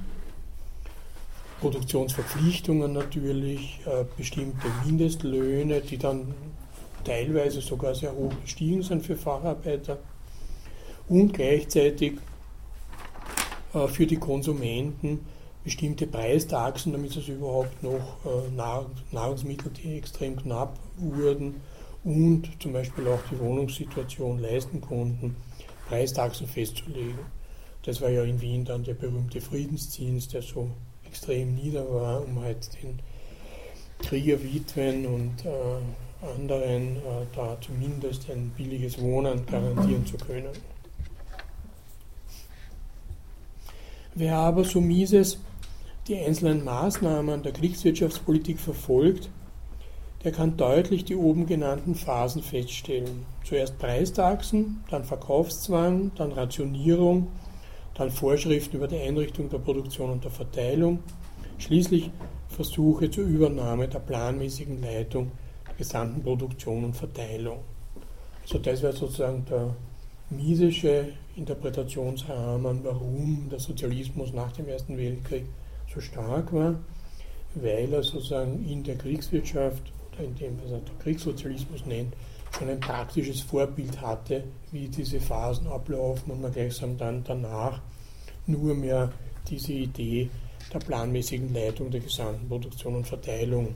Produktionsverpflichtungen 1.60 2.92
natürlich, 2.92 3.80
äh, 3.86 4.04
bestimmte 4.16 4.66
Mindestlöhne, 4.84 5.80
die 5.80 5.96
dann 5.96 6.34
teilweise 7.06 7.60
sogar 7.60 7.94
sehr 7.94 8.12
hoch 8.12 8.32
gestiegen 8.42 8.82
sind 8.82 9.04
für 9.04 9.16
Facharbeiter 9.16 9.98
und 11.08 11.32
gleichzeitig 11.32 12.14
äh, 13.72 13.86
für 13.86 14.06
die 14.06 14.16
Konsumenten 14.16 15.20
bestimmte 15.62 16.06
Preistaxen, 16.06 16.92
damit 16.92 17.16
es 17.16 17.28
überhaupt 17.28 17.82
noch 17.82 18.18
äh, 18.24 18.50
Nahrungsmittel, 19.12 19.70
die 19.72 19.98
extrem 19.98 20.36
knapp 20.36 20.78
wurden 20.96 21.60
und 22.04 22.48
zum 22.60 22.72
Beispiel 22.72 23.06
auch 23.08 23.20
die 23.30 23.38
Wohnungssituation 23.38 24.38
leisten 24.38 24.80
konnten, 24.80 25.36
Preistaxen 25.88 26.46
festzulegen. 26.46 27.18
Das 27.82 28.00
war 28.00 28.10
ja 28.10 28.24
in 28.24 28.40
Wien 28.40 28.64
dann 28.64 28.82
der 28.82 28.94
berühmte 28.94 29.40
Friedensdienst, 29.40 30.32
der 30.32 30.42
so 30.42 30.70
extrem 31.06 31.54
nieder 31.54 31.88
war, 31.88 32.24
um 32.24 32.40
halt 32.40 32.68
den 32.82 32.98
Kriegerwitwen 33.98 35.06
und 35.06 35.44
äh, 35.44 35.80
anderen 36.22 36.96
äh, 36.96 37.00
da 37.34 37.56
zumindest 37.60 38.30
ein 38.30 38.50
billiges 38.56 39.00
Wohnen 39.00 39.44
garantieren 39.46 40.06
zu 40.06 40.16
können. 40.16 40.52
Wer 44.14 44.36
aber 44.36 44.64
so 44.64 44.80
mieses 44.80 45.38
die 46.08 46.16
einzelnen 46.16 46.64
Maßnahmen 46.64 47.42
der 47.42 47.52
Kriegswirtschaftspolitik 47.52 48.58
verfolgt, 48.58 49.28
der 50.24 50.32
kann 50.32 50.56
deutlich 50.56 51.04
die 51.04 51.16
oben 51.16 51.46
genannten 51.46 51.94
Phasen 51.94 52.42
feststellen. 52.42 53.26
Zuerst 53.44 53.78
Preistaxen, 53.78 54.82
dann 54.90 55.04
Verkaufszwang, 55.04 56.12
dann 56.16 56.32
Rationierung, 56.32 57.28
dann 57.94 58.10
Vorschriften 58.10 58.76
über 58.76 58.88
die 58.88 58.98
Einrichtung 58.98 59.48
der 59.48 59.58
Produktion 59.58 60.10
und 60.10 60.24
der 60.24 60.30
Verteilung, 60.30 61.00
schließlich 61.58 62.10
Versuche 62.48 63.10
zur 63.10 63.24
Übernahme 63.24 63.86
der 63.86 63.98
planmäßigen 63.98 64.80
Leitung 64.80 65.30
gesamten 65.76 66.22
Produktion 66.22 66.84
und 66.84 66.96
Verteilung. 66.96 67.60
Also 68.42 68.58
das 68.58 68.82
wäre 68.82 68.92
sozusagen 68.92 69.44
der 69.44 69.74
miesische 70.30 71.08
Interpretationsrahmen, 71.36 72.82
warum 72.82 73.48
der 73.50 73.58
Sozialismus 73.58 74.32
nach 74.32 74.52
dem 74.52 74.68
Ersten 74.68 74.96
Weltkrieg 74.96 75.44
so 75.92 76.00
stark 76.00 76.52
war, 76.52 76.76
weil 77.54 77.92
er 77.92 78.02
sozusagen 78.02 78.64
in 78.68 78.82
der 78.82 78.96
Kriegswirtschaft 78.96 79.82
oder 80.12 80.24
in 80.24 80.34
dem, 80.36 80.58
was 80.62 80.72
er 80.72 80.80
der 80.80 80.94
Kriegssozialismus 81.02 81.86
nennt, 81.86 82.14
schon 82.56 82.68
ein 82.68 82.80
praktisches 82.80 83.40
Vorbild 83.40 84.00
hatte, 84.00 84.44
wie 84.72 84.88
diese 84.88 85.20
Phasen 85.20 85.66
ablaufen 85.66 86.32
und 86.32 86.42
man 86.42 86.52
gleichsam 86.52 86.96
dann 86.96 87.22
danach 87.24 87.80
nur 88.46 88.74
mehr 88.74 89.12
diese 89.48 89.72
Idee 89.72 90.30
der 90.72 90.78
planmäßigen 90.78 91.52
Leitung 91.52 91.90
der 91.90 92.00
gesamten 92.00 92.48
Produktion 92.48 92.96
und 92.96 93.06
Verteilung 93.06 93.74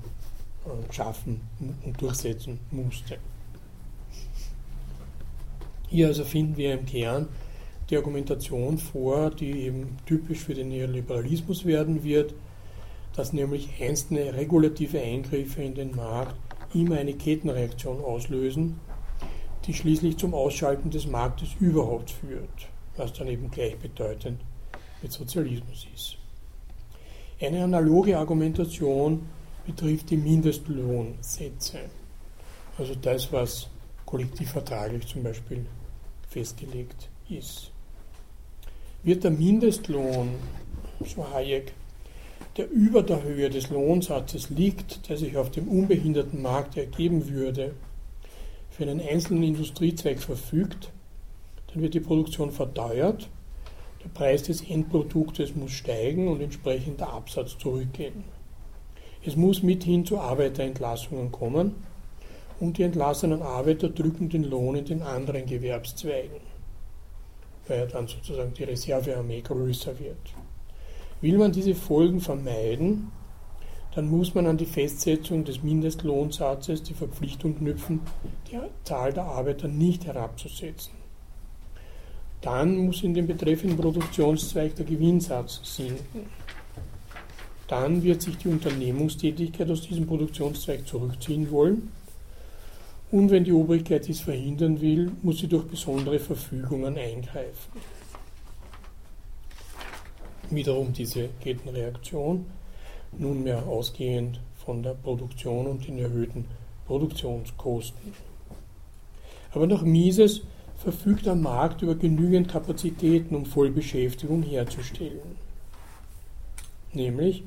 schaffen 0.91 1.41
und 1.85 2.01
durchsetzen 2.01 2.61
musste. 2.71 3.19
Hier 5.89 6.09
also 6.09 6.25
finden 6.25 6.57
wir 6.57 6.75
im 6.75 6.87
Kern 6.87 7.29
die 7.89 7.97
Argumentation 7.97 8.79
vor, 8.79 9.31
die 9.31 9.51
eben 9.63 9.97
typisch 10.07 10.39
für 10.39 10.55
den 10.55 10.69
Neoliberalismus 10.69 11.65
werden 11.65 12.05
wird, 12.05 12.35
dass 13.17 13.33
nämlich 13.33 13.71
einzelne 13.81 14.35
regulative 14.35 15.01
Eingriffe 15.01 15.63
in 15.63 15.75
den 15.75 15.97
Markt 15.97 16.37
immer 16.73 16.99
eine 16.99 17.15
Kettenreaktion 17.15 18.01
auslösen, 18.01 18.79
die 19.67 19.75
schließlich 19.75 20.17
zum 20.17 20.35
Ausschalten 20.35 20.91
des 20.91 21.07
Marktes 21.07 21.51
überhaupt 21.59 22.11
führt, 22.11 22.69
was 22.97 23.13
dann 23.13 23.27
eben 23.27 23.51
gleichbedeutend 23.51 24.41
mit 25.03 25.11
Sozialismus 25.11 25.89
ist. 25.93 26.17
Eine 27.41 27.65
analoge 27.65 28.17
Argumentation 28.17 29.29
betrifft 29.67 30.11
die 30.11 30.17
Mindestlohnsätze, 30.17 31.79
also 32.79 32.95
das, 32.95 33.33
was 33.33 33.69
kollektivvertraglich 34.07 35.07
zum 35.07 35.23
Beispiel 35.23 35.65
festgelegt 36.29 37.09
ist. 37.29 37.71
Wird 39.03 39.25
der 39.25 39.31
Mindestlohn, 39.31 40.31
so 41.05 41.29
Hayek, 41.33 41.73
der 42.57 42.71
über 42.71 43.03
der 43.03 43.23
Höhe 43.23 43.49
des 43.49 43.71
Lohnsatzes 43.71 44.51
liegt, 44.51 45.09
der 45.09 45.17
sich 45.17 45.37
auf 45.37 45.51
dem 45.51 45.69
unbehinderten 45.69 46.43
Markt 46.43 46.77
ergeben 46.77 47.29
würde, 47.29 47.75
für 48.71 48.83
einen 48.83 49.01
einzelnen 49.01 49.43
Industriezweig 49.43 50.21
verfügt, 50.21 50.91
dann 51.73 51.83
wird 51.83 51.95
die 51.95 52.01
Produktion 52.01 52.51
verteuert, 52.51 53.29
der 54.03 54.09
Preis 54.09 54.43
des 54.43 54.63
Endproduktes 54.63 55.55
muss 55.55 55.73
steigen 55.73 56.29
und 56.29 56.41
entsprechend 56.41 57.01
der 57.01 57.11
Absatz 57.11 57.59
zurückgehen. 57.59 58.25
Es 59.25 59.37
muss 59.37 59.63
mithin 59.63 60.07
zu 60.07 60.19
Arbeiterentlassungen 60.19 61.31
kommen 61.31 61.75
und 62.59 62.79
die 62.79 62.85
entlassenen 62.85 63.43
Arbeiter 63.43 63.91
drücken 63.91 64.29
den 64.29 64.45
Lohn 64.45 64.77
in 64.77 64.85
den 64.87 65.03
anderen 65.03 65.45
Gewerbszweigen, 65.47 66.41
weil 67.69 67.87
dann 67.89 68.07
sozusagen 68.07 68.55
die 68.55 68.65
Reservearmee 68.65 69.43
größer 69.43 69.99
wird. 69.99 70.35
Will 71.21 71.37
man 71.37 71.53
diese 71.53 71.75
Folgen 71.75 72.21
vermeiden, 72.21 73.13
dann 73.95 74.09
muss 74.09 74.35
man 74.35 74.47
an 74.47 74.57
die 74.57 74.67
Festsetzung 74.67 75.45
des 75.45 75.63
Mindestlohnsatzes 75.63 76.83
die 76.83 76.95
Verpflichtung 76.95 77.59
knüpfen, 77.59 78.01
die 78.51 78.59
Zahl 78.85 79.13
der 79.13 79.25
Arbeiter 79.25 79.69
nicht 79.69 80.07
herabzusetzen. 80.07 80.93
Dann 82.41 82.77
muss 82.77 83.03
in 83.03 83.13
dem 83.13 83.27
betreffenden 83.27 83.77
Produktionszweig 83.77 84.77
der 84.77 84.87
Gewinnsatz 84.87 85.61
sinken. 85.63 86.31
Dann 87.71 88.03
wird 88.03 88.21
sich 88.21 88.37
die 88.37 88.49
Unternehmungstätigkeit 88.49 89.71
aus 89.71 89.83
diesem 89.83 90.05
Produktionszweig 90.05 90.89
zurückziehen 90.89 91.53
wollen. 91.53 91.93
Und 93.13 93.31
wenn 93.31 93.45
die 93.45 93.53
Obrigkeit 93.53 94.09
dies 94.09 94.21
verhindern 94.21 94.81
will, 94.81 95.13
muss 95.23 95.39
sie 95.39 95.47
durch 95.47 95.67
besondere 95.67 96.19
Verfügungen 96.19 96.99
eingreifen. 96.99 97.81
Wiederum 100.51 100.93
diese 100.93 101.29
Kettenreaktion, 101.41 102.45
nunmehr 103.17 103.65
ausgehend 103.65 104.41
von 104.65 104.83
der 104.83 104.95
Produktion 104.95 105.69
und 105.69 105.87
den 105.87 105.99
erhöhten 106.01 106.47
Produktionskosten. 106.89 108.13
Aber 109.53 109.69
nach 109.69 109.83
Mises 109.83 110.43
verfügt 110.77 111.27
der 111.27 111.37
Markt 111.37 111.83
über 111.83 111.95
genügend 111.95 112.49
Kapazitäten, 112.49 113.37
um 113.37 113.47
Vollbeschäftigung 113.47 114.43
herzustellen. 114.43 115.21
Nämlich 116.93 117.45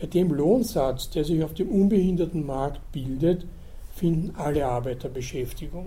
bei 0.00 0.06
dem 0.06 0.32
Lohnsatz, 0.32 1.10
der 1.10 1.24
sich 1.24 1.44
auf 1.44 1.52
dem 1.54 1.68
unbehinderten 1.68 2.44
Markt 2.46 2.80
bildet, 2.92 3.46
finden 3.94 4.34
alle 4.36 4.66
Arbeiter 4.66 5.08
Beschäftigung. 5.08 5.86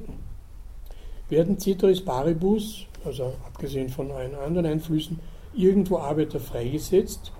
Werden 1.29 1.57
Ceteris 1.57 2.03
Paribus, 2.03 2.85
also 3.03 3.33
abgesehen 3.45 3.89
von 3.89 4.11
allen 4.11 4.35
anderen 4.35 4.67
Einflüssen, 4.67 5.19
irgendwo 5.55 5.97
Arbeiter 5.97 6.39
freigesetzt, 6.39 7.31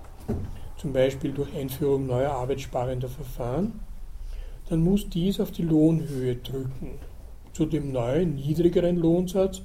zum 0.76 0.92
Beispiel 0.92 1.32
durch 1.32 1.54
Einführung 1.54 2.06
neuer 2.06 2.32
arbeitssparender 2.32 3.08
Verfahren, 3.08 3.80
dann 4.68 4.80
muss 4.82 5.08
dies 5.08 5.38
auf 5.40 5.52
die 5.52 5.62
Lohnhöhe 5.62 6.36
drücken. 6.36 6.98
Zu 7.52 7.66
dem 7.66 7.92
neuen, 7.92 8.34
niedrigeren 8.34 8.96
Lohnsatz 8.96 9.62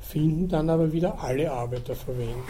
finden 0.00 0.48
dann 0.48 0.68
aber 0.68 0.92
wieder 0.92 1.22
alle 1.22 1.50
Arbeiter 1.50 1.94
Verwendung. 1.94 2.44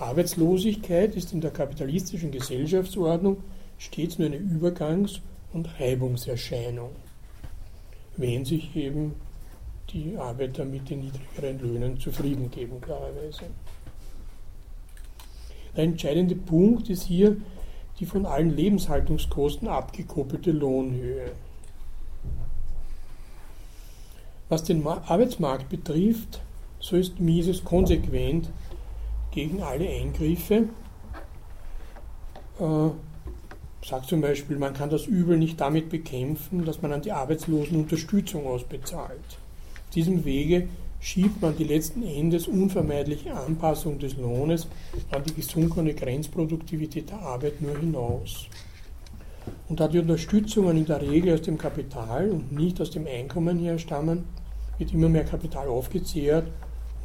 Arbeitslosigkeit 0.00 1.14
ist 1.14 1.32
in 1.32 1.40
der 1.40 1.50
kapitalistischen 1.50 2.30
Gesellschaftsordnung 2.30 3.42
stets 3.78 4.18
nur 4.18 4.28
eine 4.28 4.38
Übergangs- 4.38 5.20
und 5.52 5.68
Reibungserscheinung, 5.78 6.90
wenn 8.16 8.44
sich 8.44 8.74
eben 8.74 9.14
die 9.90 10.16
Arbeiter 10.16 10.64
mit 10.64 10.88
den 10.88 11.00
niedrigeren 11.00 11.58
Löhnen 11.60 12.00
zufrieden 12.00 12.50
geben, 12.50 12.80
klarerweise. 12.80 13.44
Der 15.76 15.84
entscheidende 15.84 16.34
Punkt 16.34 16.88
ist 16.88 17.04
hier 17.04 17.36
die 17.98 18.06
von 18.06 18.24
allen 18.24 18.56
Lebenshaltungskosten 18.56 19.68
abgekoppelte 19.68 20.52
Lohnhöhe. 20.52 21.32
Was 24.48 24.64
den 24.64 24.86
Arbeitsmarkt 24.86 25.68
betrifft, 25.68 26.40
so 26.80 26.96
ist 26.96 27.20
Mises 27.20 27.62
konsequent 27.62 28.48
gegen 29.30 29.62
alle 29.62 29.88
Eingriffe. 29.88 30.68
Äh, 32.58 32.90
sagt 33.86 34.06
zum 34.06 34.20
Beispiel, 34.20 34.58
man 34.58 34.74
kann 34.74 34.90
das 34.90 35.06
Übel 35.06 35.38
nicht 35.38 35.60
damit 35.60 35.88
bekämpfen, 35.88 36.64
dass 36.64 36.82
man 36.82 36.92
an 36.92 37.02
die 37.02 37.12
Arbeitslosen 37.12 37.80
Unterstützung 37.80 38.46
ausbezahlt. 38.46 39.38
Auf 39.84 39.90
diesem 39.94 40.24
Wege 40.24 40.68
schiebt 41.00 41.40
man 41.40 41.56
die 41.56 41.64
letzten 41.64 42.02
Endes 42.02 42.46
unvermeidliche 42.46 43.34
Anpassung 43.34 43.98
des 43.98 44.16
Lohnes 44.16 44.68
an 45.10 45.22
die 45.24 45.34
gesunkene 45.34 45.94
Grenzproduktivität 45.94 47.10
der 47.10 47.20
Arbeit 47.20 47.62
nur 47.62 47.76
hinaus. 47.78 48.46
Und 49.68 49.80
da 49.80 49.88
die 49.88 49.98
Unterstützungen 49.98 50.76
in 50.76 50.84
der 50.84 51.00
Regel 51.00 51.34
aus 51.34 51.42
dem 51.42 51.56
Kapital 51.56 52.30
und 52.30 52.52
nicht 52.52 52.80
aus 52.80 52.90
dem 52.90 53.06
Einkommen 53.06 53.58
herstammen, 53.58 54.24
wird 54.76 54.92
immer 54.92 55.08
mehr 55.08 55.24
Kapital 55.24 55.68
aufgezehrt 55.68 56.46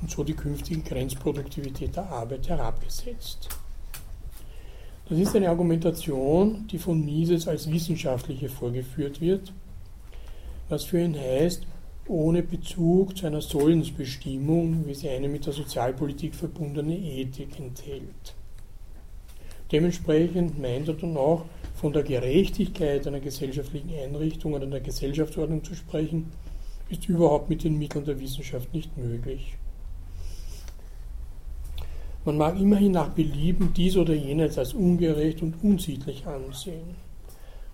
und 0.06 0.12
so 0.12 0.24
die 0.24 0.36
künftige 0.36 0.82
Grenzproduktivität 0.82 1.96
der 1.96 2.08
Arbeit 2.08 2.48
herabgesetzt. 2.48 3.50
Das 5.10 5.18
ist 5.18 5.36
eine 5.36 5.50
Argumentation, 5.50 6.68
die 6.68 6.78
von 6.78 7.04
Mises 7.04 7.48
als 7.48 7.72
wissenschaftliche 7.72 8.48
vorgeführt 8.48 9.20
wird, 9.20 9.52
was 10.70 10.84
für 10.84 11.00
ihn 11.00 11.16
heißt, 11.16 11.64
ohne 12.08 12.44
Bezug 12.44 13.18
zu 13.18 13.26
einer 13.26 13.42
Sollensbestimmung, 13.42 14.86
wie 14.86 14.94
sie 14.94 15.10
eine 15.10 15.28
mit 15.28 15.48
der 15.48 15.54
Sozialpolitik 15.54 16.36
verbundene 16.36 16.96
Ethik 16.96 17.60
enthält. 17.60 18.36
Dementsprechend 19.72 20.62
meint 20.62 20.88
er 20.88 20.94
dann 20.94 21.18
auch, 21.18 21.46
von 21.74 21.94
der 21.94 22.04
Gerechtigkeit 22.04 23.08
einer 23.08 23.22
gesellschaftlichen 23.22 23.90
Einrichtung 23.92 24.54
oder 24.54 24.68
einer 24.68 24.82
Gesellschaftsordnung 24.82 25.64
zu 25.64 25.74
sprechen, 25.74 26.32
ist 26.90 27.10
überhaupt 27.10 27.50
mit 27.50 27.64
den 27.64 27.80
Mitteln 27.80 28.06
der 28.06 28.20
Wissenschaft 28.20 28.72
nicht 28.72 28.96
möglich. 29.00 29.56
Man 32.26 32.38
mag 32.38 32.60
immerhin 32.60 32.94
nach 32.94 33.10
Belieben 33.10 33.72
dies 33.76 33.96
oder 33.98 34.16
jenes 34.16 34.58
als 34.58 34.74
ungerecht 34.74 35.44
und 35.44 35.64
unsittlich 35.64 36.26
ansehen. 36.26 36.96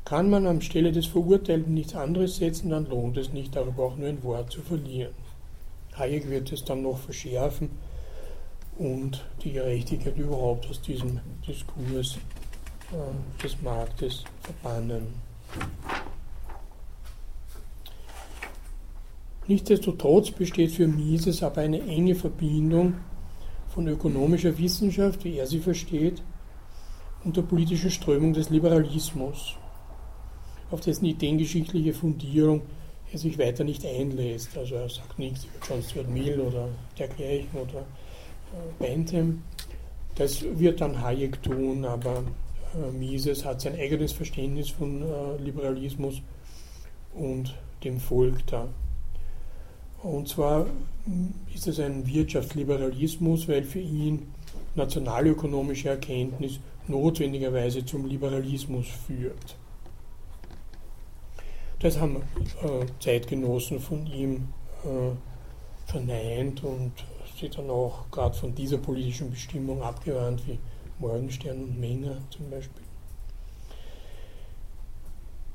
Kann 0.04 0.30
man 0.30 0.46
am 0.46 0.60
Stelle 0.60 0.92
des 0.92 1.06
Verurteilten 1.06 1.74
nichts 1.74 1.96
anderes 1.96 2.36
setzen, 2.36 2.70
dann 2.70 2.90
lohnt 2.90 3.16
es 3.16 3.32
nicht, 3.32 3.56
darüber 3.56 3.86
auch 3.86 3.96
nur 3.96 4.10
ein 4.10 4.22
Wort 4.24 4.52
zu 4.52 4.62
verlieren. 4.62 5.14
Hayek 5.98 6.30
wird 6.30 6.52
es 6.52 6.66
dann 6.66 6.82
noch 6.82 6.98
verschärfen 6.98 7.70
und 8.78 9.24
die 9.42 9.54
Gerechtigkeit 9.54 10.18
überhaupt 10.18 10.70
aus 10.70 10.82
diesem 10.82 11.22
Diskurs 11.48 12.18
äh, 12.92 13.42
des 13.44 13.62
Marktes 13.62 14.26
verbannen. 14.42 15.08
Nichtsdestotrotz 19.48 20.32
besteht 20.32 20.72
für 20.72 20.88
Mises 20.88 21.42
aber 21.42 21.62
eine 21.62 21.82
enge 21.82 22.16
Verbindung 22.16 22.96
von 23.74 23.88
ökonomischer 23.88 24.58
Wissenschaft, 24.58 25.24
wie 25.24 25.38
er 25.38 25.48
sie 25.48 25.60
versteht, 25.60 26.22
und 27.24 27.38
der 27.38 27.44
politischen 27.44 27.92
Strömung 27.92 28.34
des 28.34 28.50
Liberalismus 28.50 29.56
auf 30.72 30.82
dessen 30.82 31.06
ideengeschichtliche 31.06 31.94
Fundierung 31.94 32.62
er 33.12 33.20
sich 33.20 33.38
weiter 33.38 33.64
nicht 33.64 33.86
einlässt. 33.86 34.58
Also 34.58 34.76
er 34.76 34.90
sagt 34.90 35.20
nichts 35.20 35.44
über 35.44 35.66
John 35.68 35.84
Stuart 35.84 36.10
Mill 36.10 36.40
oder 36.40 36.70
dergleichen 36.98 37.50
oder 37.54 37.80
äh, 37.80 38.80
Bentham. 38.80 39.44
Das 40.16 40.44
wird 40.44 40.82
dann 40.82 41.02
Hayek 41.02 41.42
tun, 41.44 41.86
aber 41.86 42.24
äh, 42.74 42.92
Mises 42.92 43.44
hat 43.44 43.62
sein 43.62 43.76
eigenes 43.76 44.14
Verständnis 44.14 44.70
von 44.70 45.02
äh, 45.02 45.38
Liberalismus 45.44 46.22
und 47.14 47.54
dem 47.84 48.00
Volk 48.00 48.46
da. 48.48 48.68
Und 50.04 50.28
zwar 50.28 50.66
hm, 51.06 51.34
ist 51.54 51.68
es 51.68 51.80
ein 51.80 52.06
Wirtschaftsliberalismus, 52.08 53.48
weil 53.48 53.64
für 53.64 53.80
ihn 53.80 54.32
nationalökonomische 54.76 55.90
Erkenntnis 55.90 56.60
notwendigerweise 56.88 57.86
zum 57.86 58.06
Liberalismus 58.06 58.88
führt. 58.88 59.56
Das 61.80 62.00
haben 62.00 62.18
äh, 62.64 62.86
Zeitgenossen 63.00 63.80
von 63.80 64.06
ihm 64.08 64.48
äh, 64.84 65.90
verneint 65.90 66.64
und 66.64 66.92
sie 67.40 67.50
dann 67.50 67.70
auch 67.70 68.10
gerade 68.12 68.36
von 68.36 68.54
dieser 68.54 68.78
politischen 68.78 69.32
Bestimmung 69.32 69.82
abgewandt, 69.82 70.44
wie 70.48 70.60
Morgenstern 71.00 71.64
und 71.64 71.80
Menger 71.80 72.18
zum 72.30 72.50
Beispiel. 72.50 72.84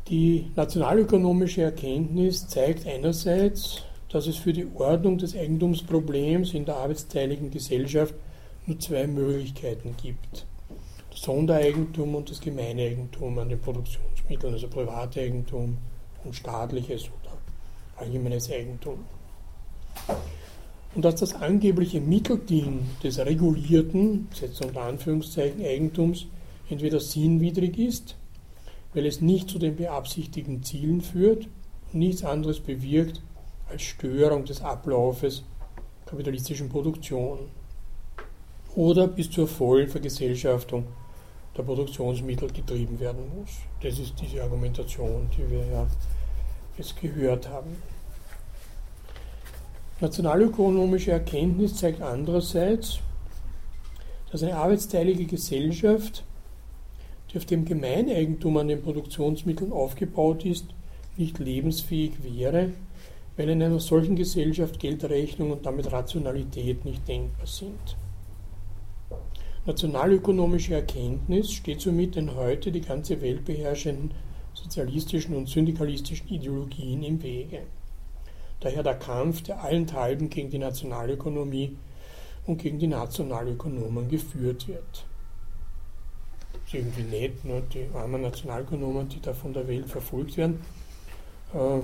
Die 0.08 0.50
nationalökonomische 0.54 1.62
Erkenntnis 1.62 2.46
zeigt 2.48 2.86
einerseits, 2.86 3.82
dass 4.08 4.26
es 4.26 4.36
für 4.36 4.52
die 4.52 4.66
Ordnung 4.76 5.18
des 5.18 5.36
Eigentumsproblems 5.36 6.54
in 6.54 6.64
der 6.64 6.76
arbeitsteiligen 6.76 7.50
Gesellschaft 7.50 8.14
nur 8.66 8.78
zwei 8.78 9.06
Möglichkeiten 9.06 9.94
gibt. 10.00 10.46
Das 11.10 11.22
Sondereigentum 11.22 12.14
und 12.14 12.30
das 12.30 12.40
Gemeineigentum 12.40 13.38
an 13.38 13.48
den 13.48 13.60
Produktionsmitteln, 13.60 14.52
also 14.52 14.68
Privateigentum 14.68 15.78
und 16.24 16.36
staatliches 16.36 17.04
oder 17.04 17.36
allgemeines 17.96 18.50
Eigentum. 18.50 19.04
Und 20.94 21.04
dass 21.04 21.16
das 21.16 21.34
angebliche 21.34 22.00
Mittelding 22.00 22.86
des 23.02 23.18
regulierten, 23.18 24.28
setzt 24.32 24.64
unter 24.64 24.82
Anführungszeichen, 24.82 25.64
Eigentums 25.64 26.26
entweder 26.70 27.00
sinnwidrig 27.00 27.78
ist, 27.78 28.16
weil 28.94 29.06
es 29.06 29.20
nicht 29.20 29.50
zu 29.50 29.58
den 29.58 29.76
beabsichtigten 29.76 30.62
Zielen 30.62 31.02
führt 31.02 31.48
und 31.92 31.98
nichts 31.98 32.24
anderes 32.24 32.60
bewirkt 32.60 33.20
als 33.68 33.82
Störung 33.82 34.44
des 34.44 34.62
Ablaufes 34.62 35.42
kapitalistischen 36.06 36.68
Produktion 36.68 37.50
oder 38.74 39.08
bis 39.08 39.30
zur 39.30 39.48
vollen 39.48 39.88
Vergesellschaftung 39.88 40.84
der 41.56 41.62
Produktionsmittel 41.62 42.52
getrieben 42.52 43.00
werden 43.00 43.24
muss. 43.36 43.50
Das 43.82 43.98
ist 43.98 44.14
diese 44.20 44.42
Argumentation, 44.42 45.28
die 45.36 45.50
wir 45.50 45.66
ja 45.66 45.86
es 46.78 46.94
gehört 46.94 47.48
haben. 47.48 47.76
Nationalökonomische 50.00 51.12
Erkenntnis 51.12 51.76
zeigt 51.76 52.02
andererseits, 52.02 52.98
dass 54.30 54.42
eine 54.42 54.56
arbeitsteilige 54.56 55.24
Gesellschaft, 55.24 56.22
die 57.32 57.38
auf 57.38 57.46
dem 57.46 57.64
Gemeineigentum 57.64 58.58
an 58.58 58.68
den 58.68 58.82
Produktionsmitteln 58.82 59.72
aufgebaut 59.72 60.44
ist, 60.44 60.66
nicht 61.16 61.38
lebensfähig 61.38 62.22
wäre, 62.22 62.72
weil 63.36 63.50
in 63.50 63.62
einer 63.62 63.80
solchen 63.80 64.16
Gesellschaft 64.16 64.78
Geldrechnung 64.78 65.52
und 65.52 65.66
damit 65.66 65.92
Rationalität 65.92 66.84
nicht 66.84 67.06
denkbar 67.06 67.46
sind. 67.46 67.96
Nationalökonomische 69.66 70.74
Erkenntnis 70.74 71.52
steht 71.52 71.80
somit 71.80 72.14
den 72.14 72.34
heute 72.34 72.70
die 72.70 72.80
ganze 72.80 73.20
Welt 73.20 73.44
beherrschenden 73.44 74.12
sozialistischen 74.54 75.36
und 75.36 75.48
syndikalistischen 75.48 76.28
Ideologien 76.28 77.02
im 77.02 77.22
Wege. 77.22 77.62
Daher 78.60 78.82
der 78.82 78.94
Kampf, 78.94 79.42
der 79.42 79.62
allenthalben 79.62 80.30
gegen 80.30 80.50
die 80.50 80.58
Nationalökonomie 80.58 81.76
und 82.46 82.62
gegen 82.62 82.78
die 82.78 82.86
Nationalökonomen 82.86 84.08
geführt 84.08 84.66
wird. 84.66 85.04
Das 86.52 86.62
ist 86.68 86.74
irgendwie 86.74 87.02
nett, 87.02 87.44
ne? 87.44 87.62
die 87.72 87.86
armen 87.94 88.22
Nationalökonomen, 88.22 89.08
die 89.08 89.20
da 89.20 89.34
von 89.34 89.52
der 89.52 89.68
Welt 89.68 89.86
verfolgt 89.86 90.36
werden. 90.36 90.60
Äh, 91.52 91.80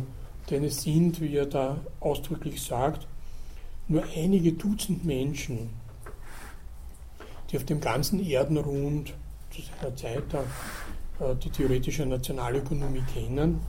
denn 0.50 0.64
es 0.64 0.82
sind, 0.82 1.20
wie 1.20 1.36
er 1.36 1.46
da 1.46 1.78
ausdrücklich 2.00 2.62
sagt, 2.62 3.06
nur 3.88 4.04
einige 4.14 4.52
Dutzend 4.52 5.04
Menschen, 5.04 5.70
die 7.50 7.56
auf 7.56 7.64
dem 7.64 7.80
ganzen 7.80 8.24
Erdenrund 8.24 9.14
zu 9.50 9.62
seiner 9.62 9.94
Zeit 9.96 10.24
da, 10.30 10.44
äh, 11.20 11.34
die 11.36 11.50
theoretische 11.50 12.06
Nationalökonomie 12.06 13.02
kennen 13.14 13.60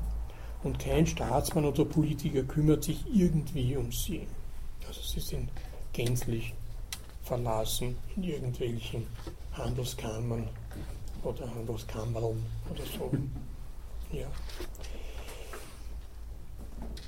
und 0.63 0.79
kein 0.79 1.05
Staatsmann 1.05 1.65
oder 1.65 1.85
Politiker 1.85 2.43
kümmert 2.43 2.83
sich 2.83 3.03
irgendwie 3.13 3.75
um 3.75 3.91
sie. 3.91 4.25
Also 4.87 5.01
sie 5.01 5.19
sind 5.19 5.49
gänzlich 5.91 6.53
verlassen 7.23 7.97
in 8.15 8.23
irgendwelchen 8.23 9.05
Handelskammern 9.53 10.47
oder 11.23 11.49
Handelskammerln 11.53 12.45
oder 12.69 12.83
so. 12.97 13.11
Ja. 14.11 14.27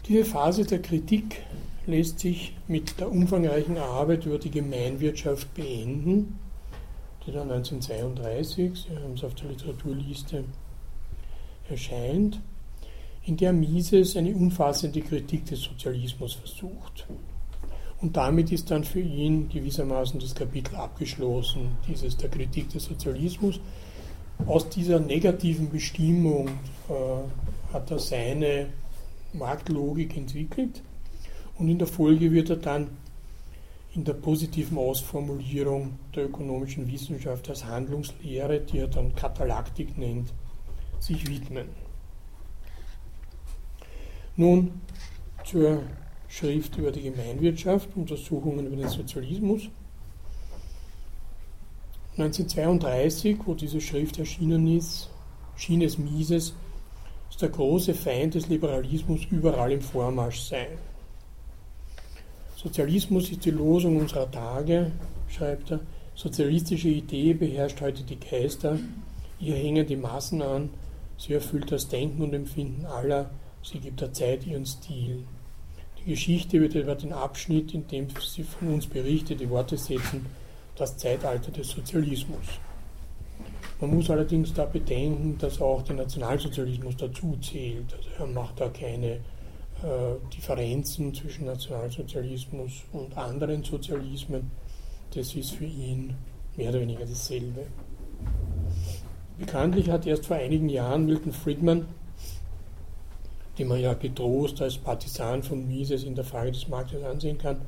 Diese 0.07 0.23
Phase 0.23 0.63
der 0.65 0.83
Kritik 0.83 1.41
lässt 1.87 2.19
sich 2.19 2.55
mit 2.67 2.99
der 2.99 3.11
umfangreichen 3.11 3.79
Arbeit 3.79 4.27
über 4.27 4.37
die 4.37 4.51
Gemeinwirtschaft 4.51 5.51
beenden, 5.55 6.39
die 7.25 7.31
dann 7.31 7.49
1932, 7.51 8.85
Sie 8.87 8.95
haben 8.95 9.13
es 9.15 9.23
auf 9.23 9.33
der 9.33 9.49
Literaturliste, 9.49 10.43
erscheint, 11.67 12.39
in 13.23 13.37
der 13.37 13.51
Mises 13.51 14.15
eine 14.15 14.35
umfassende 14.35 15.01
Kritik 15.01 15.45
des 15.45 15.61
Sozialismus 15.61 16.33
versucht. 16.33 17.07
Und 17.99 18.15
damit 18.15 18.51
ist 18.51 18.69
dann 18.69 18.83
für 18.83 18.99
ihn 18.99 19.49
gewissermaßen 19.49 20.19
das 20.19 20.35
Kapitel 20.35 20.75
abgeschlossen, 20.75 21.77
dieses 21.87 22.15
der 22.17 22.29
Kritik 22.29 22.69
des 22.69 22.85
Sozialismus. 22.85 23.59
Aus 24.45 24.69
dieser 24.69 24.99
negativen 24.99 25.71
Bestimmung 25.71 26.49
äh, 26.89 27.73
hat 27.73 27.89
er 27.89 27.97
seine 27.97 28.67
Marktlogik 29.37 30.17
entwickelt 30.17 30.81
und 31.57 31.69
in 31.69 31.77
der 31.77 31.87
Folge 31.87 32.31
wird 32.31 32.49
er 32.49 32.57
dann 32.57 32.89
in 33.93 34.03
der 34.03 34.13
positiven 34.13 34.77
Ausformulierung 34.77 35.97
der 36.13 36.25
ökonomischen 36.25 36.91
Wissenschaft 36.91 37.49
als 37.49 37.63
Handlungslehre, 37.63 38.59
die 38.59 38.79
er 38.79 38.87
dann 38.87 39.15
Katalaktik 39.15 39.97
nennt, 39.97 40.33
sich 40.99 41.27
widmen. 41.29 41.69
Nun 44.35 44.81
zur 45.45 45.83
Schrift 46.27 46.77
über 46.77 46.91
die 46.91 47.03
Gemeinwirtschaft, 47.03 47.95
Untersuchungen 47.95 48.67
über 48.67 48.75
den 48.75 48.89
Sozialismus. 48.89 49.69
1932, 52.17 53.37
wo 53.45 53.53
diese 53.53 53.79
Schrift 53.79 54.19
erschienen 54.19 54.67
ist, 54.67 55.09
schien 55.55 55.81
es 55.81 55.97
Mises, 55.97 56.53
dass 57.27 57.37
der 57.37 57.49
große 57.49 57.93
Feind 57.93 58.35
des 58.35 58.47
Liberalismus 58.47 59.21
überall 59.31 59.71
im 59.71 59.81
Vormarsch 59.81 60.41
sei. 60.41 60.67
Sozialismus 62.55 63.29
ist 63.29 63.45
die 63.45 63.51
Losung 63.51 63.97
unserer 63.97 64.29
Tage, 64.31 64.91
schreibt 65.29 65.71
er. 65.71 65.79
Sozialistische 66.15 66.87
Idee 66.87 67.33
beherrscht 67.33 67.81
heute 67.81 68.03
die 68.03 68.19
Geister. 68.19 68.79
Ihr 69.39 69.55
hängen 69.55 69.85
die 69.85 69.97
Massen 69.97 70.41
an. 70.41 70.69
Sie 71.17 71.33
erfüllt 71.33 71.71
das 71.71 71.89
Denken 71.89 72.23
und 72.23 72.33
Empfinden 72.33 72.85
aller. 72.85 73.29
Sie 73.61 73.79
gibt 73.79 73.99
der 73.99 74.13
Zeit 74.13 74.45
ihren 74.47 74.65
Stil. 74.65 75.25
Die 75.99 76.11
Geschichte 76.11 76.61
wird 76.61 76.75
über 76.75 76.95
den 76.95 77.13
Abschnitt, 77.13 77.73
in 77.73 77.87
dem 77.87 78.07
sie 78.21 78.43
von 78.43 78.73
uns 78.73 78.87
berichtet, 78.87 79.41
die 79.41 79.49
Worte 79.49 79.77
setzen, 79.77 80.25
das 80.75 80.97
Zeitalter 80.97 81.51
des 81.51 81.69
Sozialismus. 81.69 82.45
Man 83.81 83.93
muss 83.93 84.09
allerdings 84.09 84.53
da 84.53 84.65
bedenken, 84.65 85.37
dass 85.37 85.61
auch 85.61 85.81
der 85.81 85.97
Nationalsozialismus 85.97 86.95
dazu 86.95 87.37
zählt. 87.41 87.93
Also 87.93 88.09
er 88.19 88.27
macht 88.27 88.61
da 88.61 88.69
keine 88.69 89.19
äh, 89.83 90.15
Differenzen 90.33 91.13
zwischen 91.13 91.45
Nationalsozialismus 91.45 92.83
und 92.93 93.17
anderen 93.17 93.63
Sozialismen, 93.63 94.49
das 95.13 95.35
ist 95.35 95.51
für 95.51 95.65
ihn 95.65 96.15
mehr 96.55 96.69
oder 96.69 96.81
weniger 96.81 97.05
dasselbe. 97.05 97.65
Bekanntlich 99.37 99.89
hat 99.89 100.05
erst 100.05 100.25
vor 100.25 100.37
einigen 100.37 100.69
Jahren 100.69 101.05
Milton 101.05 101.33
Friedman, 101.33 101.87
den 103.57 103.67
man 103.67 103.81
ja 103.81 103.93
getrost 103.93 104.61
als 104.61 104.77
Partisan 104.77 105.43
von 105.43 105.67
Mises 105.67 106.03
in 106.03 106.15
der 106.15 106.23
Frage 106.23 106.53
des 106.53 106.69
Marktes 106.69 107.03
ansehen 107.03 107.37
kann, 107.37 107.61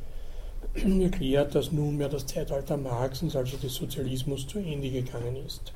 erklärt, 1.01 1.55
dass 1.55 1.74
nunmehr 1.74 2.10
das 2.10 2.26
Zeitalter 2.26 2.78
Marxens, 2.78 3.36
also 3.36 3.58
des 3.58 3.76
Sozialismus, 3.76 4.47
zu 4.47 4.60
Ende 4.60 4.89
gegangen 4.89 5.36
ist. 5.45 5.74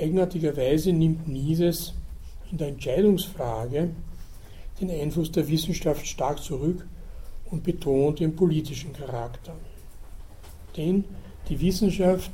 Eigenartigerweise 0.00 0.92
nimmt 0.92 1.28
Mises 1.28 1.92
in 2.50 2.58
der 2.58 2.68
Entscheidungsfrage 2.68 3.90
den 4.80 4.90
Einfluss 4.90 5.30
der 5.30 5.48
Wissenschaft 5.48 6.06
stark 6.06 6.42
zurück 6.42 6.86
und 7.50 7.62
betont 7.62 8.20
ihren 8.20 8.34
politischen 8.34 8.92
Charakter. 8.92 9.54
Denn 10.76 11.04
die 11.48 11.60
Wissenschaft 11.60 12.30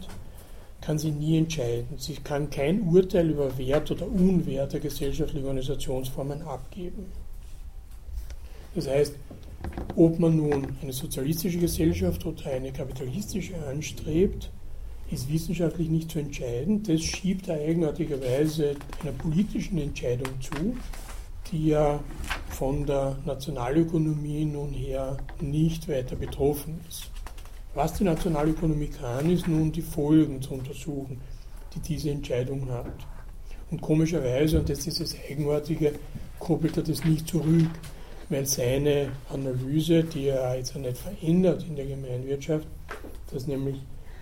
kann 0.80 0.98
sie 0.98 1.10
nie 1.10 1.38
entscheiden. 1.38 1.98
Sie 1.98 2.14
kann 2.14 2.50
kein 2.50 2.82
Urteil 2.82 3.30
über 3.30 3.58
Wert 3.58 3.90
oder 3.90 4.06
Unwert 4.06 4.72
der 4.72 4.80
gesellschaftlichen 4.80 5.46
Organisationsformen 5.46 6.42
abgeben. 6.42 7.06
Das 8.74 8.86
heißt, 8.86 9.14
ob 9.96 10.18
man 10.18 10.36
nun 10.36 10.76
eine 10.82 10.92
sozialistische 10.92 11.58
Gesellschaft 11.58 12.24
oder 12.24 12.50
eine 12.50 12.72
kapitalistische 12.72 13.56
anstrebt, 13.66 14.50
ist 15.10 15.30
wissenschaftlich 15.30 15.88
nicht 15.88 16.10
zu 16.10 16.18
entscheiden. 16.18 16.82
Das 16.82 17.00
schiebt 17.02 17.48
er 17.48 17.60
eigenartigerweise 17.60 18.76
einer 19.02 19.12
politischen 19.12 19.78
Entscheidung 19.78 20.28
zu, 20.40 20.76
die 21.50 21.68
ja 21.68 22.00
von 22.48 22.86
der 22.86 23.16
Nationalökonomie 23.24 24.44
nun 24.44 24.72
her 24.72 25.16
nicht 25.40 25.88
weiter 25.88 26.16
betroffen 26.16 26.80
ist. 26.88 27.10
Was 27.74 27.94
die 27.94 28.04
Nationalökonomie 28.04 28.88
kann, 28.88 29.30
ist 29.30 29.46
nun 29.46 29.70
die 29.70 29.82
Folgen 29.82 30.40
zu 30.40 30.54
untersuchen, 30.54 31.20
die 31.74 31.80
diese 31.80 32.10
Entscheidung 32.10 32.68
hat. 32.70 33.06
Und 33.70 33.80
komischerweise, 33.80 34.60
und 34.60 34.68
das 34.68 34.86
ist 34.86 35.00
das 35.00 35.14
Eigenartige, 35.28 35.92
koppelt 36.38 36.76
er 36.78 36.82
das 36.82 37.04
nicht 37.04 37.28
zurück, 37.28 37.68
weil 38.28 38.46
seine 38.46 39.10
Analyse, 39.28 40.04
die 40.04 40.28
er 40.28 40.56
jetzt 40.56 40.74
nicht 40.74 40.96
verändert 40.96 41.64
in 41.68 41.76
der 41.76 41.86
Gemeinwirtschaft, 41.86 42.66
dass 43.32 43.46
nämlich 43.46 43.76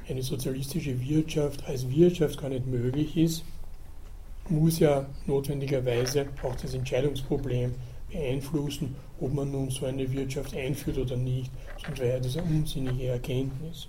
eine 0.09 0.23
sozialistische 0.23 1.01
Wirtschaft 1.01 1.67
als 1.67 1.89
Wirtschaft 1.89 2.41
gar 2.41 2.49
nicht 2.51 2.67
möglich 2.67 3.17
ist, 3.17 3.45
muss 4.49 4.79
ja 4.79 5.07
notwendigerweise 5.27 6.27
auch 6.43 6.55
das 6.57 6.75
Entscheidungsproblem 6.75 7.75
beeinflussen, 8.11 8.95
ob 9.21 9.33
man 9.33 9.51
nun 9.51 9.71
so 9.71 9.87
eine 9.87 10.11
Wirtschaft 10.13 10.55
einführt 10.55 10.99
oder 10.99 11.17
nicht, 11.17 11.51
sonst 11.85 12.01
wäre 12.01 12.21
das 12.21 12.37
eine 12.37 12.47
unsinnige 12.47 13.07
Erkenntnis. 13.07 13.89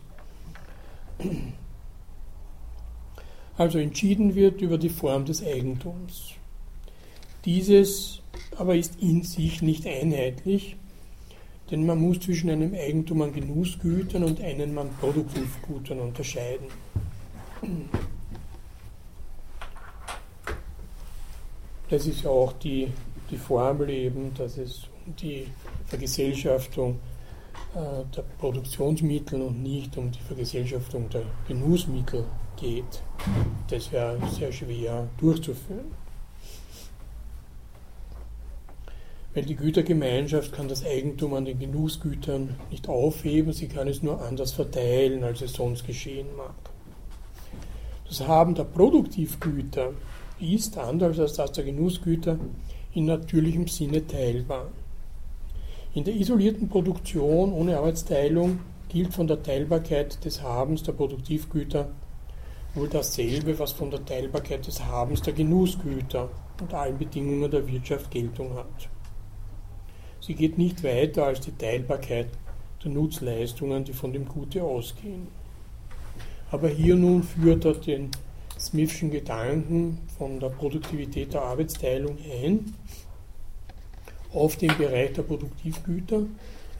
Also 3.58 3.80
entschieden 3.80 4.36
wird 4.36 4.62
über 4.62 4.78
die 4.78 4.90
Form 4.90 5.26
des 5.26 5.46
Eigentums. 5.46 6.34
Dieses 7.46 8.22
aber 8.58 8.76
ist 8.76 9.02
in 9.02 9.24
sich 9.24 9.62
nicht 9.62 9.86
einheitlich, 9.86 10.78
denn 11.72 11.86
man 11.86 12.00
muss 12.00 12.20
zwischen 12.20 12.50
einem 12.50 12.74
Eigentum 12.74 13.22
an 13.22 13.34
Genussgütern 13.34 14.24
und 14.24 14.42
einem 14.42 14.78
an 14.78 14.90
Produktivgütern 15.00 16.00
unterscheiden. 16.00 16.68
Das 21.90 22.06
ist 22.06 22.24
ja 22.24 22.30
auch 22.30 22.54
die, 22.54 22.92
die 23.30 23.38
Formel 23.38 23.90
eben, 23.90 24.34
dass 24.34 24.58
es 24.58 24.88
um 25.06 25.16
die 25.16 25.48
Vergesellschaftung 25.86 27.00
äh, 27.76 28.04
der 28.16 28.24
Produktionsmittel 28.40 29.42
und 29.42 29.62
nicht 29.62 29.96
um 29.98 30.12
die 30.12 30.20
Vergesellschaftung 30.20 31.10
der 31.10 31.24
Genussmittel 31.48 32.26
geht. 32.58 33.04
Das 33.68 33.92
wäre 33.92 34.18
sehr 34.30 34.52
schwer 34.52 35.08
durchzuführen. 35.18 36.05
Weil 39.36 39.44
die 39.44 39.58
Gütergemeinschaft 39.58 40.54
kann 40.54 40.70
das 40.70 40.86
Eigentum 40.86 41.34
an 41.34 41.44
den 41.44 41.60
Genussgütern 41.60 42.56
nicht 42.72 42.88
aufheben, 42.88 43.52
sie 43.52 43.68
kann 43.68 43.90
es 43.90 44.02
nur 44.02 44.22
anders 44.22 44.54
verteilen, 44.54 45.26
als 45.26 45.42
es 45.42 45.52
sonst 45.52 45.86
geschehen 45.86 46.28
mag. 46.38 46.56
Das 48.08 48.26
Haben 48.26 48.56
der 48.56 48.64
Produktivgüter 48.64 49.92
ist, 50.40 50.78
anders 50.78 51.20
als 51.20 51.34
das 51.34 51.52
der 51.52 51.66
Genussgüter, 51.66 52.40
in 52.94 53.06
natürlichem 53.08 53.68
Sinne 53.68 54.08
teilbar. 54.08 54.68
In 55.94 56.06
der 56.06 56.16
isolierten 56.16 56.70
Produktion 56.70 57.52
ohne 57.52 57.78
Arbeitsteilung 57.78 58.60
gilt 58.88 59.14
von 59.14 59.28
der 59.28 59.44
Teilbarkeit 59.44 60.24
des 60.24 60.42
Habens 60.42 60.84
der 60.84 60.94
Produktivgüter 60.94 61.90
wohl 62.74 62.88
dasselbe, 62.88 63.60
was 63.60 63.74
von 63.74 63.92
der 63.92 64.06
Teilbarkeit 64.06 64.66
des 64.66 64.86
Habens 64.86 65.22
der 65.22 65.34
Genussgüter 65.34 66.30
und 66.62 66.74
allen 66.74 66.98
Bedingungen 66.98 67.52
der 67.52 67.68
Wirtschaft 67.68 68.12
Geltung 68.12 68.54
hat. 68.54 68.90
Sie 70.26 70.34
geht 70.34 70.58
nicht 70.58 70.84
weiter 70.84 71.28
als 71.28 71.42
die 71.42 71.52
Teilbarkeit 71.52 72.30
der 72.84 72.90
Nutzleistungen, 72.90 73.84
die 73.84 73.94
von 73.94 74.12
dem 74.12 74.28
Gute 74.28 74.64
ausgehen. 74.64 75.28
Aber 76.50 76.68
hier 76.68 76.96
nun 76.96 77.22
führt 77.22 77.64
er 77.64 77.76
den 77.76 78.10
Smithschen 78.58 79.12
Gedanken 79.12 80.00
von 80.18 80.40
der 80.40 80.50
Produktivität 80.50 81.34
der 81.34 81.44
Arbeitsteilung 81.44 82.18
ein 82.42 82.74
auf 84.34 84.56
den 84.56 84.76
Bereich 84.76 85.14
der 85.14 85.22
Produktivgüter. 85.22 86.24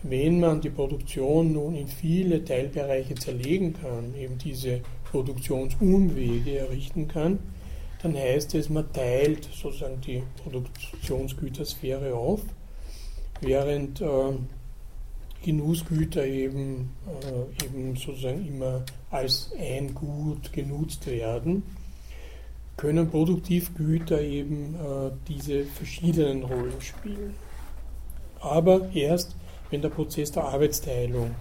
Wenn 0.02 0.40
man 0.40 0.62
die 0.62 0.72
Produktion 0.72 1.54
nun 1.54 1.76
in 1.76 1.88
viele 1.88 2.44
Teilbereiche 2.44 3.14
zerlegen 3.14 3.74
kann, 3.74 4.16
eben 4.16 4.40
diese 4.40 4.82
Produktionsumwege 5.12 6.58
errichten 6.58 7.08
kann, 7.08 7.38
dann 8.02 8.16
heißt 8.16 8.56
es, 8.56 8.70
man 8.70 8.92
teilt 8.92 9.48
sozusagen 9.54 10.02
die 10.02 10.24
Produktionsgütersphäre 10.44 12.16
auf, 12.16 12.42
während 13.42 14.02
äh, 14.02 14.34
Genussgüter 15.44 16.26
eben, 16.26 16.92
äh, 17.08 17.66
eben 17.66 17.96
sozusagen 17.96 18.48
immer 18.48 18.84
als 19.12 19.52
ein 19.60 19.94
Gut 19.94 20.52
genutzt 20.52 21.06
werden, 21.08 21.64
können 22.78 23.10
Produktivgüter 23.10 24.22
eben 24.22 24.76
äh, 24.76 25.12
diese 25.28 25.66
verschiedenen 25.66 26.44
Rollen 26.44 26.82
spielen. 26.82 27.36
Aber 28.40 28.90
erst, 28.94 29.36
wenn 29.70 29.82
der 29.82 29.90
Prozess 29.90 30.32
der 30.32 30.44
Arbeitsteilung 30.46 31.32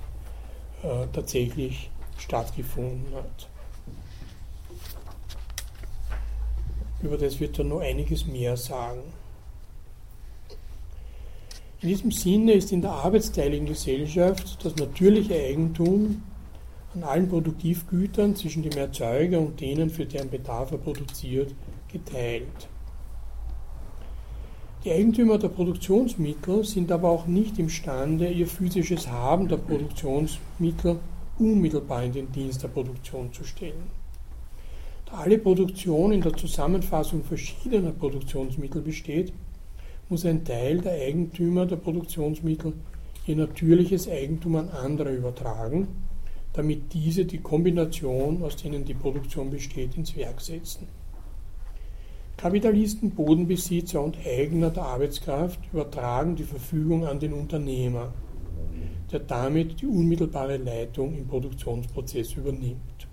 äh, 0.82 1.06
tatsächlich 1.12 1.90
stattgefunden 2.18 3.14
hat. 3.14 3.48
Über 7.02 7.18
das 7.18 7.40
wird 7.40 7.58
er 7.58 7.64
noch 7.64 7.80
einiges 7.80 8.26
mehr 8.26 8.56
sagen. 8.56 9.02
In 11.84 11.90
diesem 11.90 12.12
Sinne 12.12 12.54
ist 12.54 12.72
in 12.72 12.80
der 12.80 12.92
arbeitsteiligen 12.92 13.66
Gesellschaft 13.66 14.64
das 14.64 14.74
natürliche 14.76 15.34
Eigentum 15.34 16.22
an 16.94 17.02
allen 17.02 17.28
Produktivgütern 17.28 18.34
zwischen 18.34 18.62
dem 18.62 18.72
Erzeuger 18.72 19.38
und 19.38 19.60
denen, 19.60 19.90
für 19.90 20.06
deren 20.06 20.30
Bedarf 20.30 20.72
er 20.72 20.78
produziert, 20.78 21.54
geteilt. 21.92 22.68
Die 24.82 24.92
Eigentümer 24.92 25.36
der 25.36 25.48
Produktionsmittel 25.48 26.64
sind 26.64 26.90
aber 26.90 27.10
auch 27.10 27.26
nicht 27.26 27.58
imstande, 27.58 28.30
ihr 28.30 28.46
physisches 28.46 29.08
Haben 29.08 29.48
der 29.48 29.58
Produktionsmittel 29.58 31.00
unmittelbar 31.38 32.02
in 32.04 32.12
den 32.12 32.32
Dienst 32.32 32.62
der 32.62 32.68
Produktion 32.68 33.30
zu 33.30 33.44
stellen. 33.44 33.90
Da 35.04 35.18
alle 35.18 35.36
Produktion 35.36 36.12
in 36.12 36.22
der 36.22 36.32
Zusammenfassung 36.32 37.22
verschiedener 37.24 37.90
Produktionsmittel 37.92 38.80
besteht, 38.80 39.34
muss 40.08 40.24
ein 40.26 40.44
Teil 40.44 40.80
der 40.80 40.92
Eigentümer 40.92 41.66
der 41.66 41.76
Produktionsmittel 41.76 42.74
ihr 43.26 43.36
natürliches 43.36 44.08
Eigentum 44.08 44.56
an 44.56 44.68
andere 44.68 45.14
übertragen, 45.14 45.88
damit 46.52 46.92
diese 46.92 47.24
die 47.24 47.38
Kombination, 47.38 48.42
aus 48.42 48.56
denen 48.56 48.84
die 48.84 48.94
Produktion 48.94 49.50
besteht, 49.50 49.96
ins 49.96 50.16
Werk 50.16 50.40
setzen. 50.40 50.86
Kapitalisten, 52.36 53.10
Bodenbesitzer 53.12 54.02
und 54.02 54.18
Eigner 54.26 54.70
der 54.70 54.84
Arbeitskraft 54.84 55.60
übertragen 55.72 56.36
die 56.36 56.44
Verfügung 56.44 57.06
an 57.06 57.18
den 57.18 57.32
Unternehmer, 57.32 58.12
der 59.10 59.20
damit 59.20 59.80
die 59.80 59.86
unmittelbare 59.86 60.56
Leitung 60.58 61.16
im 61.16 61.26
Produktionsprozess 61.26 62.34
übernimmt. 62.34 63.08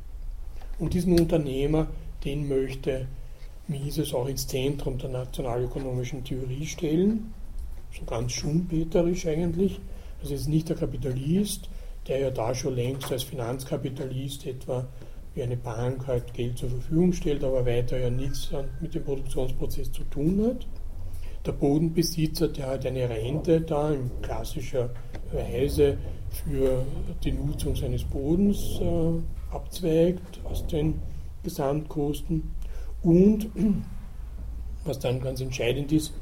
Und 0.80 0.94
diesen 0.94 1.18
Unternehmer, 1.18 1.88
den 2.26 2.48
möchte 2.48 3.08
Mises 3.72 4.14
auch 4.14 4.28
ins 4.28 4.48
Zentrum 4.48 4.98
der 4.98 5.10
nationalökonomischen 5.10 6.24
Theorie 6.24 6.66
stellen, 6.66 7.34
so 7.98 8.04
ganz 8.06 8.34
schumpeterisch 8.34 9.26
eigentlich. 9.26 9.80
Das 10.22 10.30
ist 10.30 10.48
nicht 10.48 10.70
der 10.70 10.76
Kapitalist, 10.76 11.70
der 12.08 12.20
ja 12.20 12.30
da 12.30 12.54
schon 12.54 12.76
längst 12.76 13.12
als 13.12 13.24
Finanzkapitalist 13.24 14.46
etwa 14.46 14.88
wie 15.34 15.44
eine 15.44 15.58
Bank 15.58 16.08
halt 16.08 16.34
Geld 16.34 16.58
zur 16.58 16.70
Verfügung 16.70 17.14
stellt, 17.14 17.44
aber 17.44 17.66
weiter 17.66 17.98
ja 17.98 18.10
nichts 18.10 18.50
mit 18.82 18.94
dem 18.94 19.04
Produktionsprozess 19.04 19.92
zu 19.92 20.04
tun 20.04 20.44
hat. 20.46 20.68
Der 21.46 21.54
Bodenbesitzer, 21.54 22.50
der 22.50 22.68
halt 22.68 22.86
eine 22.86 23.10
Rente 23.10 23.62
da 23.62 23.92
in 23.92 24.12
klassischer 24.22 24.90
Weise 25.32 25.98
für 26.30 26.86
die 27.24 27.32
Nutzung 27.32 27.76
seines 27.76 28.04
Bodens 28.04 28.80
äh, 28.80 29.56
abzweigt 29.56 30.42
aus 30.44 30.68
den 30.68 31.02
Gesamtkosten 31.44 32.52
und, 33.04 33.50
was 34.86 35.00
dann 35.00 35.22
ganz 35.22 35.42
entscheidend 35.42 35.92
ist, 35.92 36.14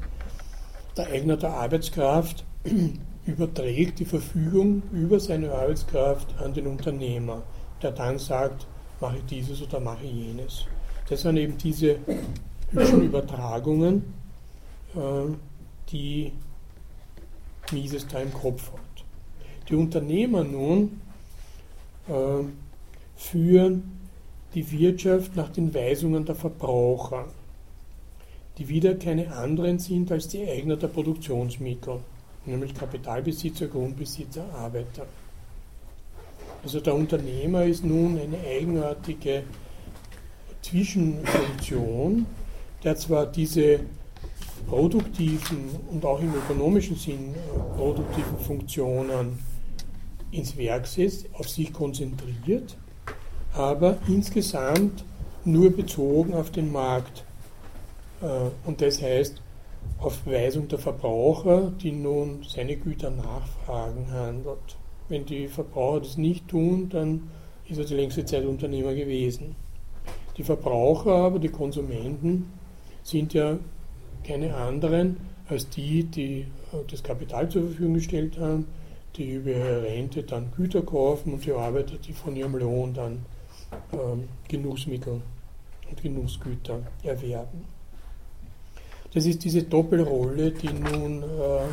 der 0.96 1.08
Eigner 1.08 1.36
der 1.36 1.50
Arbeitskraft 1.50 2.44
überträgt 3.26 3.98
die 3.98 4.04
Verfügung 4.04 4.82
über 4.92 5.20
seine 5.20 5.52
Arbeitskraft 5.52 6.34
an 6.38 6.52
den 6.52 6.66
Unternehmer, 6.66 7.42
der 7.82 7.92
dann 7.92 8.18
sagt, 8.18 8.66
mache 9.00 9.18
ich 9.18 9.24
dieses 9.24 9.62
oder 9.62 9.80
mache 9.80 10.04
ich 10.04 10.12
jenes. 10.12 10.66
Das 11.08 11.22
sind 11.22 11.36
eben 11.36 11.56
diese 11.58 11.98
hübschen 12.70 13.02
Übertragungen, 13.02 14.12
äh, 14.94 15.34
die 15.90 16.32
Mises 17.72 18.06
da 18.06 18.20
im 18.20 18.32
Kopf 18.32 18.72
hat. 18.72 18.80
Die 19.68 19.74
Unternehmer 19.74 20.44
nun 20.44 21.00
äh, 22.08 22.44
führen 23.16 23.89
die 24.54 24.70
Wirtschaft 24.70 25.36
nach 25.36 25.50
den 25.50 25.74
Weisungen 25.74 26.24
der 26.24 26.34
Verbraucher, 26.34 27.26
die 28.58 28.68
wieder 28.68 28.94
keine 28.94 29.32
anderen 29.32 29.78
sind 29.78 30.10
als 30.10 30.28
die 30.28 30.46
Eigner 30.46 30.76
der 30.76 30.88
Produktionsmittel, 30.88 32.00
nämlich 32.46 32.74
Kapitalbesitzer, 32.74 33.68
Grundbesitzer, 33.68 34.44
Arbeiter. 34.54 35.06
Also 36.62 36.80
der 36.80 36.94
Unternehmer 36.94 37.64
ist 37.64 37.84
nun 37.84 38.18
eine 38.18 38.38
eigenartige 38.38 39.44
Zwischenfunktion, 40.62 42.26
der 42.84 42.96
zwar 42.96 43.26
diese 43.26 43.80
produktiven 44.66 45.70
und 45.90 46.04
auch 46.04 46.20
im 46.20 46.34
ökonomischen 46.34 46.96
Sinn 46.96 47.34
äh, 47.34 47.76
produktiven 47.76 48.38
Funktionen 48.38 49.38
ins 50.30 50.56
Werk 50.56 50.86
setzt, 50.86 51.26
auf 51.34 51.48
sich 51.48 51.72
konzentriert, 51.72 52.76
aber 53.54 53.98
insgesamt 54.08 55.04
nur 55.44 55.70
bezogen 55.70 56.34
auf 56.34 56.50
den 56.50 56.70
Markt. 56.70 57.24
Äh, 58.22 58.26
und 58.66 58.80
das 58.80 59.00
heißt, 59.02 59.40
auf 59.98 60.26
Weisung 60.26 60.68
der 60.68 60.78
Verbraucher, 60.78 61.72
die 61.80 61.92
nun 61.92 62.42
seine 62.46 62.76
Güter 62.76 63.10
nachfragen, 63.10 64.10
handelt. 64.10 64.76
Wenn 65.08 65.26
die 65.26 65.48
Verbraucher 65.48 66.00
das 66.00 66.16
nicht 66.16 66.48
tun, 66.48 66.88
dann 66.88 67.30
ist 67.68 67.78
er 67.78 67.84
die 67.84 67.94
längste 67.94 68.24
Zeit 68.24 68.44
Unternehmer 68.44 68.94
gewesen. 68.94 69.56
Die 70.36 70.42
Verbraucher 70.42 71.12
aber, 71.12 71.38
die 71.38 71.48
Konsumenten, 71.48 72.50
sind 73.02 73.34
ja 73.34 73.58
keine 74.26 74.54
anderen 74.54 75.16
als 75.48 75.68
die, 75.68 76.04
die 76.04 76.46
äh, 76.72 76.84
das 76.88 77.02
Kapital 77.02 77.48
zur 77.48 77.62
Verfügung 77.62 77.94
gestellt 77.94 78.38
haben, 78.38 78.66
die 79.16 79.32
über 79.34 79.50
ihre 79.50 79.82
Rente 79.82 80.22
dann 80.22 80.52
Güter 80.56 80.82
kaufen 80.82 81.34
und 81.34 81.44
die 81.44 81.52
Arbeiter, 81.52 81.96
die 81.96 82.12
von 82.12 82.36
ihrem 82.36 82.56
Lohn 82.56 82.94
dann 82.94 83.24
ähm, 83.92 84.28
Genussmittel 84.48 85.20
und 85.88 86.02
Genussgüter 86.02 86.80
erwerben. 87.02 87.64
Das 89.12 89.26
ist 89.26 89.44
diese 89.44 89.64
Doppelrolle, 89.64 90.52
die 90.52 90.68
nun 90.68 91.22
äh, 91.22 91.64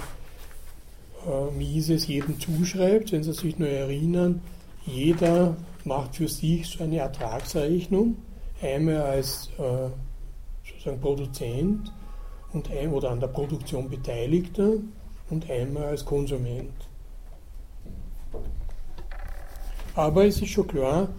äh, 1.27 1.51
Mises 1.55 2.07
jedem 2.07 2.39
zuschreibt, 2.39 3.11
wenn 3.11 3.23
Sie 3.23 3.33
sich 3.33 3.59
nur 3.59 3.69
erinnern, 3.69 4.41
jeder 4.85 5.55
macht 5.83 6.15
für 6.15 6.27
sich 6.27 6.67
so 6.67 6.83
eine 6.83 6.97
Ertragsrechnung, 6.97 8.15
einmal 8.61 9.01
als 9.01 9.49
äh, 9.57 9.89
sozusagen 10.67 10.99
Produzent 10.99 11.91
und 12.53 12.71
ein, 12.71 12.91
oder 12.91 13.11
an 13.11 13.19
der 13.19 13.27
Produktion 13.27 13.89
Beteiligter 13.89 14.73
und 15.29 15.49
einmal 15.49 15.85
als 15.85 16.05
Konsument. 16.05 16.71
Aber 19.95 20.25
es 20.25 20.41
ist 20.41 20.49
schon 20.49 20.67
klar, 20.67 21.09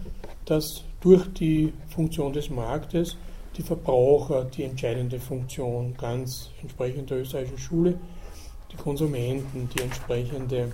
dass 0.49 0.83
durch 0.99 1.31
die 1.33 1.71
Funktion 1.89 2.33
des 2.33 2.49
Marktes 2.49 3.15
die 3.55 3.61
Verbraucher 3.61 4.45
die 4.45 4.63
entscheidende 4.63 5.19
Funktion 5.19 5.93
ganz 5.95 6.49
entsprechend 6.61 7.11
der 7.11 7.19
österreichischen 7.19 7.59
Schule, 7.59 7.99
die 8.71 8.75
Konsumenten 8.75 9.69
die 9.75 9.83
entsprechende 9.83 10.71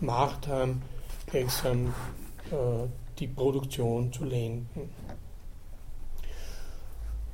Macht 0.00 0.46
haben, 0.46 0.82
gleichsam 1.26 1.94
äh, 2.50 2.86
die 3.18 3.28
Produktion 3.28 4.12
zu 4.12 4.24
lenken. 4.24 4.90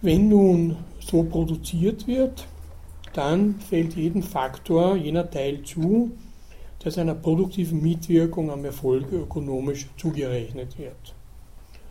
Wenn 0.00 0.28
nun 0.28 0.76
so 1.00 1.24
produziert 1.24 2.06
wird, 2.06 2.46
dann 3.12 3.56
fällt 3.56 3.96
jedem 3.96 4.22
Faktor 4.22 4.96
jener 4.96 5.28
Teil 5.28 5.62
zu, 5.62 6.12
das 6.78 6.98
einer 6.98 7.14
produktiven 7.14 7.82
Mitwirkung 7.82 8.50
am 8.50 8.64
Erfolg 8.64 9.12
ökonomisch 9.12 9.88
zugerechnet 9.96 10.78
wird. 10.78 11.14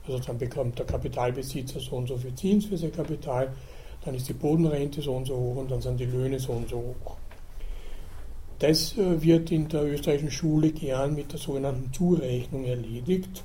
Also 0.09 0.23
dann 0.25 0.37
bekommt 0.37 0.79
der 0.79 0.85
Kapitalbesitzer 0.85 1.79
so 1.79 1.97
und 1.97 2.07
so 2.07 2.17
viel 2.17 2.33
Zins 2.35 2.65
für 2.65 2.77
sein 2.77 2.91
Kapital, 2.91 3.53
dann 4.03 4.15
ist 4.15 4.27
die 4.29 4.33
Bodenrente 4.33 5.01
so 5.01 5.13
und 5.13 5.25
so 5.25 5.35
hoch 5.35 5.57
und 5.57 5.71
dann 5.71 5.81
sind 5.81 5.99
die 5.99 6.05
Löhne 6.05 6.39
so 6.39 6.53
und 6.53 6.69
so 6.69 6.77
hoch. 6.77 7.17
Das 8.59 8.97
äh, 8.97 9.21
wird 9.21 9.51
in 9.51 9.67
der 9.69 9.83
österreichischen 9.83 10.31
Schule 10.31 10.71
gern 10.71 11.15
mit 11.15 11.31
der 11.31 11.39
sogenannten 11.39 11.93
Zurechnung 11.93 12.65
erledigt, 12.65 13.43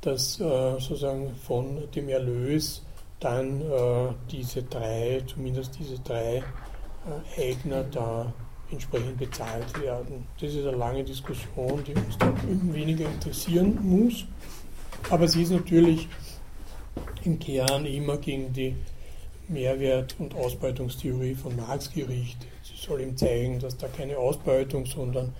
dass 0.00 0.40
äh, 0.40 0.72
sozusagen 0.78 1.34
von 1.34 1.90
dem 1.94 2.08
Erlös 2.08 2.82
dann 3.18 3.62
äh, 3.62 4.12
diese 4.30 4.62
drei, 4.62 5.22
zumindest 5.26 5.78
diese 5.78 5.98
drei 5.98 6.42
Eigner 7.38 7.84
da 7.84 8.32
entsprechend 8.70 9.18
bezahlt 9.18 9.80
werden. 9.80 10.26
Das 10.40 10.52
ist 10.52 10.66
eine 10.66 10.76
lange 10.76 11.04
Diskussion, 11.04 11.82
die 11.84 11.94
uns 11.94 12.18
da 12.18 12.32
weniger 12.72 13.06
interessieren 13.06 13.78
muss, 13.82 14.26
aber 15.10 15.28
sie 15.28 15.42
ist 15.42 15.52
natürlich 15.52 16.08
im 17.24 17.38
Kern 17.38 17.86
immer 17.86 18.16
gegen 18.18 18.52
die 18.52 18.74
Mehrwert- 19.48 20.16
und 20.18 20.34
Ausbeutungstheorie 20.34 21.34
von 21.34 21.54
Marx 21.56 21.92
gerichtet. 21.92 22.48
Sie 22.62 22.76
soll 22.76 23.00
ihm 23.00 23.16
zeigen, 23.16 23.60
dass 23.60 23.76
da 23.76 23.86
keine 23.88 24.18
Ausbeutung, 24.18 24.86
sondern 24.86 25.32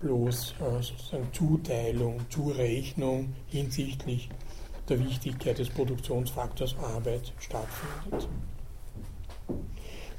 bloß 0.00 0.54
äh, 0.60 0.82
sozusagen 0.82 1.28
Zuteilung, 1.32 2.20
Zurechnung 2.30 3.34
hinsichtlich 3.48 4.28
der 4.88 4.98
Wichtigkeit 5.04 5.58
des 5.58 5.68
Produktionsfaktors 5.68 6.76
Arbeit 6.78 7.32
stattfindet. 7.38 8.28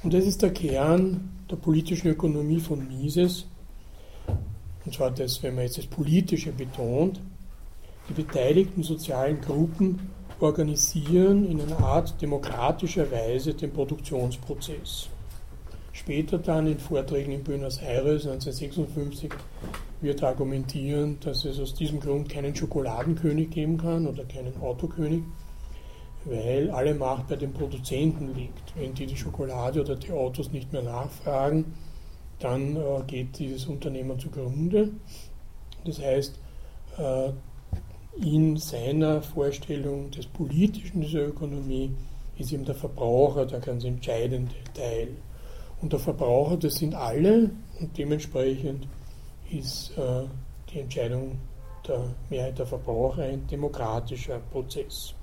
Und 0.02 0.12
das 0.12 0.24
ist 0.24 0.42
der 0.42 0.52
Kern 0.52 1.30
der 1.50 1.56
politischen 1.56 2.08
Ökonomie 2.08 2.60
von 2.60 2.86
Mises. 2.88 3.46
Und 4.84 4.94
zwar 4.94 5.10
das, 5.10 5.42
wenn 5.42 5.54
man 5.54 5.64
jetzt 5.64 5.78
das 5.78 5.86
Politische 5.86 6.52
betont, 6.52 7.20
die 8.12 8.22
beteiligten 8.22 8.82
sozialen 8.82 9.40
Gruppen 9.40 10.10
organisieren 10.40 11.48
in 11.48 11.60
einer 11.60 11.78
Art 11.78 12.20
demokratischer 12.20 13.10
Weise 13.10 13.54
den 13.54 13.72
Produktionsprozess. 13.72 15.08
Später 15.92 16.38
dann 16.38 16.66
in 16.66 16.78
Vorträgen 16.78 17.32
in 17.32 17.44
Buenos 17.44 17.78
Aires 17.78 18.26
1956 18.26 19.30
wird 20.00 20.22
argumentieren, 20.22 21.18
dass 21.20 21.44
es 21.44 21.60
aus 21.60 21.74
diesem 21.74 22.00
Grund 22.00 22.28
keinen 22.28 22.54
Schokoladenkönig 22.54 23.50
geben 23.50 23.78
kann 23.78 24.06
oder 24.06 24.24
keinen 24.24 24.60
Autokönig, 24.60 25.22
weil 26.24 26.70
alle 26.70 26.94
Macht 26.94 27.28
bei 27.28 27.36
den 27.36 27.52
Produzenten 27.52 28.34
liegt. 28.34 28.76
Wenn 28.76 28.94
die 28.94 29.06
die 29.06 29.16
Schokolade 29.16 29.80
oder 29.80 29.96
die 29.96 30.10
Autos 30.10 30.50
nicht 30.50 30.72
mehr 30.72 30.82
nachfragen, 30.82 31.74
dann 32.40 32.76
äh, 32.76 33.02
geht 33.06 33.38
dieses 33.38 33.66
Unternehmen 33.66 34.18
zugrunde. 34.18 34.90
Das 35.84 36.00
heißt, 36.00 36.38
äh, 36.98 37.32
in 38.20 38.56
seiner 38.56 39.22
Vorstellung 39.22 40.10
des 40.10 40.26
Politischen 40.26 41.00
dieser 41.00 41.26
Ökonomie 41.28 41.94
ist 42.38 42.52
eben 42.52 42.64
der 42.64 42.74
Verbraucher 42.74 43.46
der 43.46 43.60
ganz 43.60 43.84
entscheidende 43.84 44.54
Teil. 44.74 45.16
Und 45.80 45.92
der 45.92 46.00
Verbraucher, 46.00 46.56
das 46.56 46.74
sind 46.74 46.94
alle 46.94 47.50
und 47.80 47.96
dementsprechend 47.96 48.86
ist 49.50 49.96
äh, 49.96 50.24
die 50.70 50.80
Entscheidung 50.80 51.38
der 51.86 52.14
Mehrheit 52.30 52.58
der 52.58 52.66
Verbraucher 52.66 53.22
ein 53.22 53.46
demokratischer 53.46 54.38
Prozess. 54.38 55.14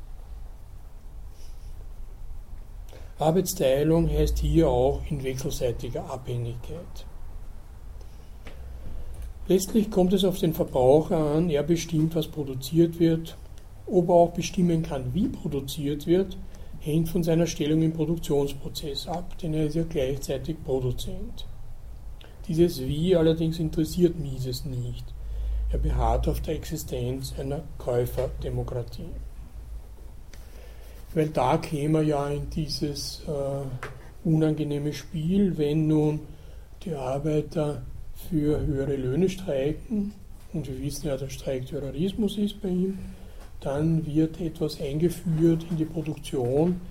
Arbeitsteilung 3.18 4.10
heißt 4.10 4.40
hier 4.40 4.70
auch 4.70 5.02
in 5.10 5.24
wechselseitiger 5.24 6.10
Abhängigkeit. 6.10 7.06
Letztlich 9.50 9.90
kommt 9.90 10.14
es 10.14 10.24
auf 10.24 10.38
den 10.38 10.54
Verbraucher 10.54 11.18
an, 11.18 11.50
er 11.50 11.64
bestimmt, 11.64 12.14
was 12.14 12.28
produziert 12.28 13.00
wird. 13.00 13.36
Ob 13.88 14.10
er 14.10 14.14
auch 14.14 14.32
bestimmen 14.32 14.84
kann, 14.84 15.12
wie 15.16 15.28
produziert 15.28 16.06
wird, 16.06 16.38
hängt 16.80 17.10
von 17.10 17.24
seiner 17.24 17.48
Stellung 17.48 17.82
im 17.82 17.92
Produktionsprozess 17.92 19.08
ab, 19.08 19.40
denn 19.40 19.56
er 19.56 19.66
ist 19.66 19.76
ja 19.76 19.84
gleichzeitig 19.90 20.64
Produzent. 20.64 21.48
Dieses 22.48 22.82
Wie 22.82 23.16
allerdings 23.16 23.58
interessiert 23.58 24.20
Mises 24.20 24.66
nicht. 24.66 25.06
Er 25.72 25.80
beharrt 25.80 26.28
auf 26.28 26.42
der 26.42 26.54
Existenz 26.54 27.34
einer 27.40 27.64
Käuferdemokratie. 27.80 29.10
Weil 31.16 31.30
da 31.30 31.58
käme 31.58 32.00
er 32.00 32.04
ja 32.04 32.30
in 32.30 32.52
dieses 32.52 33.24
äh, 33.28 34.28
unangenehme 34.28 34.94
Spiel, 34.94 35.58
wenn 35.58 35.88
nun 35.88 36.20
die 36.84 36.94
Arbeiter 36.94 37.82
für 38.30 38.66
höhere 38.66 38.96
Löhne 38.96 39.30
streiken, 39.30 40.14
und 40.52 40.68
wir 40.68 40.82
wissen 40.82 41.08
ja, 41.08 41.18
dass 41.18 41.32
Streik 41.32 41.68
Terrorismus 41.68 42.38
ist 42.38 42.62
bei 42.62 42.70
ihm, 42.70 42.98
dann 43.62 44.06
wird 44.06 44.40
etwas 44.42 44.82
eingeführt 44.82 45.66
in 45.70 45.78
die 45.78 45.86
Produktion, 45.86 46.82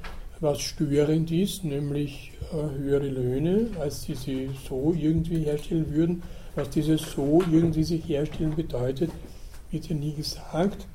was 0.41 0.61
störend 0.61 1.33
ist, 1.33 1.65
nämlich 1.65 2.33
äh, 2.53 2.79
höhere 2.79 3.09
Löhne, 3.09 3.71
als 3.81 4.03
sie 4.03 4.15
sie 4.15 4.51
so 4.69 4.95
irgendwie 4.97 5.45
herstellen 5.45 5.93
würden. 5.93 6.23
Was 6.55 6.71
dieses 6.71 7.03
so 7.13 7.43
irgendwie 7.51 7.85
sich 7.85 8.09
herstellen 8.09 8.55
bedeutet, 8.55 9.11
wird 9.71 9.89
ja 9.89 9.97
nie 9.97 10.15
gesagt. 10.15 10.87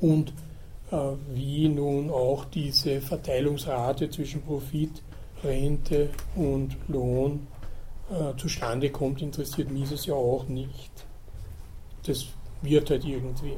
Und 0.00 0.32
äh, 0.90 0.96
wie 1.34 1.68
nun 1.68 2.10
auch 2.10 2.44
diese 2.46 3.00
Verteilungsrate 3.00 4.10
zwischen 4.10 4.42
Profit, 4.42 5.02
Rente 5.44 6.10
und 6.34 6.76
Lohn 6.88 7.46
äh, 8.10 8.36
zustande 8.36 8.90
kommt, 8.90 9.22
interessiert 9.22 9.70
Mises 9.70 10.06
ja 10.06 10.14
auch 10.14 10.48
nicht. 10.48 10.90
Das 12.06 12.26
wird 12.62 12.90
halt 12.90 13.04
irgendwie. 13.04 13.56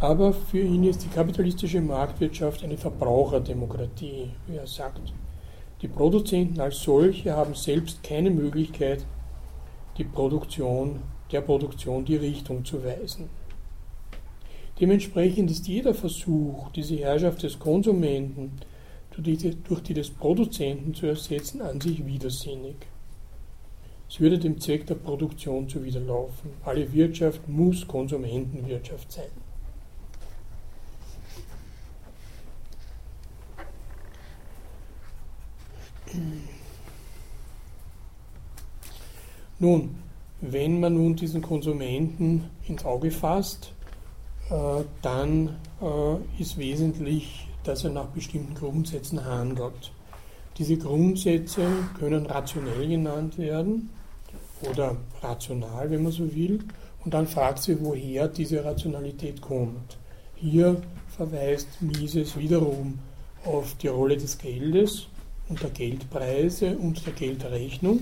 Aber 0.00 0.32
für 0.32 0.60
ihn 0.60 0.84
ist 0.84 1.04
die 1.04 1.08
kapitalistische 1.08 1.80
Marktwirtschaft 1.80 2.64
eine 2.64 2.78
Verbraucherdemokratie, 2.78 4.30
wie 4.46 4.56
er 4.56 4.66
sagt. 4.66 5.12
Die 5.82 5.88
Produzenten 5.88 6.60
als 6.60 6.82
solche 6.82 7.34
haben 7.36 7.54
selbst 7.54 8.02
keine 8.02 8.30
Möglichkeit, 8.30 9.04
die 9.96 10.04
Produktion, 10.04 11.02
der 11.30 11.42
Produktion 11.42 12.04
die 12.04 12.16
Richtung 12.16 12.64
zu 12.64 12.82
weisen. 12.82 13.28
Dementsprechend 14.80 15.50
ist 15.50 15.68
jeder 15.68 15.92
Versuch, 15.92 16.70
diese 16.70 16.96
Herrschaft 16.96 17.42
des 17.42 17.58
Konsumenten 17.58 18.52
durch 19.20 19.82
die 19.82 19.94
des 19.94 20.10
Produzenten 20.10 20.94
zu 20.94 21.06
ersetzen, 21.06 21.62
an 21.62 21.80
sich 21.80 22.04
widersinnig. 22.04 22.76
Es 24.08 24.18
würde 24.18 24.38
dem 24.38 24.60
Zweck 24.60 24.86
der 24.86 24.96
Produktion 24.96 25.68
zuwiderlaufen. 25.68 26.50
Alle 26.64 26.92
Wirtschaft 26.92 27.48
muss 27.48 27.86
Konsumentenwirtschaft 27.86 29.12
sein. 29.12 29.30
Nun, 39.60 39.94
wenn 40.40 40.80
man 40.80 40.94
nun 40.94 41.14
diesen 41.14 41.42
Konsumenten 41.42 42.50
ins 42.66 42.84
Auge 42.84 43.10
fasst, 43.10 43.72
äh, 44.50 44.82
dann 45.02 45.56
äh, 45.80 46.42
ist 46.42 46.58
wesentlich 46.58 47.46
dass 47.64 47.84
er 47.84 47.90
nach 47.90 48.06
bestimmten 48.06 48.54
Grundsätzen 48.54 49.24
handelt. 49.24 49.92
Diese 50.58 50.76
Grundsätze 50.76 51.66
können 51.98 52.26
rationell 52.26 52.86
genannt 52.86 53.38
werden 53.38 53.90
oder 54.70 54.96
rational, 55.22 55.90
wenn 55.90 56.02
man 56.02 56.12
so 56.12 56.34
will. 56.34 56.60
Und 57.04 57.14
dann 57.14 57.26
fragt 57.26 57.62
sie, 57.62 57.80
woher 57.80 58.28
diese 58.28 58.64
Rationalität 58.64 59.40
kommt. 59.40 59.96
Hier 60.36 60.80
verweist 61.16 61.80
Mises 61.80 62.36
wiederum 62.36 62.98
auf 63.44 63.74
die 63.76 63.88
Rolle 63.88 64.16
des 64.16 64.36
Geldes 64.36 65.06
und 65.48 65.62
der 65.62 65.70
Geldpreise 65.70 66.76
und 66.76 67.04
der 67.06 67.12
Geldrechnung. 67.14 68.00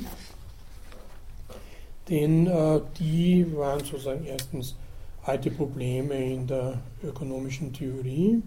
Denn 2.09 2.46
äh, 2.46 2.80
die 2.98 3.46
waren 3.56 3.80
sozusagen 3.80 4.24
erstens 4.24 4.76
alte 5.22 5.50
Probleme 5.50 6.14
in 6.14 6.46
der 6.46 6.80
ökonomischen 7.04 7.72
Theorie 7.72 8.42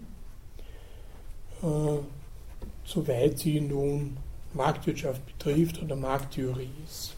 soweit 2.84 3.38
sie 3.38 3.60
nun 3.60 4.16
Marktwirtschaft 4.54 5.24
betrifft 5.26 5.82
oder 5.82 5.96
Markttheorie 5.96 6.70
ist. 6.86 7.14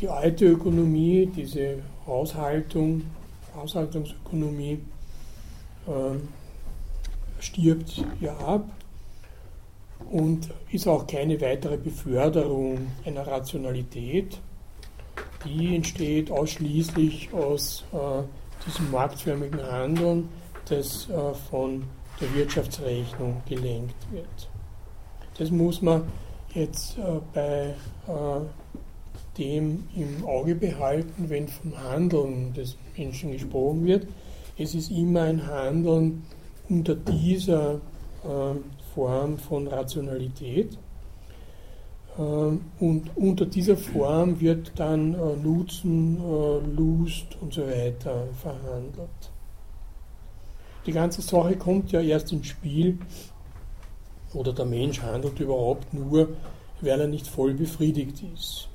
Die 0.00 0.08
alte 0.08 0.46
Ökonomie, 0.46 1.26
diese 1.34 1.78
Haushaltung, 2.06 3.02
Haushaltungsökonomie, 3.54 4.80
äh, 5.86 6.18
stirbt 7.40 8.04
ja 8.20 8.36
ab 8.36 8.68
und 10.10 10.50
ist 10.70 10.86
auch 10.86 11.06
keine 11.06 11.40
weitere 11.40 11.76
Beförderung 11.76 12.88
einer 13.04 13.26
Rationalität. 13.26 14.38
Die 15.44 15.74
entsteht 15.76 16.30
ausschließlich 16.30 17.32
aus 17.32 17.84
äh, 17.92 18.22
diesem 18.66 18.90
marktförmigen 18.90 19.62
Handeln, 19.62 20.28
das 20.68 21.08
äh, 21.08 21.34
von 21.48 21.84
der 22.20 22.34
Wirtschaftsrechnung 22.34 23.42
gelenkt 23.48 23.96
wird. 24.10 24.48
Das 25.38 25.50
muss 25.50 25.82
man 25.82 26.04
jetzt 26.54 26.96
äh, 26.98 27.20
bei 27.34 27.74
äh, 28.08 28.40
dem 29.38 29.84
im 29.94 30.24
Auge 30.24 30.54
behalten, 30.54 31.28
wenn 31.28 31.46
vom 31.46 31.76
Handeln 31.78 32.54
des 32.54 32.76
Menschen 32.96 33.32
gesprochen 33.32 33.84
wird. 33.84 34.06
Es 34.56 34.74
ist 34.74 34.90
immer 34.90 35.22
ein 35.22 35.46
Handeln 35.46 36.22
unter 36.68 36.94
dieser 36.94 37.74
äh, 37.74 38.54
Form 38.94 39.38
von 39.38 39.68
Rationalität. 39.68 40.78
Und 42.16 43.10
unter 43.14 43.44
dieser 43.44 43.76
Form 43.76 44.40
wird 44.40 44.72
dann 44.76 45.10
Nutzen, 45.42 46.16
Lust 46.74 47.36
und 47.42 47.52
so 47.52 47.60
weiter 47.66 48.26
verhandelt. 48.40 49.30
Die 50.86 50.92
ganze 50.92 51.20
Sache 51.20 51.56
kommt 51.56 51.90
ja 51.92 52.00
erst 52.00 52.32
ins 52.32 52.46
Spiel, 52.46 52.98
oder 54.34 54.52
der 54.52 54.66
Mensch 54.66 55.02
handelt 55.02 55.40
überhaupt 55.40 55.92
nur, 55.92 56.28
weil 56.80 57.00
er 57.00 57.08
nicht 57.08 57.26
voll 57.26 57.54
befriedigt 57.54 58.22
ist. 58.34 58.68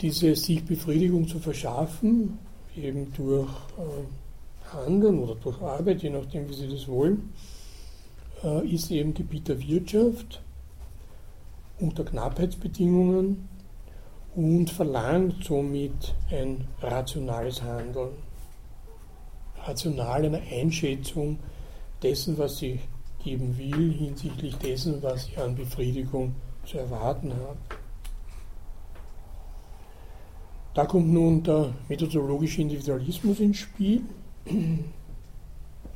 Diese 0.00 0.34
sich 0.34 0.64
Befriedigung 0.64 1.28
zu 1.28 1.38
verschaffen, 1.38 2.38
eben 2.76 3.12
durch 3.14 3.48
äh, 3.78 4.72
Handeln 4.72 5.18
oder 5.20 5.34
durch 5.36 5.60
Arbeit, 5.62 6.02
je 6.02 6.10
nachdem, 6.10 6.48
wie 6.48 6.54
Sie 6.54 6.68
das 6.68 6.88
wollen, 6.88 7.32
äh, 8.42 8.66
ist 8.66 8.90
eben 8.90 9.14
Gebiet 9.14 9.48
der 9.48 9.60
Wirtschaft 9.60 10.42
unter 11.78 12.04
Knappheitsbedingungen 12.04 13.48
und 14.34 14.70
verlangt 14.70 15.44
somit 15.44 16.14
ein 16.30 16.66
rationales 16.82 17.62
Handeln. 17.62 18.25
Rational 19.66 20.24
eine 20.24 20.40
Einschätzung 20.50 21.38
dessen, 22.02 22.38
was 22.38 22.58
sie 22.58 22.80
geben 23.22 23.56
will, 23.58 23.92
hinsichtlich 23.92 24.56
dessen, 24.56 25.02
was 25.02 25.26
sie 25.26 25.36
an 25.36 25.56
Befriedigung 25.56 26.34
zu 26.64 26.78
erwarten 26.78 27.32
hat. 27.32 27.78
Da 30.74 30.84
kommt 30.84 31.08
nun 31.12 31.42
der 31.42 31.72
methodologische 31.88 32.60
Individualismus 32.60 33.40
ins 33.40 33.56
Spiel. 33.56 34.02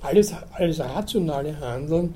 Alles, 0.01 0.33
alles 0.53 0.81
rationale 0.81 1.61
Handeln 1.61 2.15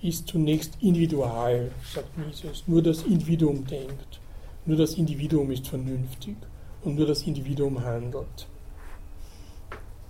ist 0.00 0.28
zunächst 0.28 0.78
individual, 0.80 1.72
sagt 1.92 2.16
Mises. 2.16 2.62
Nur 2.68 2.82
das 2.82 3.02
Individuum 3.02 3.66
denkt. 3.66 4.20
Nur 4.64 4.76
das 4.76 4.94
Individuum 4.94 5.50
ist 5.50 5.66
vernünftig 5.66 6.36
und 6.84 6.94
nur 6.94 7.06
das 7.06 7.22
Individuum 7.22 7.82
handelt. 7.82 8.46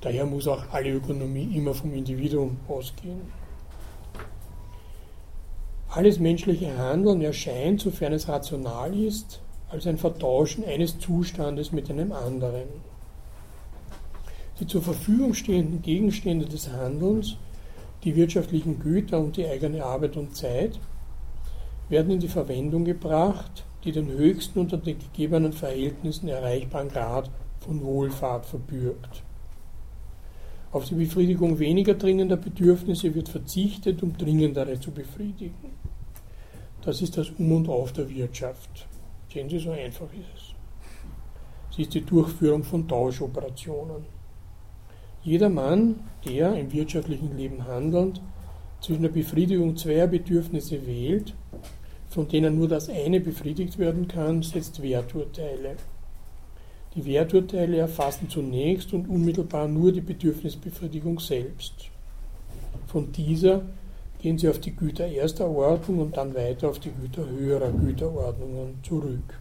Daher 0.00 0.26
muss 0.26 0.46
auch 0.46 0.64
alle 0.70 0.90
Ökonomie 0.90 1.56
immer 1.56 1.74
vom 1.74 1.92
Individuum 1.92 2.58
ausgehen. 2.68 3.20
Alles 5.88 6.18
menschliche 6.20 6.76
Handeln 6.76 7.20
erscheint, 7.22 7.80
sofern 7.80 8.12
es 8.12 8.28
rational 8.28 8.94
ist, 8.94 9.40
als 9.70 9.86
ein 9.86 9.98
Vertauschen 9.98 10.64
eines 10.64 10.98
Zustandes 10.98 11.72
mit 11.72 11.90
einem 11.90 12.12
anderen. 12.12 12.68
Die 14.60 14.66
zur 14.66 14.82
Verfügung 14.82 15.34
stehenden 15.34 15.82
Gegenstände 15.82 16.46
des 16.46 16.70
Handelns 16.70 17.36
die 18.04 18.14
wirtschaftlichen 18.14 18.78
Güter 18.78 19.18
und 19.18 19.36
die 19.36 19.46
eigene 19.46 19.84
Arbeit 19.84 20.16
und 20.16 20.36
Zeit 20.36 20.78
werden 21.88 22.12
in 22.12 22.20
die 22.20 22.28
Verwendung 22.28 22.84
gebracht, 22.84 23.64
die 23.84 23.92
den 23.92 24.08
höchsten 24.08 24.60
unter 24.60 24.76
den 24.76 24.98
gegebenen 24.98 25.52
Verhältnissen 25.52 26.28
erreichbaren 26.28 26.88
Grad 26.88 27.30
von 27.60 27.82
Wohlfahrt 27.82 28.46
verbürgt. 28.46 29.22
Auf 30.70 30.84
die 30.84 30.96
Befriedigung 30.96 31.58
weniger 31.58 31.94
dringender 31.94 32.36
Bedürfnisse 32.36 33.14
wird 33.14 33.30
verzichtet, 33.30 34.02
um 34.02 34.16
dringendere 34.16 34.78
zu 34.78 34.90
befriedigen. 34.90 35.72
Das 36.82 37.00
ist 37.00 37.16
das 37.16 37.30
Um 37.38 37.52
und 37.52 37.68
Auf 37.68 37.92
der 37.92 38.08
Wirtschaft. 38.08 38.86
Sehen 39.32 39.48
Sie, 39.48 39.58
so 39.58 39.70
einfach 39.70 40.12
ist 40.12 40.28
es. 40.36 41.74
Sie 41.74 41.82
ist 41.82 41.94
die 41.94 42.04
Durchführung 42.04 42.64
von 42.64 42.86
Tauschoperationen. 42.86 44.04
Jeder 45.22 45.48
Mann, 45.48 46.00
der 46.26 46.54
im 46.54 46.72
wirtschaftlichen 46.72 47.36
Leben 47.36 47.66
handelnd 47.66 48.20
zwischen 48.80 49.02
der 49.02 49.10
Befriedigung 49.10 49.76
zweier 49.76 50.06
Bedürfnisse 50.06 50.86
wählt, 50.86 51.34
von 52.08 52.28
denen 52.28 52.58
nur 52.58 52.68
das 52.68 52.88
eine 52.88 53.20
befriedigt 53.20 53.78
werden 53.78 54.06
kann, 54.06 54.42
setzt 54.42 54.82
Werturteile. 54.82 55.76
Die 56.98 57.06
Werturteile 57.06 57.76
erfassen 57.76 58.28
zunächst 58.28 58.92
und 58.92 59.08
unmittelbar 59.08 59.68
nur 59.68 59.92
die 59.92 60.00
Bedürfnisbefriedigung 60.00 61.20
selbst. 61.20 61.90
Von 62.88 63.12
dieser 63.12 63.62
gehen 64.20 64.36
sie 64.36 64.48
auf 64.48 64.58
die 64.58 64.74
Güter 64.74 65.06
erster 65.06 65.48
Ordnung 65.48 66.00
und 66.00 66.16
dann 66.16 66.34
weiter 66.34 66.68
auf 66.68 66.80
die 66.80 66.90
Güter 66.90 67.24
höherer 67.24 67.70
Güterordnungen 67.70 68.80
zurück. 68.82 69.38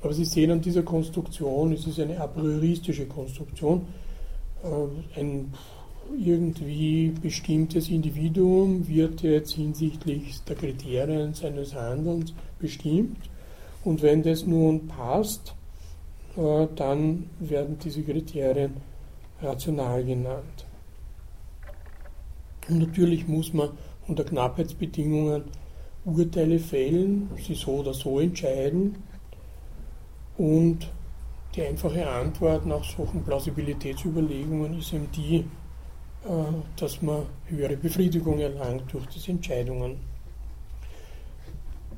Aber 0.00 0.14
Sie 0.14 0.24
sehen 0.24 0.52
an 0.52 0.62
dieser 0.62 0.82
Konstruktion, 0.82 1.74
es 1.74 1.86
ist 1.86 2.00
eine 2.00 2.18
a 2.18 2.26
prioristische 2.26 3.04
Konstruktion, 3.04 3.84
äh, 4.64 5.20
ein 5.20 5.52
irgendwie 6.18 7.12
bestimmtes 7.20 7.90
Individuum 7.90 8.88
wird 8.88 9.20
jetzt 9.20 9.52
hinsichtlich 9.52 10.42
der 10.44 10.56
Kriterien 10.56 11.34
seines 11.34 11.74
Handelns 11.74 12.32
bestimmt. 12.58 13.18
Und 13.84 14.00
wenn 14.00 14.22
das 14.22 14.46
nun 14.46 14.88
passt, 14.88 15.54
dann 16.36 17.30
werden 17.40 17.78
diese 17.78 18.02
Kriterien 18.02 18.76
rational 19.40 20.04
genannt. 20.04 20.66
Und 22.68 22.78
natürlich 22.78 23.26
muss 23.26 23.52
man 23.52 23.70
unter 24.06 24.24
Knappheitsbedingungen 24.24 25.44
Urteile 26.04 26.58
fällen, 26.58 27.30
sie 27.36 27.54
so 27.54 27.76
oder 27.76 27.94
so 27.94 28.18
entscheiden. 28.18 28.96
Und 30.36 30.90
die 31.54 31.62
einfache 31.62 32.08
Antwort 32.08 32.66
nach 32.66 32.82
solchen 32.82 33.22
Plausibilitätsüberlegungen 33.22 34.78
ist 34.78 34.92
eben 34.92 35.08
die, 35.12 35.36
äh, 35.36 35.44
dass 36.76 37.02
man 37.02 37.26
höhere 37.46 37.76
Befriedigung 37.76 38.38
erlangt 38.40 38.92
durch 38.92 39.06
diese 39.06 39.32
Entscheidungen. 39.32 40.11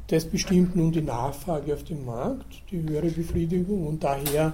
Das 0.09 0.27
bestimmt 0.27 0.77
nun 0.77 0.93
die 0.93 1.03
Nachfrage 1.03 1.75
auf 1.75 1.85
dem 1.85 2.05
Markt, 2.05 2.63
die 2.71 2.83
höhere 2.83 3.09
Befriedigung, 3.09 3.87
und 3.87 4.05
daher 4.05 4.53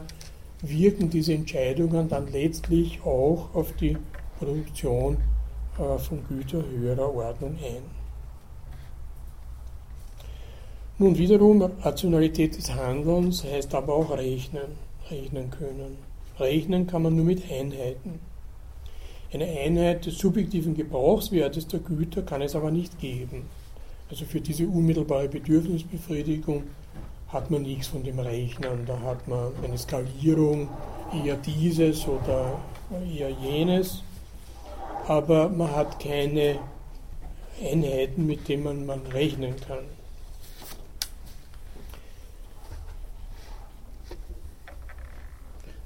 wirken 0.62 1.10
diese 1.10 1.34
Entscheidungen 1.34 2.08
dann 2.08 2.30
letztlich 2.30 3.00
auch 3.02 3.54
auf 3.54 3.72
die 3.72 3.96
Produktion 4.38 5.16
äh, 5.78 5.98
von 5.98 6.24
Gütern 6.28 6.64
höherer 6.70 7.14
Ordnung 7.14 7.56
ein. 7.56 7.82
Nun 10.98 11.16
wiederum, 11.16 11.62
Rationalität 11.62 12.56
des 12.56 12.74
Handelns 12.74 13.42
heißt 13.42 13.74
aber 13.74 13.94
auch 13.94 14.10
Rechnen 14.10 14.90
rechnen 15.10 15.50
können. 15.50 15.98
Rechnen 16.38 16.86
kann 16.86 17.02
man 17.02 17.16
nur 17.16 17.24
mit 17.24 17.42
Einheiten. 17.50 18.20
Eine 19.32 19.46
Einheit 19.46 20.06
des 20.06 20.18
subjektiven 20.18 20.74
Gebrauchswertes 20.74 21.66
der 21.68 21.80
Güter 21.80 22.22
kann 22.22 22.42
es 22.42 22.56
aber 22.56 22.70
nicht 22.70 22.98
geben. 22.98 23.44
Also 24.10 24.24
für 24.24 24.40
diese 24.40 24.66
unmittelbare 24.66 25.28
Bedürfnisbefriedigung 25.28 26.64
hat 27.28 27.48
man 27.48 27.62
nichts 27.62 27.86
von 27.86 28.02
dem 28.02 28.18
Rechnen. 28.18 28.84
Da 28.84 28.98
hat 29.00 29.28
man 29.28 29.52
eine 29.62 29.78
Skalierung, 29.78 30.68
eher 31.24 31.36
dieses 31.36 32.08
oder 32.08 32.58
eher 33.08 33.30
jenes. 33.30 34.02
Aber 35.06 35.48
man 35.48 35.70
hat 35.70 36.00
keine 36.00 36.58
Einheiten, 37.62 38.26
mit 38.26 38.48
denen 38.48 38.84
man 38.84 39.00
rechnen 39.06 39.54
kann. 39.66 39.84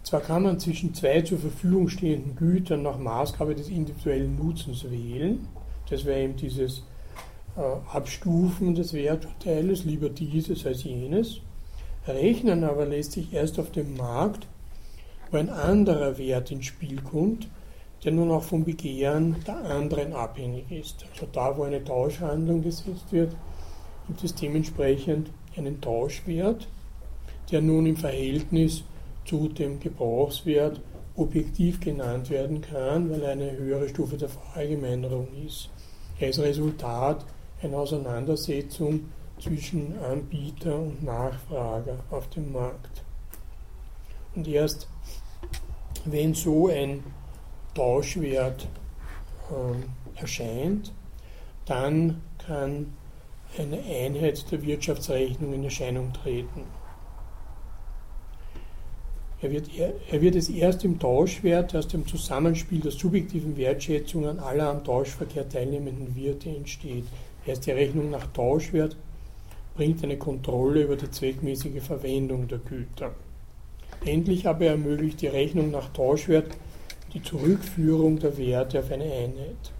Zwar 0.02 0.20
kann 0.20 0.44
man 0.44 0.60
zwischen 0.60 0.94
zwei 0.94 1.22
zur 1.22 1.38
Verfügung 1.38 1.88
stehenden 1.88 2.36
Gütern 2.36 2.82
nach 2.82 2.98
Maßgabe 2.98 3.55
des 3.55 3.68
individuellen 3.68 4.36
Nutzens 4.38 4.88
wählen, 4.90 5.46
das 5.90 6.05
wäre 6.05 6.20
eben 6.20 6.36
dieses 6.36 6.84
Abstufen 7.56 8.74
des 8.74 8.93
Werturteiles, 8.93 9.85
lieber 9.85 10.09
dieses 10.09 10.66
als 10.66 10.82
jenes. 10.85 11.40
Rechnen 12.06 12.64
aber 12.64 12.85
lässt 12.85 13.12
sich 13.12 13.32
erst 13.32 13.59
auf 13.60 13.70
dem 13.70 13.97
Markt, 13.97 14.47
wo 15.31 15.36
ein 15.36 15.48
anderer 15.48 16.18
Wert 16.18 16.51
ins 16.51 16.66
Spiel 16.66 17.01
kommt, 17.01 17.48
der 18.05 18.12
nun 18.12 18.31
auch 18.31 18.43
vom 18.43 18.64
Begehren 18.64 19.36
der 19.47 19.56
anderen 19.56 20.12
abhängig 20.12 20.70
ist. 20.70 21.06
Also 21.12 21.26
da, 21.32 21.56
wo 21.56 21.62
eine 21.62 21.82
Tauschhandlung 21.82 22.62
gesetzt 22.62 23.12
wird, 23.12 23.35
gibt 24.09 24.24
es 24.24 24.35
dementsprechend 24.35 25.31
einen 25.56 25.81
Tauschwert, 25.81 26.68
der 27.51 27.62
nun 27.62 27.86
im 27.86 27.97
Verhältnis 27.97 28.82
zu 29.24 29.48
dem 29.48 29.81
Gebrauchswert 29.81 30.81
objektiv 31.16 31.81
genannt 31.81 32.28
werden 32.28 32.60
kann, 32.60 33.09
weil 33.10 33.22
er 33.22 33.32
eine 33.32 33.52
höhere 33.56 33.89
Stufe 33.89 34.16
der 34.16 34.28
Verallgemeinerung 34.28 35.28
ist. 35.47 35.70
Er 36.18 36.31
ist 36.31 36.40
Resultat 36.40 37.24
einer 37.64 37.78
Auseinandersetzung 37.78 39.10
zwischen 39.40 39.98
Anbieter 39.98 40.78
und 40.78 41.02
Nachfrager 41.02 41.98
auf 42.10 42.28
dem 42.30 42.52
Markt. 42.52 43.02
Und 44.34 44.48
wenn 46.04 46.34
so 46.34 46.68
ein 46.68 47.02
Tauschwert 47.74 48.68
äh, 49.50 50.20
erscheint, 50.20 50.92
dann 51.66 52.20
kann 52.38 52.94
eine 53.58 53.78
Einheit 53.78 54.50
der 54.50 54.62
Wirtschaftsrechnung 54.62 55.54
in 55.54 55.64
Erscheinung 55.64 56.12
treten. 56.12 56.62
Er 59.40 59.50
wird, 59.50 59.68
er 59.76 60.22
wird 60.22 60.36
es 60.36 60.48
erst 60.48 60.84
im 60.84 60.98
Tauschwert, 60.98 61.74
erst 61.74 61.92
im 61.92 62.06
Zusammenspiel 62.06 62.80
der 62.80 62.92
subjektiven 62.92 63.56
Wertschätzungen 63.56 64.38
aller 64.38 64.70
am 64.70 64.82
Tauschverkehr 64.84 65.48
teilnehmenden 65.48 66.16
Wirte 66.16 66.48
entsteht. 66.48 67.04
Erst 67.46 67.66
die 67.66 67.72
Rechnung 67.72 68.10
nach 68.10 68.26
Tauschwert 68.28 68.96
bringt 69.74 70.02
eine 70.02 70.16
Kontrolle 70.16 70.82
über 70.82 70.96
die 70.96 71.10
zweckmäßige 71.10 71.82
Verwendung 71.82 72.48
der 72.48 72.58
Güter. 72.58 73.14
Endlich 74.04 74.46
aber 74.46 74.66
ermöglicht 74.66 75.20
die 75.20 75.26
Rechnung 75.26 75.70
nach 75.70 75.92
Tauschwert 75.92 76.56
die 77.12 77.22
Zurückführung 77.22 78.18
der 78.18 78.36
Werte 78.36 78.80
auf 78.80 78.90
eine 78.90 79.04
Einheit. 79.04 79.72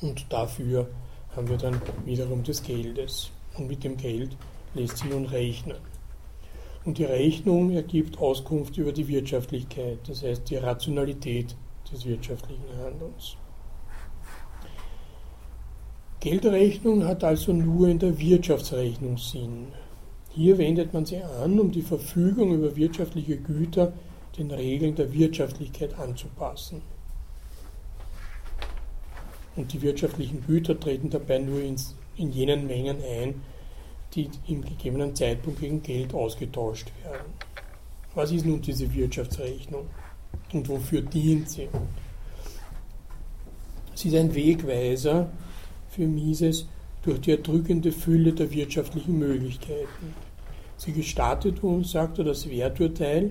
Und 0.00 0.26
dafür 0.32 0.88
haben 1.34 1.48
wir 1.48 1.56
dann 1.56 1.80
wiederum 2.04 2.42
des 2.42 2.62
Geldes. 2.62 3.30
Und 3.56 3.68
mit 3.68 3.84
dem 3.84 3.96
Geld 3.96 4.36
lässt 4.74 4.98
sich 4.98 5.10
nun 5.10 5.26
rechnen. 5.26 5.76
Und 6.84 6.98
die 6.98 7.04
Rechnung 7.04 7.70
ergibt 7.70 8.18
Auskunft 8.18 8.76
über 8.76 8.92
die 8.92 9.08
Wirtschaftlichkeit, 9.08 9.98
das 10.06 10.22
heißt 10.22 10.50
die 10.50 10.56
Rationalität 10.56 11.56
des 11.90 12.04
wirtschaftlichen 12.04 12.76
Handelns. 12.78 13.36
Geldrechnung 16.24 17.04
hat 17.04 17.22
also 17.22 17.52
nur 17.52 17.86
in 17.86 17.98
der 17.98 18.18
Wirtschaftsrechnung 18.18 19.18
Sinn. 19.18 19.66
Hier 20.30 20.56
wendet 20.56 20.94
man 20.94 21.04
sie 21.04 21.18
an, 21.18 21.60
um 21.60 21.70
die 21.70 21.82
Verfügung 21.82 22.54
über 22.54 22.74
wirtschaftliche 22.76 23.36
Güter 23.36 23.92
den 24.38 24.50
Regeln 24.50 24.94
der 24.94 25.12
Wirtschaftlichkeit 25.12 25.98
anzupassen. 25.98 26.80
Und 29.54 29.70
die 29.74 29.82
wirtschaftlichen 29.82 30.42
Güter 30.46 30.80
treten 30.80 31.10
dabei 31.10 31.40
nur 31.40 31.60
ins, 31.60 31.94
in 32.16 32.32
jenen 32.32 32.66
Mengen 32.66 32.96
ein, 33.04 33.42
die 34.14 34.30
im 34.48 34.64
gegebenen 34.64 35.14
Zeitpunkt 35.14 35.60
gegen 35.60 35.82
Geld 35.82 36.14
ausgetauscht 36.14 36.90
werden. 37.02 37.34
Was 38.14 38.32
ist 38.32 38.46
nun 38.46 38.62
diese 38.62 38.90
Wirtschaftsrechnung 38.94 39.88
und 40.54 40.70
wofür 40.70 41.02
dient 41.02 41.50
sie? 41.50 41.68
Sie 43.94 44.08
ist 44.08 44.14
ein 44.14 44.34
Wegweiser 44.34 45.28
für 45.94 46.06
Mises 46.06 46.66
durch 47.02 47.20
die 47.20 47.32
erdrückende 47.32 47.92
Fülle 47.92 48.32
der 48.32 48.50
wirtschaftlichen 48.50 49.18
Möglichkeiten. 49.18 50.14
Sie 50.76 50.92
gestattet 50.92 51.62
uns, 51.62 51.92
sagt 51.92 52.18
er, 52.18 52.24
das 52.24 52.48
Werturteil, 52.48 53.30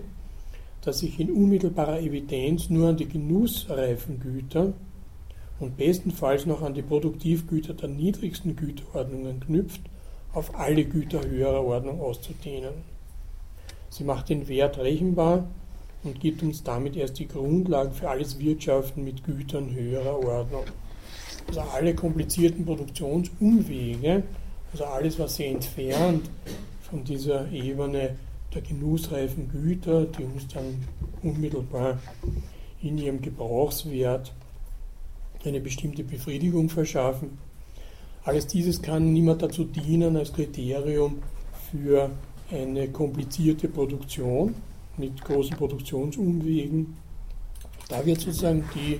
dass 0.81 0.99
sich 0.99 1.19
in 1.19 1.31
unmittelbarer 1.31 1.99
Evidenz 1.99 2.69
nur 2.69 2.89
an 2.89 2.97
die 2.97 3.07
genussreifen 3.07 4.19
Güter 4.19 4.73
und 5.59 5.77
bestenfalls 5.77 6.45
noch 6.45 6.61
an 6.61 6.73
die 6.73 6.81
Produktivgüter 6.81 7.73
der 7.73 7.89
niedrigsten 7.89 8.55
Güterordnungen 8.55 9.39
knüpft, 9.39 9.81
auf 10.33 10.57
alle 10.57 10.83
Güter 10.83 11.21
höherer 11.25 11.63
Ordnung 11.63 12.01
auszudehnen. 12.01 12.73
Sie 13.89 14.03
macht 14.03 14.29
den 14.29 14.47
Wert 14.47 14.77
rechenbar 14.79 15.47
und 16.03 16.19
gibt 16.19 16.43
uns 16.43 16.63
damit 16.63 16.95
erst 16.95 17.19
die 17.19 17.27
Grundlagen 17.27 17.93
für 17.93 18.09
alles 18.09 18.39
Wirtschaften 18.39 19.03
mit 19.03 19.23
Gütern 19.23 19.73
höherer 19.73 20.19
Ordnung. 20.19 20.65
Also 21.47 21.61
alle 21.61 21.93
komplizierten 21.93 22.65
Produktionsumwege, 22.65 24.23
also 24.71 24.85
alles, 24.85 25.19
was 25.19 25.35
sie 25.35 25.45
entfernt 25.45 26.29
von 26.89 27.03
dieser 27.03 27.51
Ebene 27.51 28.15
der 28.53 28.61
genussreifen 28.61 29.49
Güter, 29.49 30.05
die 30.05 30.23
uns 30.23 30.47
dann 30.47 30.83
unmittelbar 31.21 31.99
in 32.81 32.97
ihrem 32.97 33.21
Gebrauchswert 33.21 34.33
eine 35.45 35.59
bestimmte 35.59 36.03
Befriedigung 36.03 36.69
verschaffen. 36.69 37.37
Alles 38.23 38.47
dieses 38.47 38.81
kann 38.81 39.11
niemand 39.11 39.41
dazu 39.41 39.65
dienen 39.65 40.15
als 40.15 40.31
Kriterium 40.31 41.21
für 41.71 42.09
eine 42.51 42.87
komplizierte 42.89 43.67
Produktion 43.67 44.55
mit 44.97 45.21
großen 45.23 45.57
Produktionsumwegen. 45.57 46.95
Da 47.89 48.05
wird 48.05 48.21
sozusagen 48.21 48.63
die 48.75 48.93
äh, 48.93 48.99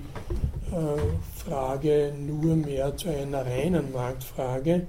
Frage 1.46 2.14
nur 2.18 2.56
mehr 2.56 2.96
zu 2.96 3.10
einer 3.10 3.46
reinen 3.46 3.92
Marktfrage, 3.92 4.88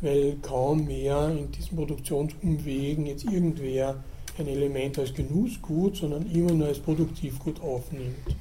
weil 0.00 0.36
kaum 0.42 0.86
mehr 0.86 1.28
in 1.30 1.50
diesen 1.50 1.76
Produktionsumwegen 1.76 3.06
jetzt 3.06 3.24
irgendwer 3.24 4.02
ein 4.38 4.46
Element 4.46 4.98
als 4.98 5.14
Genussgut, 5.14 5.96
sondern 5.96 6.30
immer 6.30 6.52
nur 6.52 6.68
als 6.68 6.78
Produktivgut 6.78 7.60
aufnimmt. 7.60 8.36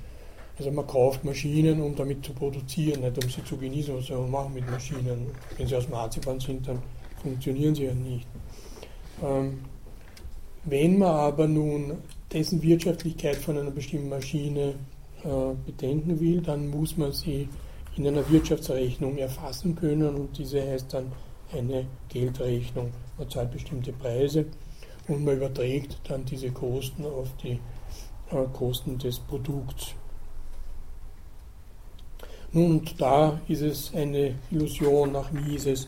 Also 0.57 0.71
man 0.71 0.87
kauft 0.87 1.23
Maschinen, 1.25 1.81
um 1.81 1.95
damit 1.95 2.25
zu 2.25 2.33
produzieren, 2.33 3.01
nicht 3.01 3.23
um 3.23 3.29
sie 3.29 3.43
zu 3.43 3.57
genießen, 3.57 3.95
was 3.95 4.05
soll 4.05 4.21
man 4.21 4.31
machen 4.31 4.53
mit 4.53 4.69
Maschinen. 4.69 5.27
Wenn 5.57 5.67
sie 5.67 5.75
aus 5.75 5.89
Marzipan 5.89 6.39
sind, 6.39 6.67
dann 6.67 6.79
funktionieren 7.21 7.75
sie 7.75 7.85
ja 7.85 7.93
nicht. 7.93 8.27
Ähm, 9.23 9.59
wenn 10.65 10.97
man 10.97 11.09
aber 11.09 11.47
nun 11.47 11.97
dessen 12.31 12.61
Wirtschaftlichkeit 12.61 13.35
von 13.35 13.57
einer 13.57 13.71
bestimmten 13.71 14.09
Maschine 14.09 14.75
bedenken 15.65 16.19
will, 16.19 16.41
dann 16.41 16.67
muss 16.69 16.97
man 16.97 17.11
sie 17.11 17.49
in 17.95 18.07
einer 18.07 18.29
Wirtschaftsrechnung 18.29 19.17
erfassen 19.17 19.75
können 19.75 20.15
und 20.15 20.37
diese 20.37 20.61
heißt 20.61 20.93
dann 20.93 21.11
eine 21.53 21.87
Geldrechnung. 22.09 22.91
Man 23.17 23.29
zahlt 23.29 23.51
bestimmte 23.51 23.93
Preise 23.93 24.45
und 25.07 25.23
man 25.23 25.37
überträgt 25.37 25.99
dann 26.07 26.25
diese 26.25 26.51
Kosten 26.51 27.05
auf 27.05 27.29
die 27.41 27.59
äh, 28.31 28.45
Kosten 28.53 28.97
des 28.97 29.19
Produkts. 29.19 29.93
Nun, 32.51 32.81
da 32.97 33.39
ist 33.47 33.61
es 33.61 33.93
eine 33.93 34.35
Illusion 34.49 35.11
nach 35.11 35.31
Mises, 35.31 35.87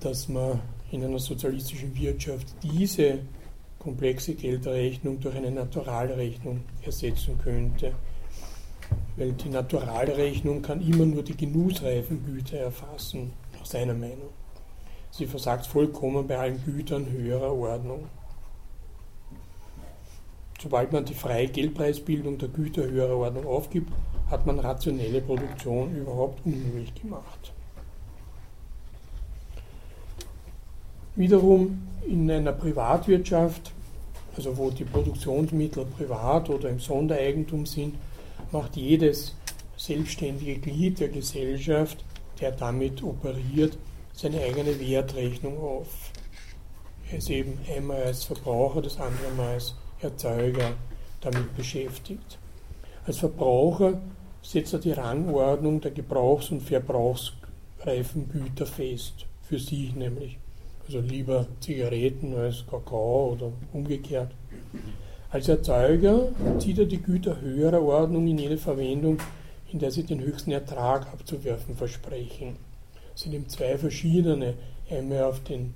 dass 0.00 0.28
man 0.28 0.60
in 0.90 1.02
einer 1.02 1.18
sozialistischen 1.18 1.96
Wirtschaft 1.96 2.46
diese 2.62 3.20
komplexe 3.78 4.34
Geldrechnung 4.34 5.18
durch 5.20 5.34
eine 5.34 5.50
Naturalrechnung 5.50 6.60
ersetzen 6.82 7.38
könnte. 7.42 7.92
Weil 9.16 9.32
die 9.32 9.48
Naturalrechnung 9.48 10.62
kann 10.62 10.80
immer 10.80 11.06
nur 11.06 11.22
die 11.22 11.36
genussreifen 11.36 12.24
Güter 12.24 12.58
erfassen, 12.58 13.32
nach 13.58 13.66
seiner 13.66 13.94
Meinung. 13.94 14.30
Sie 15.10 15.26
versagt 15.26 15.66
vollkommen 15.66 16.26
bei 16.26 16.36
allen 16.36 16.64
Gütern 16.64 17.08
höherer 17.08 17.52
Ordnung. 17.52 18.08
Sobald 20.60 20.92
man 20.92 21.04
die 21.04 21.14
freie 21.14 21.46
Geldpreisbildung 21.46 22.38
der 22.38 22.48
Güter 22.48 22.82
höherer 22.82 23.16
Ordnung 23.16 23.46
aufgibt, 23.46 23.92
hat 24.30 24.46
man 24.46 24.58
rationelle 24.58 25.20
Produktion 25.20 25.94
überhaupt 25.94 26.44
unmöglich 26.44 26.94
gemacht. 26.94 27.52
Wiederum 31.16 31.86
in 32.08 32.28
einer 32.28 32.52
Privatwirtschaft, 32.52 33.72
also 34.36 34.56
wo 34.56 34.70
die 34.70 34.84
Produktionsmittel 34.84 35.84
privat 35.84 36.50
oder 36.50 36.70
im 36.70 36.80
Sondereigentum 36.80 37.66
sind, 37.66 37.94
macht 38.54 38.76
jedes 38.76 39.34
selbstständige 39.76 40.58
Glied 40.60 41.00
der 41.00 41.08
Gesellschaft, 41.08 42.04
der 42.40 42.52
damit 42.52 43.02
operiert, 43.02 43.76
seine 44.12 44.40
eigene 44.40 44.78
Wertrechnung 44.78 45.58
auf. 45.58 45.88
Er 47.10 47.18
ist 47.18 47.30
eben 47.30 47.58
einmal 47.68 48.04
als 48.04 48.22
Verbraucher, 48.24 48.80
das 48.80 48.98
andere 49.00 49.32
Mal 49.36 49.54
als 49.54 49.74
Erzeuger 50.00 50.74
damit 51.20 51.56
beschäftigt. 51.56 52.38
Als 53.04 53.18
Verbraucher 53.18 54.00
setzt 54.40 54.72
er 54.72 54.78
die 54.78 54.92
Rangordnung 54.92 55.80
der 55.80 55.90
gebrauchs- 55.90 56.50
und 56.50 56.62
verbrauchsreifen 56.62 58.28
Güter 58.30 58.66
fest, 58.66 59.26
für 59.42 59.58
sich 59.58 59.96
nämlich. 59.96 60.38
Also 60.86 61.00
lieber 61.00 61.48
Zigaretten 61.58 62.36
als 62.36 62.64
Kakao 62.70 63.32
oder 63.32 63.52
umgekehrt. 63.72 64.30
Als 65.34 65.48
Erzeuger 65.48 66.28
zieht 66.60 66.78
er 66.78 66.84
die 66.84 67.02
Güter 67.02 67.40
höherer 67.40 67.82
Ordnung 67.82 68.28
in 68.28 68.38
jene 68.38 68.56
Verwendung, 68.56 69.18
in 69.72 69.80
der 69.80 69.90
sie 69.90 70.04
den 70.04 70.20
höchsten 70.20 70.52
Ertrag 70.52 71.08
abzuwerfen 71.12 71.74
versprechen. 71.74 72.54
Es 73.12 73.22
sind 73.22 73.34
eben 73.34 73.48
zwei 73.48 73.76
verschiedene, 73.76 74.54
einmal 74.88 75.24
auf 75.24 75.42
den, 75.42 75.74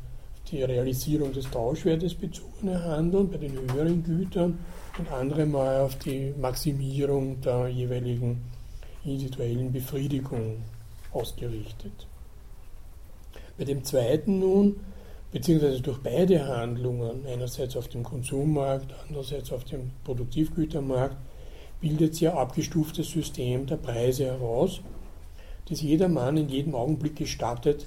die 0.48 0.62
Realisierung 0.62 1.32
des 1.32 1.51
Tauschwertes 1.51 2.14
bezogene 2.14 2.85
Handeln 2.85 3.32
bei 3.32 3.39
den 3.39 3.59
höheren 3.59 4.05
Gütern 4.05 4.60
und 4.97 5.10
andere 5.10 5.44
mal 5.44 5.80
auf 5.80 5.97
die 5.97 6.32
Maximierung 6.40 7.40
der 7.40 7.66
jeweiligen 7.66 8.40
individuellen 9.05 9.72
Befriedigung 9.72 10.59
ausgerichtet. 11.12 12.06
Bei 13.59 13.64
dem 13.64 13.82
zweiten 13.82 14.39
nun 14.39 14.76
beziehungsweise 15.32 15.80
durch 15.80 15.98
beide 15.98 16.46
Handlungen, 16.46 17.26
einerseits 17.26 17.76
auf 17.76 17.88
dem 17.88 18.02
Konsummarkt, 18.02 18.94
andererseits 19.06 19.52
auf 19.52 19.64
dem 19.64 19.90
Produktivgütermarkt, 20.05 21.16
bildet 21.80 22.14
sich 22.14 22.28
ein 22.28 22.36
abgestuftes 22.36 23.10
System 23.10 23.66
der 23.66 23.76
Preise 23.76 24.26
heraus, 24.26 24.80
das 25.68 25.82
jedermann 25.82 26.36
in 26.36 26.48
jedem 26.48 26.74
Augenblick 26.74 27.16
gestattet, 27.16 27.86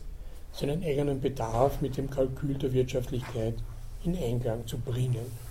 seinen 0.54 0.84
eigenen 0.84 1.20
Bedarf 1.20 1.82
mit 1.82 1.98
dem 1.98 2.10
Kalkül 2.10 2.56
der 2.56 2.74
Wirtschaftlichkeit 2.74 3.56
in 4.04 4.16
Einklang 4.16 4.68
zu 4.68 4.78
bringen. 4.78 5.51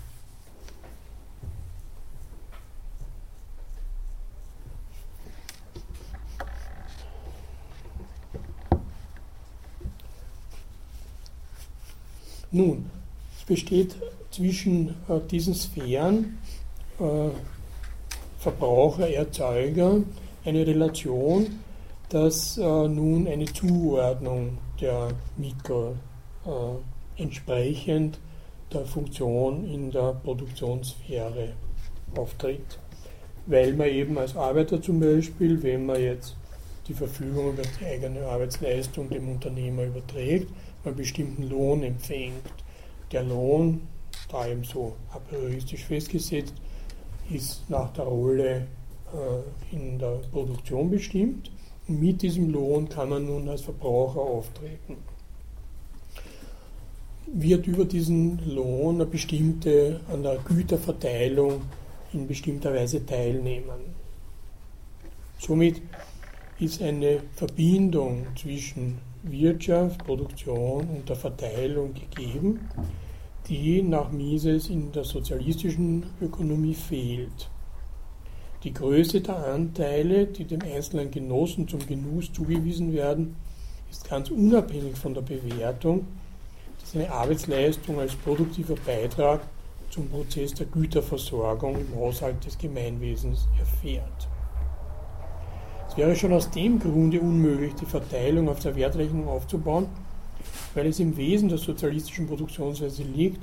Nun, 12.53 12.91
es 13.39 13.45
besteht 13.45 13.95
zwischen 14.31 14.89
äh, 15.09 15.21
diesen 15.31 15.55
Sphären 15.55 16.39
äh, 16.99 17.29
Verbraucher, 18.39 19.09
Erzeuger 19.09 20.01
eine 20.45 20.67
Relation, 20.67 21.61
dass 22.09 22.59
äh, 22.59 22.63
nun 22.63 23.29
eine 23.29 23.45
Zuordnung 23.45 24.59
der 24.81 25.09
Mittel 25.37 25.95
äh, 26.45 27.23
entsprechend 27.23 28.19
der 28.73 28.85
Funktion 28.85 29.65
in 29.65 29.91
der 29.91 30.15
Produktionssphäre 30.25 31.53
auftritt. 32.17 32.79
Weil 33.47 33.75
man 33.75 33.89
eben 33.89 34.19
als 34.19 34.37
Arbeiter 34.37 34.83
zum 34.83 35.01
Beispiel, 35.01 35.63
wenn 35.63 35.87
man 35.87 36.01
jetzt 36.01 36.37
die 36.89 36.95
Verfügung 36.95 37.51
über 37.51 37.63
die 37.63 37.85
eigene 37.85 38.27
Arbeitsleistung 38.27 39.09
dem 39.09 39.29
Unternehmer 39.29 39.85
überträgt, 39.85 40.51
einen 40.85 40.97
bestimmten 40.97 41.49
Lohn 41.49 41.83
empfängt. 41.83 42.53
Der 43.13 43.23
Lohn, 43.23 43.83
da 44.31 44.47
eben 44.47 44.65
so 44.65 44.97
a 45.13 45.19
prioristisch 45.19 45.85
festgesetzt, 45.85 46.55
ist 47.31 47.69
nach 47.69 47.93
der 47.93 48.05
Rolle 48.05 48.67
äh, 49.13 49.75
in 49.75 49.99
der 49.99 50.21
Produktion 50.31 50.91
bestimmt. 50.91 51.51
Und 51.89 52.01
mit 52.01 52.23
diesem 52.23 52.51
Lohn 52.51 52.89
kann 52.89 53.09
man 53.09 53.27
nun 53.27 53.49
als 53.49 53.63
Verbraucher 53.63 54.21
auftreten. 54.21 54.97
Wird 57.27 57.67
über 57.67 57.85
diesen 57.85 58.39
Lohn 58.55 58.97
eine 58.97 59.07
bestimmte, 59.07 60.01
an 60.13 60.23
der 60.23 60.39
Güterverteilung 60.39 61.63
in 62.13 62.27
bestimmter 62.27 62.75
Weise 62.75 63.05
teilnehmen. 63.07 64.01
Somit 65.39 65.81
ist 66.59 66.83
eine 66.83 67.23
Verbindung 67.35 68.27
zwischen 68.37 68.99
Wirtschaft, 69.23 70.05
Produktion 70.05 70.89
und 70.89 71.09
der 71.09 71.17
Verteilung 71.17 71.95
gegeben, 71.95 72.69
die 73.49 73.83
nach 73.83 74.11
Mises 74.11 74.69
in 74.69 74.93
der 74.93 75.05
sozialistischen 75.05 76.07
Ökonomie 76.21 76.75
fehlt. 76.75 77.51
Die 78.63 78.73
Größe 78.73 79.21
der 79.21 79.47
Anteile, 79.47 80.27
die 80.27 80.45
dem 80.45 80.61
einzelnen 80.63 81.11
Genossen 81.11 81.67
zum 81.67 81.87
Genuss 81.87 82.33
zugewiesen 82.33 82.93
werden, 82.93 83.37
ist 83.91 84.09
ganz 84.09 84.31
unabhängig 84.31 84.97
von 84.97 85.15
der 85.15 85.23
Bewertung, 85.23 86.07
dass 86.79 86.95
eine 86.95 87.11
Arbeitsleistung 87.11 87.99
als 87.99 88.15
produktiver 88.15 88.77
Beitrag 88.87 89.41
zum 89.91 90.09
Prozess 90.09 90.55
der 90.55 90.67
Güterversorgung 90.67 91.77
im 91.77 91.97
Haushalt 91.97 92.45
des 92.45 92.57
Gemeinwesens 92.57 93.49
erfährt. 93.59 94.29
Es 95.91 95.97
wäre 95.97 96.15
schon 96.15 96.33
aus 96.33 96.49
dem 96.53 96.79
Grunde 96.79 97.21
unmöglich, 97.21 97.75
die 97.75 97.85
Verteilung 97.85 98.49
auf 98.49 98.61
der 98.61 98.77
Wertrechnung 98.77 99.27
aufzubauen, 99.27 99.89
weil 100.73 100.87
es 100.87 101.01
im 101.01 101.17
Wesen 101.17 101.49
der 101.49 101.59
sozialistischen 101.59 102.29
Produktionsweise 102.29 103.03
liegt, 103.03 103.43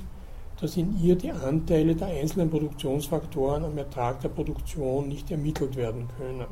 dass 0.58 0.78
in 0.78 0.98
ihr 0.98 1.14
die 1.14 1.30
Anteile 1.30 1.94
der 1.94 2.08
einzelnen 2.08 2.48
Produktionsfaktoren 2.48 3.66
am 3.66 3.76
Ertrag 3.76 4.22
der 4.22 4.30
Produktion 4.30 5.08
nicht 5.08 5.30
ermittelt 5.30 5.76
werden 5.76 6.08
können. 6.16 6.46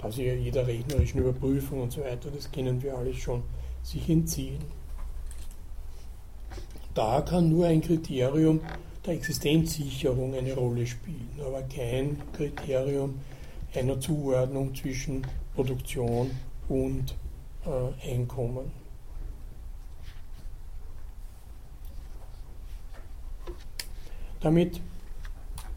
Da 0.00 0.12
sie 0.12 0.26
ja 0.26 0.34
jeder 0.34 0.64
rechnerischen 0.64 1.22
Überprüfung 1.22 1.82
und 1.82 1.90
so 1.90 2.02
weiter, 2.02 2.30
das 2.30 2.52
kennen 2.52 2.80
wir 2.80 2.96
alles 2.96 3.16
schon, 3.16 3.42
sich 3.82 4.08
entziehen. 4.08 4.60
Da 6.94 7.20
kann 7.22 7.48
nur 7.48 7.66
ein 7.66 7.80
Kriterium 7.80 8.60
der 9.04 9.14
Existenzsicherung 9.14 10.34
eine 10.34 10.54
Rolle 10.54 10.86
spielen, 10.86 11.36
aber 11.44 11.62
kein 11.62 12.16
Kriterium 12.32 13.14
einer 13.74 14.00
Zuordnung 14.00 14.74
zwischen 14.74 15.26
Produktion 15.54 16.30
und 16.68 17.14
äh, 17.64 18.12
Einkommen. 18.12 18.70
Damit 24.40 24.80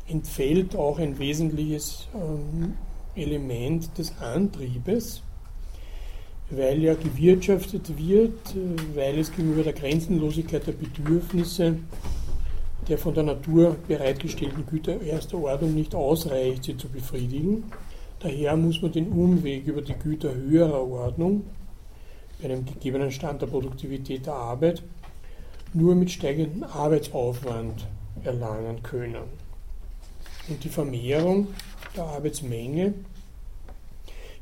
entfällt 0.08 0.76
auch 0.76 1.00
ein 1.00 1.18
wesentliches 1.18 2.08
ähm, 2.14 2.78
Element 3.16 3.98
des 3.98 4.16
Antriebes, 4.20 5.24
weil 6.50 6.84
ja 6.84 6.94
gewirtschaftet 6.94 7.98
wird, 7.98 8.56
äh, 8.56 8.96
weil 8.96 9.18
es 9.20 9.32
gegenüber 9.32 9.64
der 9.64 9.74
Grenzenlosigkeit 9.74 10.68
der 10.68 10.74
Bedürfnisse 10.74 11.78
der 12.88 12.98
von 12.98 13.14
der 13.14 13.24
Natur 13.24 13.76
bereitgestellten 13.88 14.66
Güter 14.66 15.02
erster 15.02 15.38
Ordnung 15.38 15.76
nicht 15.76 15.94
ausreicht, 15.96 16.64
sie 16.64 16.78
zu 16.78 16.90
befriedigen. 16.90 17.64
Daher 18.22 18.56
muss 18.56 18.82
man 18.82 18.92
den 18.92 19.10
Umweg 19.10 19.66
über 19.66 19.82
die 19.82 19.94
Güter 19.94 20.34
höherer 20.34 20.88
Ordnung, 20.88 21.44
bei 22.40 22.46
einem 22.46 22.66
gegebenen 22.66 23.12
Stand 23.12 23.42
der 23.42 23.48
Produktivität 23.48 24.28
der 24.28 24.34
Arbeit, 24.34 24.84
nur 25.74 25.96
mit 25.96 26.12
steigendem 26.12 26.64
Arbeitsaufwand 26.64 27.88
erlangen 28.24 28.84
können. 28.84 29.24
Und 30.50 30.64
die 30.64 30.70
Vermehrung 30.70 31.48
der 31.96 32.04
Arbeitsmenge 32.04 32.94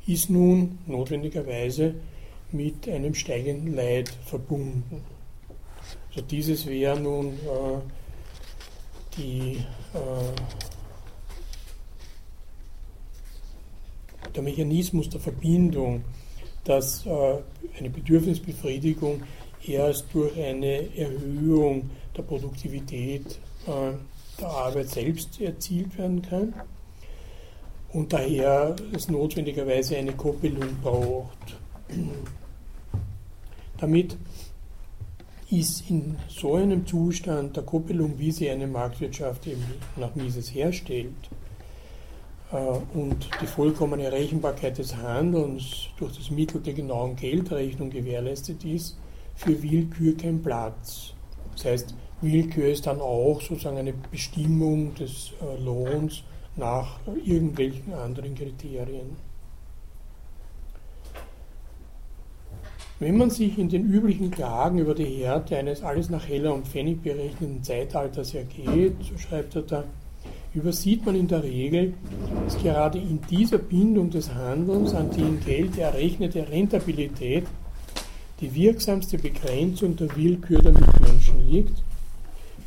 ist 0.08 0.30
nun 0.30 0.80
notwendigerweise 0.88 1.96
mit 2.52 2.90
einem 2.90 3.14
steigenden 3.14 3.76
Leid 3.76 4.10
verbunden. 4.26 5.04
Also 6.10 6.22
dieses 6.22 6.66
wäre 6.66 7.00
nun 7.00 7.28
äh, 7.28 7.80
die, 9.18 9.64
äh, 9.94 10.69
der 14.36 14.44
Mechanismus 14.44 15.10
der 15.10 15.20
Verbindung, 15.20 16.04
dass 16.64 17.06
äh, 17.06 17.38
eine 17.78 17.90
Bedürfnisbefriedigung 17.90 19.24
erst 19.66 20.06
durch 20.14 20.38
eine 20.38 20.96
Erhöhung 20.96 21.90
der 22.16 22.24
Produktivität 22.24 23.40
äh, 23.68 23.92
der 24.40 24.48
Arbeit 24.48 24.90
selbst 24.90 25.40
erzielt 25.42 25.98
werden 25.98 26.22
kann 26.22 26.54
und 27.92 28.14
daher 28.14 28.76
es 28.94 29.10
notwendigerweise 29.10 29.98
eine 29.98 30.14
Koppelung 30.14 30.76
braucht. 30.82 31.58
Damit 33.78 34.18
ist 35.50 35.90
in 35.90 36.16
so 36.28 36.56
einem 36.56 36.86
Zustand 36.86 37.56
der 37.56 37.64
Koppelung, 37.64 38.20
wie 38.20 38.32
sie 38.32 38.50
eine 38.50 38.68
Marktwirtschaft 38.68 39.48
eben 39.48 39.64
nach 39.96 40.14
Mises 40.16 40.54
herstellt, 40.54 41.16
und 42.52 43.30
die 43.42 43.46
vollkommene 43.46 44.12
Rechenbarkeit 44.12 44.78
des 44.78 44.96
Handelns 44.96 45.90
durch 45.98 46.18
das 46.18 46.32
Mittel 46.32 46.62
der 46.62 46.74
genauen 46.74 47.16
Geldrechnung 47.16 47.90
gewährleistet 47.90 48.66
ist, 48.66 48.98
für 49.36 49.62
Willkür 49.62 50.18
kein 50.18 50.42
Platz. 50.42 51.14
Das 51.54 51.66
heißt, 51.66 51.96
Willkür 52.22 52.70
ist 52.70 52.88
dann 52.88 53.00
auch 53.00 53.40
sozusagen 53.40 53.78
eine 53.78 53.94
Bestimmung 53.94 54.94
des 54.96 55.32
äh, 55.42 55.64
Lohns 55.64 56.24
nach 56.56 57.00
irgendwelchen 57.24 57.94
anderen 57.94 58.36
Kriterien. 58.36 59.16
Wenn 63.00 63.16
man 63.16 63.30
sich 63.30 63.58
in 63.58 63.70
den 63.70 63.86
üblichen 63.86 64.30
Klagen 64.30 64.80
über 64.80 64.94
die 64.94 65.06
Härte 65.06 65.56
eines 65.56 65.82
alles 65.84 66.10
nach 66.10 66.28
Heller 66.28 66.54
und 66.54 66.68
Pfennig 66.68 67.02
berechneten 67.02 67.64
Zeitalters 67.64 68.34
ergeht, 68.34 68.96
so 69.02 69.18
schreibt 69.18 69.56
er 69.56 69.62
da, 69.62 69.84
übersieht 70.54 71.06
man 71.06 71.16
in 71.16 71.28
der 71.28 71.44
Regel, 71.44 71.94
dass 72.46 72.58
gerade 72.62 72.98
in 72.98 73.22
dieser 73.30 73.60
Bindung 73.60 74.10
des 74.10 74.34
Handelns 74.34 74.94
an 74.94 75.12
die 75.12 75.22
in 75.22 75.40
Geld 75.40 75.78
errechnete 75.78 76.48
Rentabilität 76.50 77.46
die 78.40 78.54
wirksamste 78.56 79.18
Begrenzung 79.18 79.96
der 79.96 80.16
Willkür 80.16 80.62
der 80.62 80.72
Mitmenschen 80.72 81.48
liegt, 81.48 81.84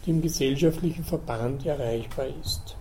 die 0.04 0.10
im 0.10 0.20
gesellschaftlichen 0.20 1.04
Verband 1.04 1.64
erreichbar 1.66 2.26
ist. 2.42 2.76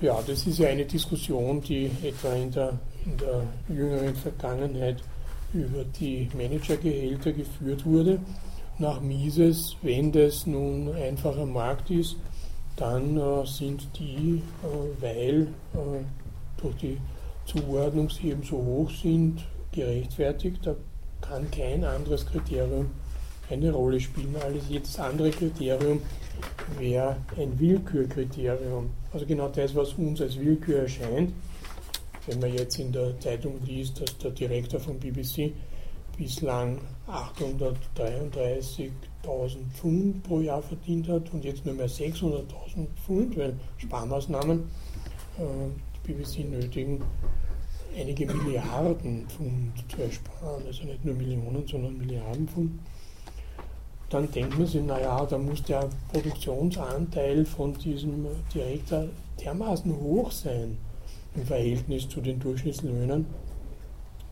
Ja, 0.00 0.22
das 0.26 0.46
ist 0.46 0.58
ja 0.58 0.68
eine 0.68 0.84
Diskussion, 0.84 1.60
die 1.62 1.90
etwa 2.02 2.34
in 2.34 2.50
der, 2.50 2.78
in 3.04 3.16
der 3.16 3.42
jüngeren 3.68 4.14
Vergangenheit 4.14 5.02
über 5.52 5.84
die 5.84 6.28
Managergehälter 6.36 7.32
geführt 7.32 7.84
wurde. 7.84 8.20
Nach 8.78 9.00
Mises, 9.00 9.76
wenn 9.82 10.12
das 10.12 10.46
nun 10.46 10.94
einfacher 10.94 11.46
Markt 11.46 11.90
ist, 11.90 12.16
dann 12.76 13.16
äh, 13.16 13.46
sind 13.46 13.88
die, 13.98 14.42
äh, 14.62 15.02
weil 15.02 15.48
äh, 15.74 16.04
durch 16.60 16.76
die 16.76 16.98
Zuordnung 17.46 18.10
sie 18.10 18.30
eben 18.30 18.42
so 18.42 18.56
hoch 18.56 18.90
sind, 18.90 19.44
gerechtfertigt. 19.72 20.58
Da 20.62 20.74
kann 21.20 21.50
kein 21.50 21.84
anderes 21.84 22.26
Kriterium 22.26 22.90
eine 23.50 23.72
Rolle 23.72 24.00
spielen. 24.00 24.34
Alles 24.42 24.64
jedes 24.68 24.98
andere 24.98 25.30
Kriterium 25.30 26.02
wäre 26.78 27.16
ein 27.38 27.58
Willkürkriterium. 27.58 28.90
Also 29.12 29.24
genau 29.24 29.48
das, 29.48 29.74
was 29.74 29.94
uns 29.94 30.20
als 30.20 30.38
Willkür 30.38 30.80
erscheint, 30.80 31.32
wenn 32.26 32.40
man 32.40 32.52
jetzt 32.52 32.78
in 32.78 32.92
der 32.92 33.18
Zeitung 33.20 33.60
liest, 33.64 34.00
dass 34.00 34.18
der 34.18 34.32
Direktor 34.32 34.80
von 34.80 34.98
BBC 34.98 35.52
bislang 36.16 36.80
833.000 37.08 38.90
Pfund 39.74 40.22
pro 40.22 40.40
Jahr 40.40 40.62
verdient 40.62 41.08
hat 41.08 41.32
und 41.32 41.44
jetzt 41.44 41.64
nur 41.64 41.74
mehr 41.74 41.88
600.000 41.88 42.86
Pfund, 43.04 43.36
weil 43.36 43.54
Sparmaßnahmen 43.76 44.60
äh, 45.38 45.42
die 46.06 46.12
BBC 46.12 46.50
nötigen, 46.50 47.02
einige 47.96 48.26
Milliarden 48.26 49.26
Pfund 49.28 49.72
zu 49.88 50.02
ersparen, 50.02 50.66
also 50.66 50.84
nicht 50.84 51.04
nur 51.04 51.14
Millionen, 51.14 51.66
sondern 51.66 51.96
Milliarden 51.98 52.48
Pfund, 52.48 52.72
dann 54.08 54.30
denkt 54.30 54.56
man 54.56 54.66
sich, 54.66 54.82
naja, 54.82 55.24
da 55.26 55.36
muss 55.36 55.62
der 55.64 55.88
Produktionsanteil 56.12 57.44
von 57.44 57.74
diesem 57.74 58.26
Direktor 58.54 59.08
dermaßen 59.42 59.94
hoch 59.94 60.30
sein 60.30 60.78
im 61.36 61.44
Verhältnis 61.44 62.08
zu 62.08 62.20
den 62.20 62.40
Durchschnittslöhnen, 62.40 63.26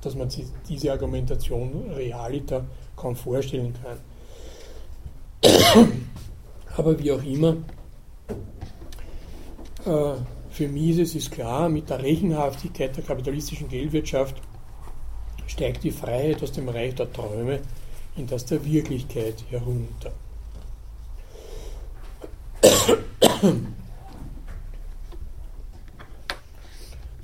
dass 0.00 0.14
man 0.14 0.30
sich 0.30 0.46
diese 0.68 0.92
Argumentation 0.92 1.90
realiter 1.94 2.64
kaum 2.96 3.14
vorstellen 3.16 3.74
kann. 3.82 3.98
Aber 6.76 6.98
wie 6.98 7.12
auch 7.12 7.22
immer, 7.22 7.56
äh, 9.86 10.14
für 10.50 10.68
Mises 10.68 11.14
ist 11.14 11.30
klar, 11.30 11.68
mit 11.68 11.90
der 11.90 12.02
Rechenhaftigkeit 12.02 12.96
der 12.96 13.04
kapitalistischen 13.04 13.68
Geldwirtschaft 13.68 14.36
steigt 15.46 15.84
die 15.84 15.90
Freiheit 15.90 16.42
aus 16.42 16.52
dem 16.52 16.68
Reich 16.68 16.94
der 16.94 17.12
Träume 17.12 17.60
in 18.16 18.26
das 18.26 18.44
der 18.46 18.64
Wirklichkeit 18.64 19.44
herunter. 19.50 20.12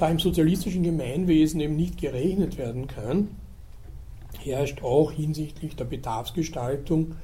Da 0.01 0.09
im 0.09 0.19
sozialistischen 0.19 0.83
Gemeinwesen 0.83 1.61
eben 1.61 1.77
nicht 1.77 2.01
gerechnet 2.01 2.57
werden 2.57 2.87
kann, 2.87 3.29
herrscht 4.43 4.83
auch 4.83 5.13
hinsichtlich 5.13 5.77
der 5.77 5.85
Bedarfsgestaltung 5.85 7.17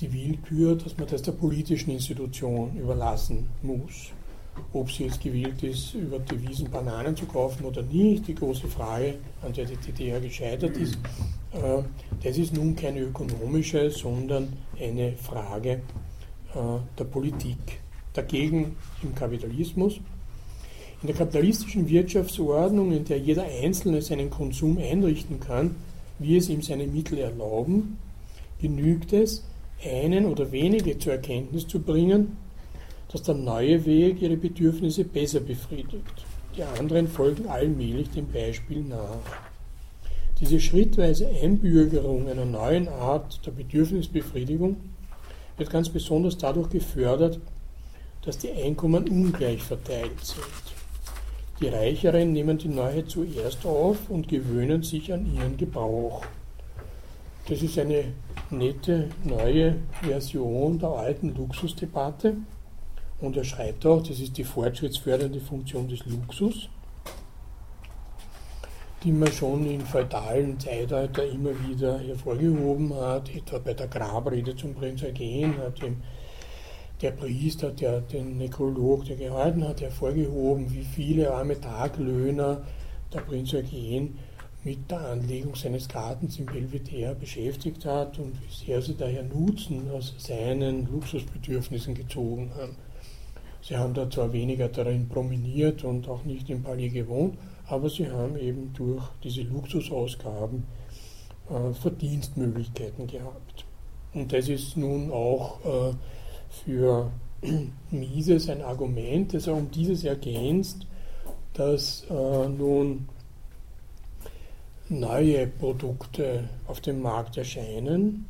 die 0.00 0.12
Willkür, 0.12 0.74
dass 0.74 0.98
man 0.98 1.06
das 1.06 1.22
der 1.22 1.30
politischen 1.30 1.92
Institution 1.92 2.76
überlassen 2.78 3.48
muss. 3.62 4.10
Ob 4.72 4.90
sie 4.90 5.04
jetzt 5.04 5.20
gewählt 5.20 5.62
ist, 5.62 5.94
über 5.94 6.18
Devisen 6.18 6.68
Bananen 6.68 7.14
zu 7.14 7.26
kaufen 7.26 7.64
oder 7.64 7.82
nicht, 7.82 8.26
die 8.26 8.34
große 8.34 8.66
Frage, 8.66 9.18
an 9.42 9.52
der 9.52 9.66
die 9.66 9.76
DDR 9.76 10.18
gescheitert 10.18 10.76
ist, 10.76 10.98
äh, 11.52 11.84
das 12.24 12.38
ist 12.38 12.52
nun 12.52 12.74
keine 12.74 13.02
ökonomische, 13.02 13.88
sondern 13.88 14.52
eine 14.80 15.12
Frage 15.12 15.70
äh, 15.70 16.78
der 16.98 17.04
Politik. 17.04 17.78
Dagegen 18.14 18.74
im 19.04 19.14
Kapitalismus. 19.14 20.00
In 21.02 21.08
der 21.08 21.16
kapitalistischen 21.16 21.88
Wirtschaftsordnung, 21.88 22.92
in 22.92 23.04
der 23.04 23.18
jeder 23.18 23.44
Einzelne 23.44 24.00
seinen 24.00 24.30
Konsum 24.30 24.78
einrichten 24.78 25.40
kann, 25.40 25.76
wie 26.18 26.38
es 26.38 26.48
ihm 26.48 26.62
seine 26.62 26.86
Mittel 26.86 27.18
erlauben, 27.18 27.98
genügt 28.60 29.12
es, 29.12 29.44
einen 29.84 30.24
oder 30.24 30.50
wenige 30.52 30.98
zur 30.98 31.12
Erkenntnis 31.12 31.66
zu 31.66 31.80
bringen, 31.80 32.38
dass 33.12 33.22
der 33.22 33.34
neue 33.34 33.84
Weg 33.84 34.22
ihre 34.22 34.38
Bedürfnisse 34.38 35.04
besser 35.04 35.40
befriedigt. 35.40 36.24
Die 36.56 36.62
anderen 36.62 37.08
folgen 37.08 37.46
allmählich 37.46 38.08
dem 38.10 38.28
Beispiel 38.32 38.80
nach. 38.80 39.20
Diese 40.40 40.58
schrittweise 40.58 41.28
Einbürgerung 41.28 42.28
einer 42.28 42.46
neuen 42.46 42.88
Art 42.88 43.44
der 43.44 43.50
Bedürfnisbefriedigung 43.50 44.76
wird 45.58 45.70
ganz 45.70 45.90
besonders 45.90 46.38
dadurch 46.38 46.70
gefördert, 46.70 47.38
dass 48.22 48.38
die 48.38 48.50
Einkommen 48.50 49.08
ungleich 49.08 49.62
verteilt 49.62 50.24
sind. 50.24 50.75
Die 51.60 51.68
Reicheren 51.68 52.34
nehmen 52.34 52.58
die 52.58 52.68
Neuheit 52.68 53.08
zuerst 53.08 53.64
auf 53.64 54.10
und 54.10 54.28
gewöhnen 54.28 54.82
sich 54.82 55.10
an 55.10 55.24
ihren 55.34 55.56
Gebrauch. 55.56 56.22
Das 57.48 57.62
ist 57.62 57.78
eine 57.78 58.12
nette 58.50 59.08
neue 59.24 59.76
Version 60.02 60.78
der 60.78 60.90
alten 60.90 61.34
Luxusdebatte. 61.34 62.36
Und 63.20 63.38
er 63.38 63.44
schreibt 63.44 63.86
auch, 63.86 64.02
das 64.02 64.20
ist 64.20 64.36
die 64.36 64.44
fortschrittsfördernde 64.44 65.40
Funktion 65.40 65.88
des 65.88 66.04
Luxus, 66.04 66.68
die 69.02 69.12
man 69.12 69.32
schon 69.32 69.64
in 69.64 69.80
feudalen 69.80 70.60
Zeitalter 70.60 71.24
immer 71.24 71.52
wieder 71.66 71.98
hervorgehoben 71.98 72.94
hat, 72.94 73.34
etwa 73.34 73.58
bei 73.58 73.72
der 73.72 73.88
Grabrede 73.88 74.54
zum 74.54 74.74
Prinz 74.74 75.02
Eugen 75.02 75.56
hat 75.56 75.82
ihm 75.82 76.02
der 77.02 77.10
Priester, 77.10 77.70
der 77.70 78.00
den 78.00 78.38
Nekrolog, 78.38 79.04
der 79.04 79.16
gehalten 79.16 79.66
hat, 79.66 79.80
hervorgehoben, 79.80 80.72
wie 80.72 80.84
viele 80.84 81.32
arme 81.32 81.60
Taglöhner 81.60 82.62
der 83.12 83.20
Prinz 83.20 83.52
Eugen 83.54 84.18
mit 84.64 84.90
der 84.90 85.00
Anlegung 85.00 85.54
seines 85.54 85.88
Gartens 85.88 86.38
im 86.38 86.46
Belvedere 86.46 87.14
beschäftigt 87.14 87.84
hat 87.84 88.18
und 88.18 88.34
wie 88.42 88.64
sehr 88.66 88.82
sie 88.82 88.96
daher 88.96 89.22
Nutzen 89.22 89.88
aus 89.90 90.14
seinen 90.18 90.90
Luxusbedürfnissen 90.90 91.94
gezogen 91.94 92.50
haben. 92.56 92.74
Sie 93.62 93.76
haben 93.76 93.94
da 93.94 94.08
zwar 94.10 94.32
weniger 94.32 94.68
darin 94.68 95.08
promeniert 95.08 95.84
und 95.84 96.08
auch 96.08 96.24
nicht 96.24 96.50
im 96.50 96.62
Palais 96.62 96.88
gewohnt, 96.88 97.38
aber 97.68 97.90
sie 97.90 98.10
haben 98.10 98.36
eben 98.38 98.72
durch 98.74 99.04
diese 99.22 99.42
Luxusausgaben 99.42 100.64
äh, 101.50 101.72
Verdienstmöglichkeiten 101.72 103.06
gehabt. 103.06 103.64
Und 104.14 104.32
das 104.32 104.48
ist 104.48 104.76
nun 104.76 105.12
auch 105.12 105.64
äh, 105.64 105.94
für 106.64 107.10
Mises 107.90 108.48
ein 108.48 108.62
Argument, 108.62 109.34
das 109.34 109.46
er 109.46 109.54
um 109.54 109.70
dieses 109.70 110.04
ergänzt, 110.04 110.86
dass 111.54 112.04
äh, 112.10 112.48
nun 112.48 113.08
neue 114.88 115.46
Produkte 115.46 116.48
auf 116.66 116.80
dem 116.80 117.02
Markt 117.02 117.36
erscheinen, 117.36 118.28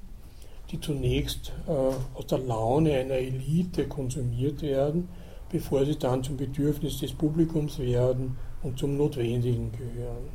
die 0.70 0.81
zunächst 0.81 1.53
äh, 1.66 1.70
aus 1.70 2.27
der 2.28 2.39
Laune 2.39 2.93
einer 2.94 3.15
Elite 3.15 3.86
konsumiert 3.86 4.62
werden, 4.62 5.09
bevor 5.51 5.85
sie 5.85 5.97
dann 5.97 6.24
zum 6.24 6.36
Bedürfnis 6.36 6.98
des 6.98 7.12
Publikums 7.12 7.78
werden 7.78 8.36
und 8.62 8.78
zum 8.78 8.97
Notwendigen 8.97 9.70
gehören. 9.73 10.28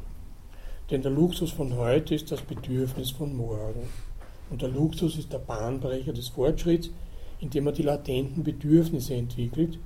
Denn 0.90 1.02
der 1.02 1.12
Luxus 1.12 1.52
von 1.52 1.76
heute 1.78 2.16
ist 2.16 2.32
das 2.32 2.42
Bedürfnis 2.42 3.12
von 3.12 3.36
morgen. 3.36 3.88
Und 4.50 4.62
der 4.62 4.70
Luxus 4.70 5.18
ist 5.18 5.32
der 5.32 5.40
Bahnbrecher 5.40 6.12
des 6.12 6.30
Fortschritts, 6.30 6.90
indem 7.42 7.68
er 7.68 7.74
die 7.74 7.84
latenten 7.84 8.44
Bedürfnisse 8.44 9.16
entwickelt 9.16 9.80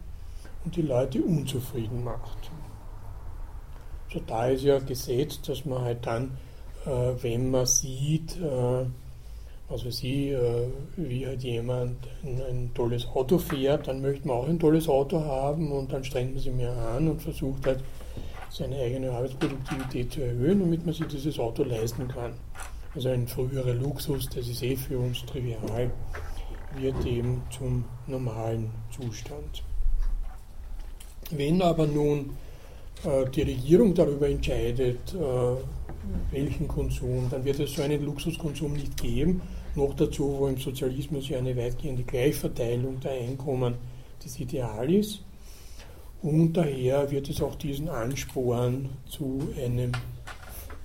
und 0.64 0.76
die 0.76 0.82
Leute 0.82 1.22
unzufrieden 1.23 2.03
macht. 2.03 2.52
So 4.14 4.19
da 4.27 4.48
ist 4.48 4.64
ja 4.64 4.80
gesetzt, 4.80 5.49
dass 5.49 5.65
man 5.65 5.82
halt 5.82 6.06
dann, 6.06 6.38
äh, 6.86 6.90
wenn 7.22 7.49
man 7.49 7.65
sieht, 7.65 8.38
äh, 8.40 8.86
also 9.68 9.90
sie, 9.90 10.30
äh, 10.30 10.68
wie 10.95 11.26
halt 11.26 11.44
jemand 11.44 11.98
ein, 12.23 12.41
ein, 12.41 12.72
tolles 12.76 13.07
Auto 13.07 13.40
fährt, 13.40 13.88
dann 13.88 14.02
möchte 14.02 14.27
man 14.27 14.38
auch 14.38 14.48
ein 14.48 14.60
tolles 14.60 14.88
Auto 14.88 15.19
haben 15.19 15.72
und 15.72 15.91
dann 15.91 16.03
strengt 16.03 16.34
man 16.34 16.44
sich 16.44 16.53
mehr 16.53 16.72
an 16.72 17.10
und 17.10 17.22
versucht 17.22 17.65
halt 17.65 17.80
seine 18.49 18.77
eigene 18.77 19.11
Arbeitsproduktivität 19.11 20.14
zu 20.14 20.22
erhöhen, 20.22 20.60
damit 20.60 20.86
man 20.86 20.94
sich 20.94 21.07
dieses 21.07 21.40
Auto 21.40 21.64
leisten 21.64 22.07
kann. 22.07 22.34
Also 22.94 23.10
ein 23.10 23.27
früherer 23.27 23.73
Luxus, 23.73 24.30
das 24.30 24.48
ist 24.48 24.61
eh 24.61 24.76
für 24.76 24.98
uns 24.98 25.26
trivial, 25.26 25.91
wird 26.77 27.06
eben 27.06 27.41
zum 27.49 27.85
normalen 28.07 28.72
Zustand. 28.95 29.64
Wenn 31.31 31.61
aber 31.61 31.88
nun 31.88 32.31
äh, 33.03 33.30
die 33.30 33.41
Regierung 33.41 33.93
darüber 33.93 34.30
entscheidet, 34.30 35.14
äh, 35.14 36.31
welchen 36.31 36.68
Konsum, 36.68 37.27
dann 37.30 37.43
wird 37.43 37.60
es 37.60 37.73
so 37.73 37.81
einen 37.81 38.03
Luxuskonsum 38.03 38.73
nicht 38.73 39.02
geben. 39.02 39.41
Noch 39.76 39.93
dazu, 39.95 40.38
wo 40.39 40.47
im 40.47 40.57
Sozialismus 40.57 41.30
ja 41.30 41.39
eine 41.39 41.56
weitgehende 41.57 42.03
Gleichverteilung 42.03 42.99
der 42.99 43.11
Einkommen 43.11 43.76
das 44.23 44.39
Ideal 44.39 44.91
ist. 44.93 45.22
Und 46.22 46.53
daher 46.53 47.11
wird 47.11 47.30
es 47.30 47.41
auch 47.41 47.56
diesen 47.56 47.89
Ansporn 47.89 48.89
zu 49.07 49.49
einem 49.64 49.91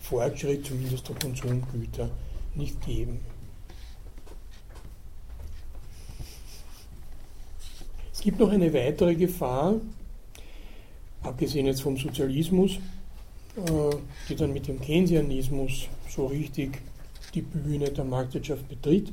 Fortschritt, 0.01 0.67
zumindest 0.67 1.09
der 1.09 1.17
Konsumgüter, 1.17 2.11
nicht 2.55 2.85
geben. 2.85 3.21
Es 8.21 8.25
gibt 8.25 8.39
noch 8.39 8.51
eine 8.51 8.71
weitere 8.75 9.15
Gefahr, 9.15 9.77
abgesehen 11.23 11.65
jetzt 11.65 11.81
vom 11.81 11.97
Sozialismus, 11.97 12.73
äh, 13.57 13.97
die 14.29 14.37
dann 14.37 14.53
mit 14.53 14.69
dem 14.69 14.79
Keynesianismus 14.79 15.89
so 16.07 16.27
richtig 16.27 16.83
die 17.33 17.41
Bühne 17.41 17.89
der 17.89 18.05
Marktwirtschaft 18.05 18.69
betritt 18.69 19.11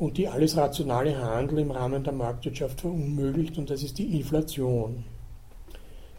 und 0.00 0.18
die 0.18 0.26
alles 0.26 0.56
rationale 0.56 1.16
Handeln 1.16 1.58
im 1.58 1.70
Rahmen 1.70 2.02
der 2.02 2.12
Marktwirtschaft 2.12 2.80
verunmöglicht, 2.80 3.56
und 3.56 3.70
das 3.70 3.84
ist 3.84 3.98
die 3.98 4.18
Inflation. 4.18 5.04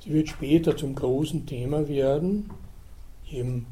Sie 0.06 0.14
wird 0.14 0.30
später 0.30 0.78
zum 0.78 0.96
großen 0.96 1.46
Thema 1.46 1.86
werden. 1.90 2.50
Eben 3.30 3.66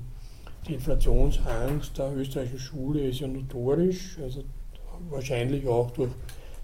die 0.67 0.73
Inflationsangst 0.73 1.97
der 1.97 2.13
österreichischen 2.13 2.59
Schule 2.59 3.07
ist 3.07 3.21
ja 3.21 3.27
notorisch, 3.29 4.17
also 4.21 4.43
wahrscheinlich 5.09 5.65
auch 5.65 5.91
durch 5.91 6.11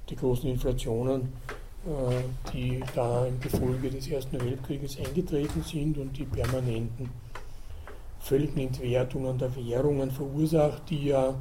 die 0.10 0.16
großen 0.16 0.50
Inflationen, 0.50 1.34
äh, 1.86 2.52
die 2.54 2.82
da 2.94 3.26
im 3.26 3.40
Gefolge 3.40 3.90
des 3.90 4.08
Ersten 4.08 4.40
Weltkrieges 4.42 4.98
eingetreten 5.00 5.64
sind 5.64 5.98
und 5.98 6.18
die 6.18 6.26
permanenten 6.26 7.10
völligen 8.20 8.60
Entwertungen 8.60 9.38
der 9.38 9.56
Währungen 9.56 10.10
verursacht, 10.10 10.90
die 10.90 11.08
ja 11.08 11.36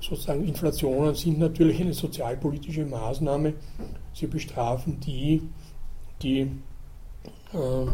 sozusagen 0.00 0.46
Inflationen 0.46 1.14
sind 1.14 1.38
natürlich 1.38 1.80
eine 1.80 1.92
sozialpolitische 1.92 2.84
Maßnahme. 2.84 3.54
Sie 4.14 4.26
bestrafen 4.26 4.98
die, 5.00 5.42
die 6.22 6.50
äh, 7.52 7.86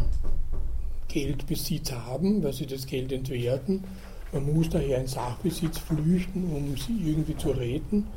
Geldbesitz 1.07 1.91
haben, 1.91 2.41
weil 2.43 2.53
sie 2.53 2.65
das 2.65 2.85
Geld 2.85 3.11
entwerten. 3.11 3.83
Man 4.31 4.53
muss 4.53 4.69
daher 4.69 4.99
in 5.01 5.07
Sachbesitz 5.07 5.79
flüchten, 5.79 6.51
um 6.53 6.77
sie 6.77 7.09
irgendwie 7.09 7.35
zu 7.35 7.49
retten. 7.49 8.07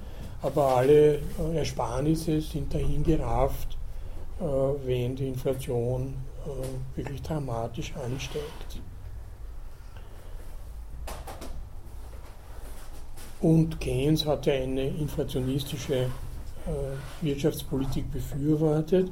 Aber 0.42 0.76
alle 0.76 1.14
äh, 1.14 1.56
Ersparnisse 1.56 2.40
sind 2.40 2.74
dahin 2.74 3.04
gerafft, 3.04 3.78
äh, 4.40 4.44
wenn 4.44 5.14
die 5.14 5.28
Inflation 5.28 6.14
äh, 6.44 6.96
wirklich 6.96 7.22
dramatisch 7.22 7.92
ansteigt. 7.94 8.80
Und 13.40 13.80
Keynes 13.80 14.24
hatte 14.26 14.52
eine 14.52 14.86
inflationistische 14.86 16.08
Wirtschaftspolitik 17.22 18.12
befürwortet, 18.12 19.10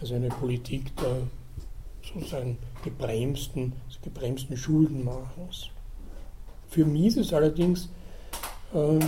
also 0.00 0.14
eine 0.14 0.30
Politik 0.30 0.96
der 0.96 1.18
sozusagen 2.02 2.56
gebremsten, 2.82 3.74
des 3.86 4.00
gebremsten 4.00 4.56
Schuldenmachens. 4.56 5.68
Für 6.68 6.86
Mises 6.86 7.34
allerdings 7.34 7.90
äh, 8.72 8.98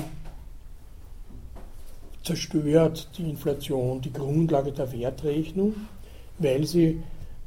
zerstört 2.23 3.09
die 3.17 3.31
Inflation 3.31 4.01
die 4.01 4.13
Grundlage 4.13 4.73
der 4.73 4.93
Wertrechnung, 4.93 5.75
weil 6.39 6.67
sie 6.67 7.03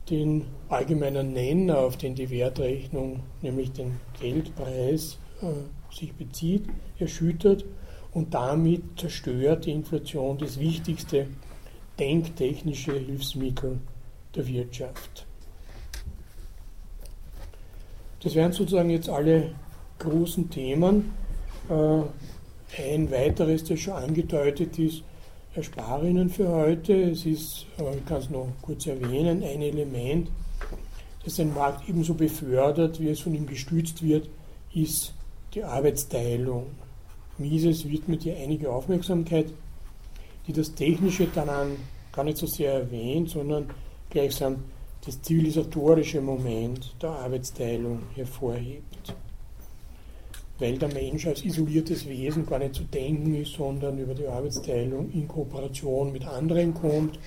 den 0.10 0.46
allgemeinen 0.70 1.34
Nenner, 1.34 1.80
auf 1.80 1.98
den 1.98 2.16
die 2.16 2.30
Wertrechnung, 2.30 3.22
nämlich 3.42 3.72
den 3.72 4.00
Geldpreis, 4.20 5.18
äh, 5.42 5.96
sich 5.96 6.14
bezieht, 6.14 6.66
erschüttert 7.00 7.66
und 8.14 8.34
damit 8.34 8.84
zerstört 8.98 9.66
die 9.66 9.72
Inflation 9.72 10.38
das 10.38 10.60
wichtigste 10.60 11.28
denktechnische 12.00 12.94
Hilfsmittel 12.94 13.80
der 14.36 14.48
Wirtschaft. 14.48 15.26
Das 18.24 18.36
wären 18.36 18.52
sozusagen 18.52 18.90
jetzt 18.90 19.10
alle 19.10 19.56
großen 20.00 20.50
Themen. 20.50 21.14
Äh, 21.70 22.02
ein 22.78 23.12
weiteres, 23.12 23.64
das 23.64 23.80
schon 23.80 23.94
angedeutet 23.94 24.78
ist, 24.80 25.04
Ersparinnen 25.54 26.30
für 26.30 26.48
heute. 26.48 26.94
Es 27.12 27.26
ist, 27.26 27.66
äh, 27.78 27.98
ich 27.98 28.06
kann 28.06 28.20
es 28.20 28.30
noch 28.30 28.48
kurz 28.62 28.88
erwähnen, 28.88 29.44
ein 29.44 29.62
Element, 29.62 30.30
das 31.26 31.36
den 31.36 31.54
Markt 31.54 31.88
ebenso 31.90 32.14
befördert, 32.14 33.00
wie 33.00 33.10
es 33.10 33.20
von 33.20 33.36
ihm 33.36 33.46
gestützt 33.46 34.02
wird, 34.02 34.30
ist 34.74 35.14
die 35.54 35.64
Arbeitsteilung. 35.64 36.68
Mises 37.38 37.88
widmet 37.90 38.24
hier 38.24 38.38
einige 38.38 38.72
Aufmerksamkeit, 38.72 39.48
die 40.48 40.54
das 40.54 40.74
Technische 40.74 41.28
daran 41.28 41.76
gar 42.14 42.24
nicht 42.24 42.38
so 42.38 42.48
sehr 42.48 42.74
erwähnt, 42.74 43.30
sondern 43.30 43.70
gleichsam 44.10 44.64
das 45.06 45.22
zivilisatorische 45.22 46.22
Moment 46.22 46.96
der 47.02 47.10
Arbeitsteilung 47.10 48.04
hervorhebt 48.16 49.14
weil 50.62 50.78
der 50.78 50.94
Mensch 50.94 51.26
als 51.26 51.44
isoliertes 51.44 52.08
Wesen 52.08 52.46
gar 52.46 52.60
nicht 52.60 52.76
zu 52.76 52.84
denken 52.84 53.34
ist, 53.36 53.54
sondern 53.54 53.98
über 53.98 54.14
die 54.14 54.28
Arbeitsteilung 54.28 55.12
in 55.12 55.28
Kooperation 55.28 56.12
mit 56.12 56.26
anderen 56.26 56.74
kommt 56.74 57.20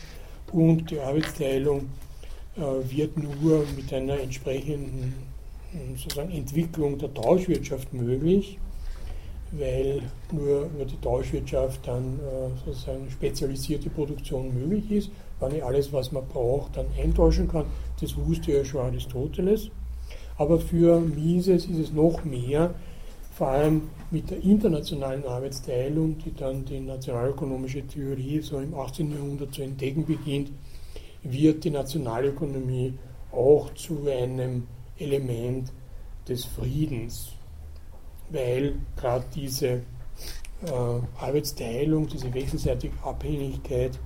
und 0.53 0.91
die 0.91 1.01
Arbeitsteilung 1.01 1.89
äh, 2.57 2.61
wird 2.97 3.19
nur 3.19 3.65
mit 3.77 3.93
einer 3.93 4.21
entsprechenden 4.21 5.13
sozusagen 5.97 6.31
Entwicklung 6.31 6.99
der 6.99 7.13
Tauschwirtschaft 7.13 7.93
möglich, 7.93 8.59
weil 9.51 10.03
nur 10.31 10.67
über 10.67 10.85
die 10.85 11.01
Tauschwirtschaft 11.01 11.87
dann 11.87 12.21
äh, 12.21 12.65
sozusagen 12.65 13.11
spezialisierte 13.11 13.91
Produktion 13.91 14.55
möglich 14.55 14.91
ist, 14.91 15.11
wenn 15.41 15.57
ich 15.57 15.65
alles, 15.65 15.93
was 15.93 16.13
man 16.13 16.25
braucht, 16.29 16.77
dann 16.77 16.87
eintauschen 16.97 17.49
kann. 17.49 17.67
Das 18.01 18.17
wusste 18.17 18.53
ja 18.53 18.65
schon 18.65 18.83
Aristoteles. 18.83 19.71
Aber 20.37 20.59
für 20.59 21.01
Mises 21.01 21.67
ist 21.67 21.79
es 21.79 21.93
noch 21.93 22.25
mehr, 22.25 22.75
vor 23.37 23.49
allem 23.49 23.91
mit 24.11 24.31
der 24.31 24.43
internationalen 24.43 25.25
Arbeitsteilung, 25.25 26.19
die 26.19 26.33
dann 26.35 26.65
die 26.65 26.81
nationalökonomische 26.81 27.85
Theorie 27.87 28.41
so 28.41 28.61
im 28.61 28.75
18. 28.75 29.11
Jahrhundert 29.11 29.53
zu 29.55 29.63
entdecken 29.63 30.07
beginnt, 30.07 30.53
wird 31.25 31.65
die 31.65 31.71
Nationalökonomie 31.71 32.95
auch 33.33 33.75
zu 33.75 34.09
einem 34.09 34.69
Element 34.99 35.73
des 36.29 36.45
Friedens, 36.45 37.33
weil 38.31 38.77
gerade 38.97 39.25
diese 39.35 39.67
äh, 39.67 39.81
Arbeitsteilung, 41.19 42.07
diese 42.07 42.33
wechselseitige 42.33 42.95
Abhängigkeit 43.03 43.99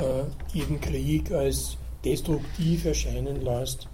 äh, 0.00 0.24
jeden 0.54 0.80
Krieg 0.80 1.32
als 1.32 1.76
destruktiv 2.04 2.84
erscheinen 2.84 3.42
lässt 3.42 3.88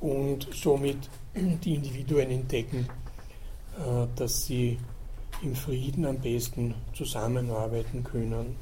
und 0.00 0.48
somit 0.54 1.10
die 1.34 1.74
Individuen 1.74 2.30
entdecken, 2.30 2.88
dass 4.16 4.46
sie 4.46 4.78
im 5.42 5.54
Frieden 5.54 6.04
am 6.04 6.18
besten 6.18 6.74
zusammenarbeiten 6.92 8.04
können. 8.04 8.56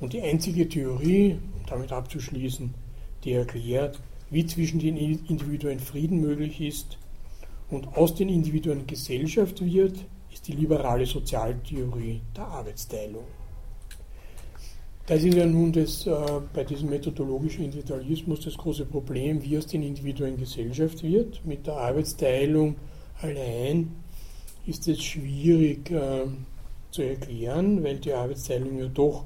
Und 0.00 0.12
die 0.12 0.20
einzige 0.20 0.68
Theorie, 0.68 1.38
um 1.58 1.66
damit 1.66 1.92
abzuschließen, 1.92 2.74
die 3.24 3.32
erklärt, 3.32 4.00
wie 4.30 4.46
zwischen 4.46 4.80
den 4.80 4.96
Individuen 4.96 5.78
Frieden 5.78 6.20
möglich 6.20 6.60
ist 6.60 6.98
und 7.70 7.96
aus 7.96 8.14
den 8.14 8.28
Individuen 8.28 8.86
Gesellschaft 8.86 9.64
wird, 9.64 10.04
ist 10.32 10.48
die 10.48 10.52
liberale 10.52 11.06
Sozialtheorie 11.06 12.20
der 12.36 12.46
Arbeitsteilung. 12.46 13.24
Das 15.12 15.22
ist 15.24 15.34
ja 15.34 15.44
nun 15.44 15.70
das, 15.70 16.06
äh, 16.06 16.10
bei 16.54 16.64
diesem 16.64 16.88
methodologischen 16.88 17.66
Individualismus 17.66 18.40
das 18.40 18.56
große 18.56 18.86
Problem, 18.86 19.42
wie 19.42 19.58
aus 19.58 19.66
den 19.66 19.82
Individuen 19.82 20.38
Gesellschaft 20.38 21.02
wird. 21.02 21.44
Mit 21.44 21.66
der 21.66 21.76
Arbeitsteilung 21.76 22.76
allein 23.20 23.94
ist 24.64 24.88
es 24.88 25.02
schwierig 25.02 25.90
äh, 25.90 26.22
zu 26.90 27.02
erklären, 27.02 27.84
weil 27.84 27.98
die 27.98 28.14
Arbeitsteilung 28.14 28.78
ja 28.78 28.86
doch 28.86 29.24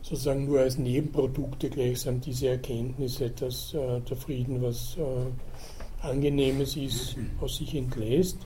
sozusagen 0.00 0.46
nur 0.46 0.60
als 0.60 0.78
Nebenprodukte 0.78 1.68
gleichsam 1.68 2.18
diese 2.18 2.48
Erkenntnisse, 2.48 3.28
dass 3.28 3.74
äh, 3.74 4.00
der 4.08 4.16
Frieden 4.16 4.62
was 4.62 4.96
äh, 4.96 6.02
Angenehmes 6.06 6.78
ist, 6.78 7.14
aus 7.42 7.58
sich 7.58 7.74
entlässt. 7.74 8.38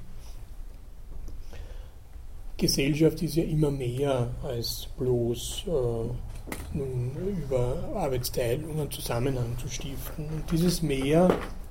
Gesellschaft 2.56 3.22
ist 3.22 3.36
ja 3.36 3.44
immer 3.44 3.70
mehr 3.70 4.34
als 4.42 4.88
bloß 4.98 5.64
äh, 5.68 6.29
nun 6.72 7.12
über 7.16 7.90
Arbeitsteilung 7.94 8.78
einen 8.78 8.90
Zusammenhang 8.90 9.56
zu 9.58 9.68
stiften. 9.68 10.26
Und 10.26 10.50
dieses 10.50 10.82
Mehr, 10.82 11.28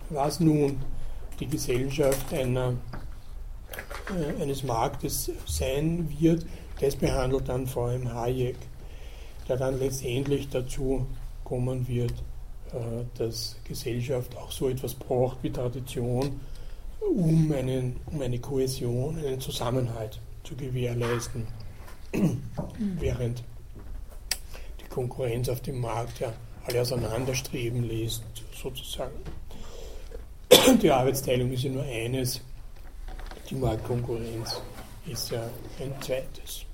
was 0.10 0.39
nun 0.39 0.77
die 1.39 1.47
Gesellschaft 1.47 2.34
einer, 2.34 2.73
äh, 4.10 4.41
eines 4.41 4.64
Marktes 4.64 5.31
sein 5.45 6.10
wird, 6.19 6.45
das 6.80 6.95
behandelt 6.95 7.47
dann 7.49 7.68
vor 7.68 7.89
allem 7.89 8.14
Hayek, 8.14 8.57
der 9.47 9.57
dann 9.57 9.80
letztendlich 9.80 10.49
dazu 10.49 11.06
kommen 11.43 11.88
wird, 11.88 12.14
äh, 12.72 13.06
dass 13.18 13.57
Gesellschaft 13.64 14.35
auch 14.38 14.51
so 14.51 14.69
etwas 14.69 14.93
braucht 14.93 15.43
wie 15.43 15.51
Tradition, 15.51 16.39
um, 17.01 17.51
einen, 17.51 17.99
um 18.07 18.22
eine 18.22 18.39
Kohäsion, 18.39 19.18
einen 19.18 19.39
Zusammenhalt 19.39 20.19
zu 20.43 20.56
gewährleisten. 20.56 21.47
Während 22.77 23.43
Konkurrenz 24.90 25.49
auf 25.49 25.61
dem 25.61 25.80
Markt 25.80 26.20
ja 26.20 26.34
alle 26.66 26.82
auseinanderstreben 26.82 27.84
lässt, 27.84 28.24
sozusagen. 28.53 29.16
Die 30.82 30.91
Arbeitsteilung 30.91 31.52
ist 31.52 31.64
ja 31.64 31.72
nur 31.72 31.84
eines, 31.84 32.41
die 33.49 33.56
Marktkonkurrenz 33.56 34.61
ist 35.07 35.32
ja 35.32 35.44
ein 35.80 35.94
zweites. 36.02 36.66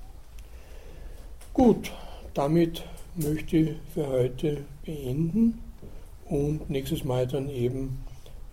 Gut, 1.52 1.92
damit 2.34 2.82
möchte 3.14 3.56
ich 3.56 3.70
für 3.94 4.06
heute 4.06 4.64
beenden 4.84 5.62
und 6.26 6.68
nächstes 6.68 7.04
Mal 7.04 7.26
dann 7.26 7.48
eben 7.48 8.04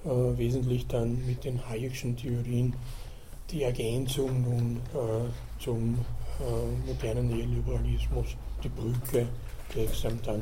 äh, 0.05 0.09
wesentlich 0.09 0.87
dann 0.87 1.25
mit 1.25 1.43
den 1.43 1.59
Hayek'schen 1.59 2.15
Theorien 2.15 2.73
die 3.49 3.63
Ergänzung 3.63 4.41
nun 4.41 4.77
äh, 4.93 5.61
zum 5.61 5.95
äh, 6.39 6.87
modernen 6.87 7.27
Neoliberalismus, 7.27 8.35
die 8.63 8.69
Brücke 8.69 9.27
gleichsam 9.73 10.19
dann 10.23 10.41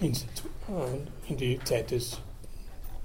in, 0.00 1.36
die 1.36 1.58
Zeit 1.64 1.90
des, 1.90 2.18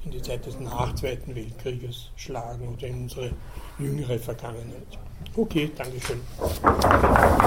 in 0.03 0.11
die 0.11 0.21
Zeit 0.21 0.45
des 0.45 0.59
nach 0.59 0.93
Zweiten 0.95 1.35
Weltkrieges 1.35 2.09
schlagen 2.15 2.67
oder 2.67 2.87
in 2.87 3.03
unsere 3.03 3.31
jüngere 3.79 4.17
Vergangenheit. 4.17 4.97
Okay, 5.35 5.71
Dankeschön. 5.75 6.21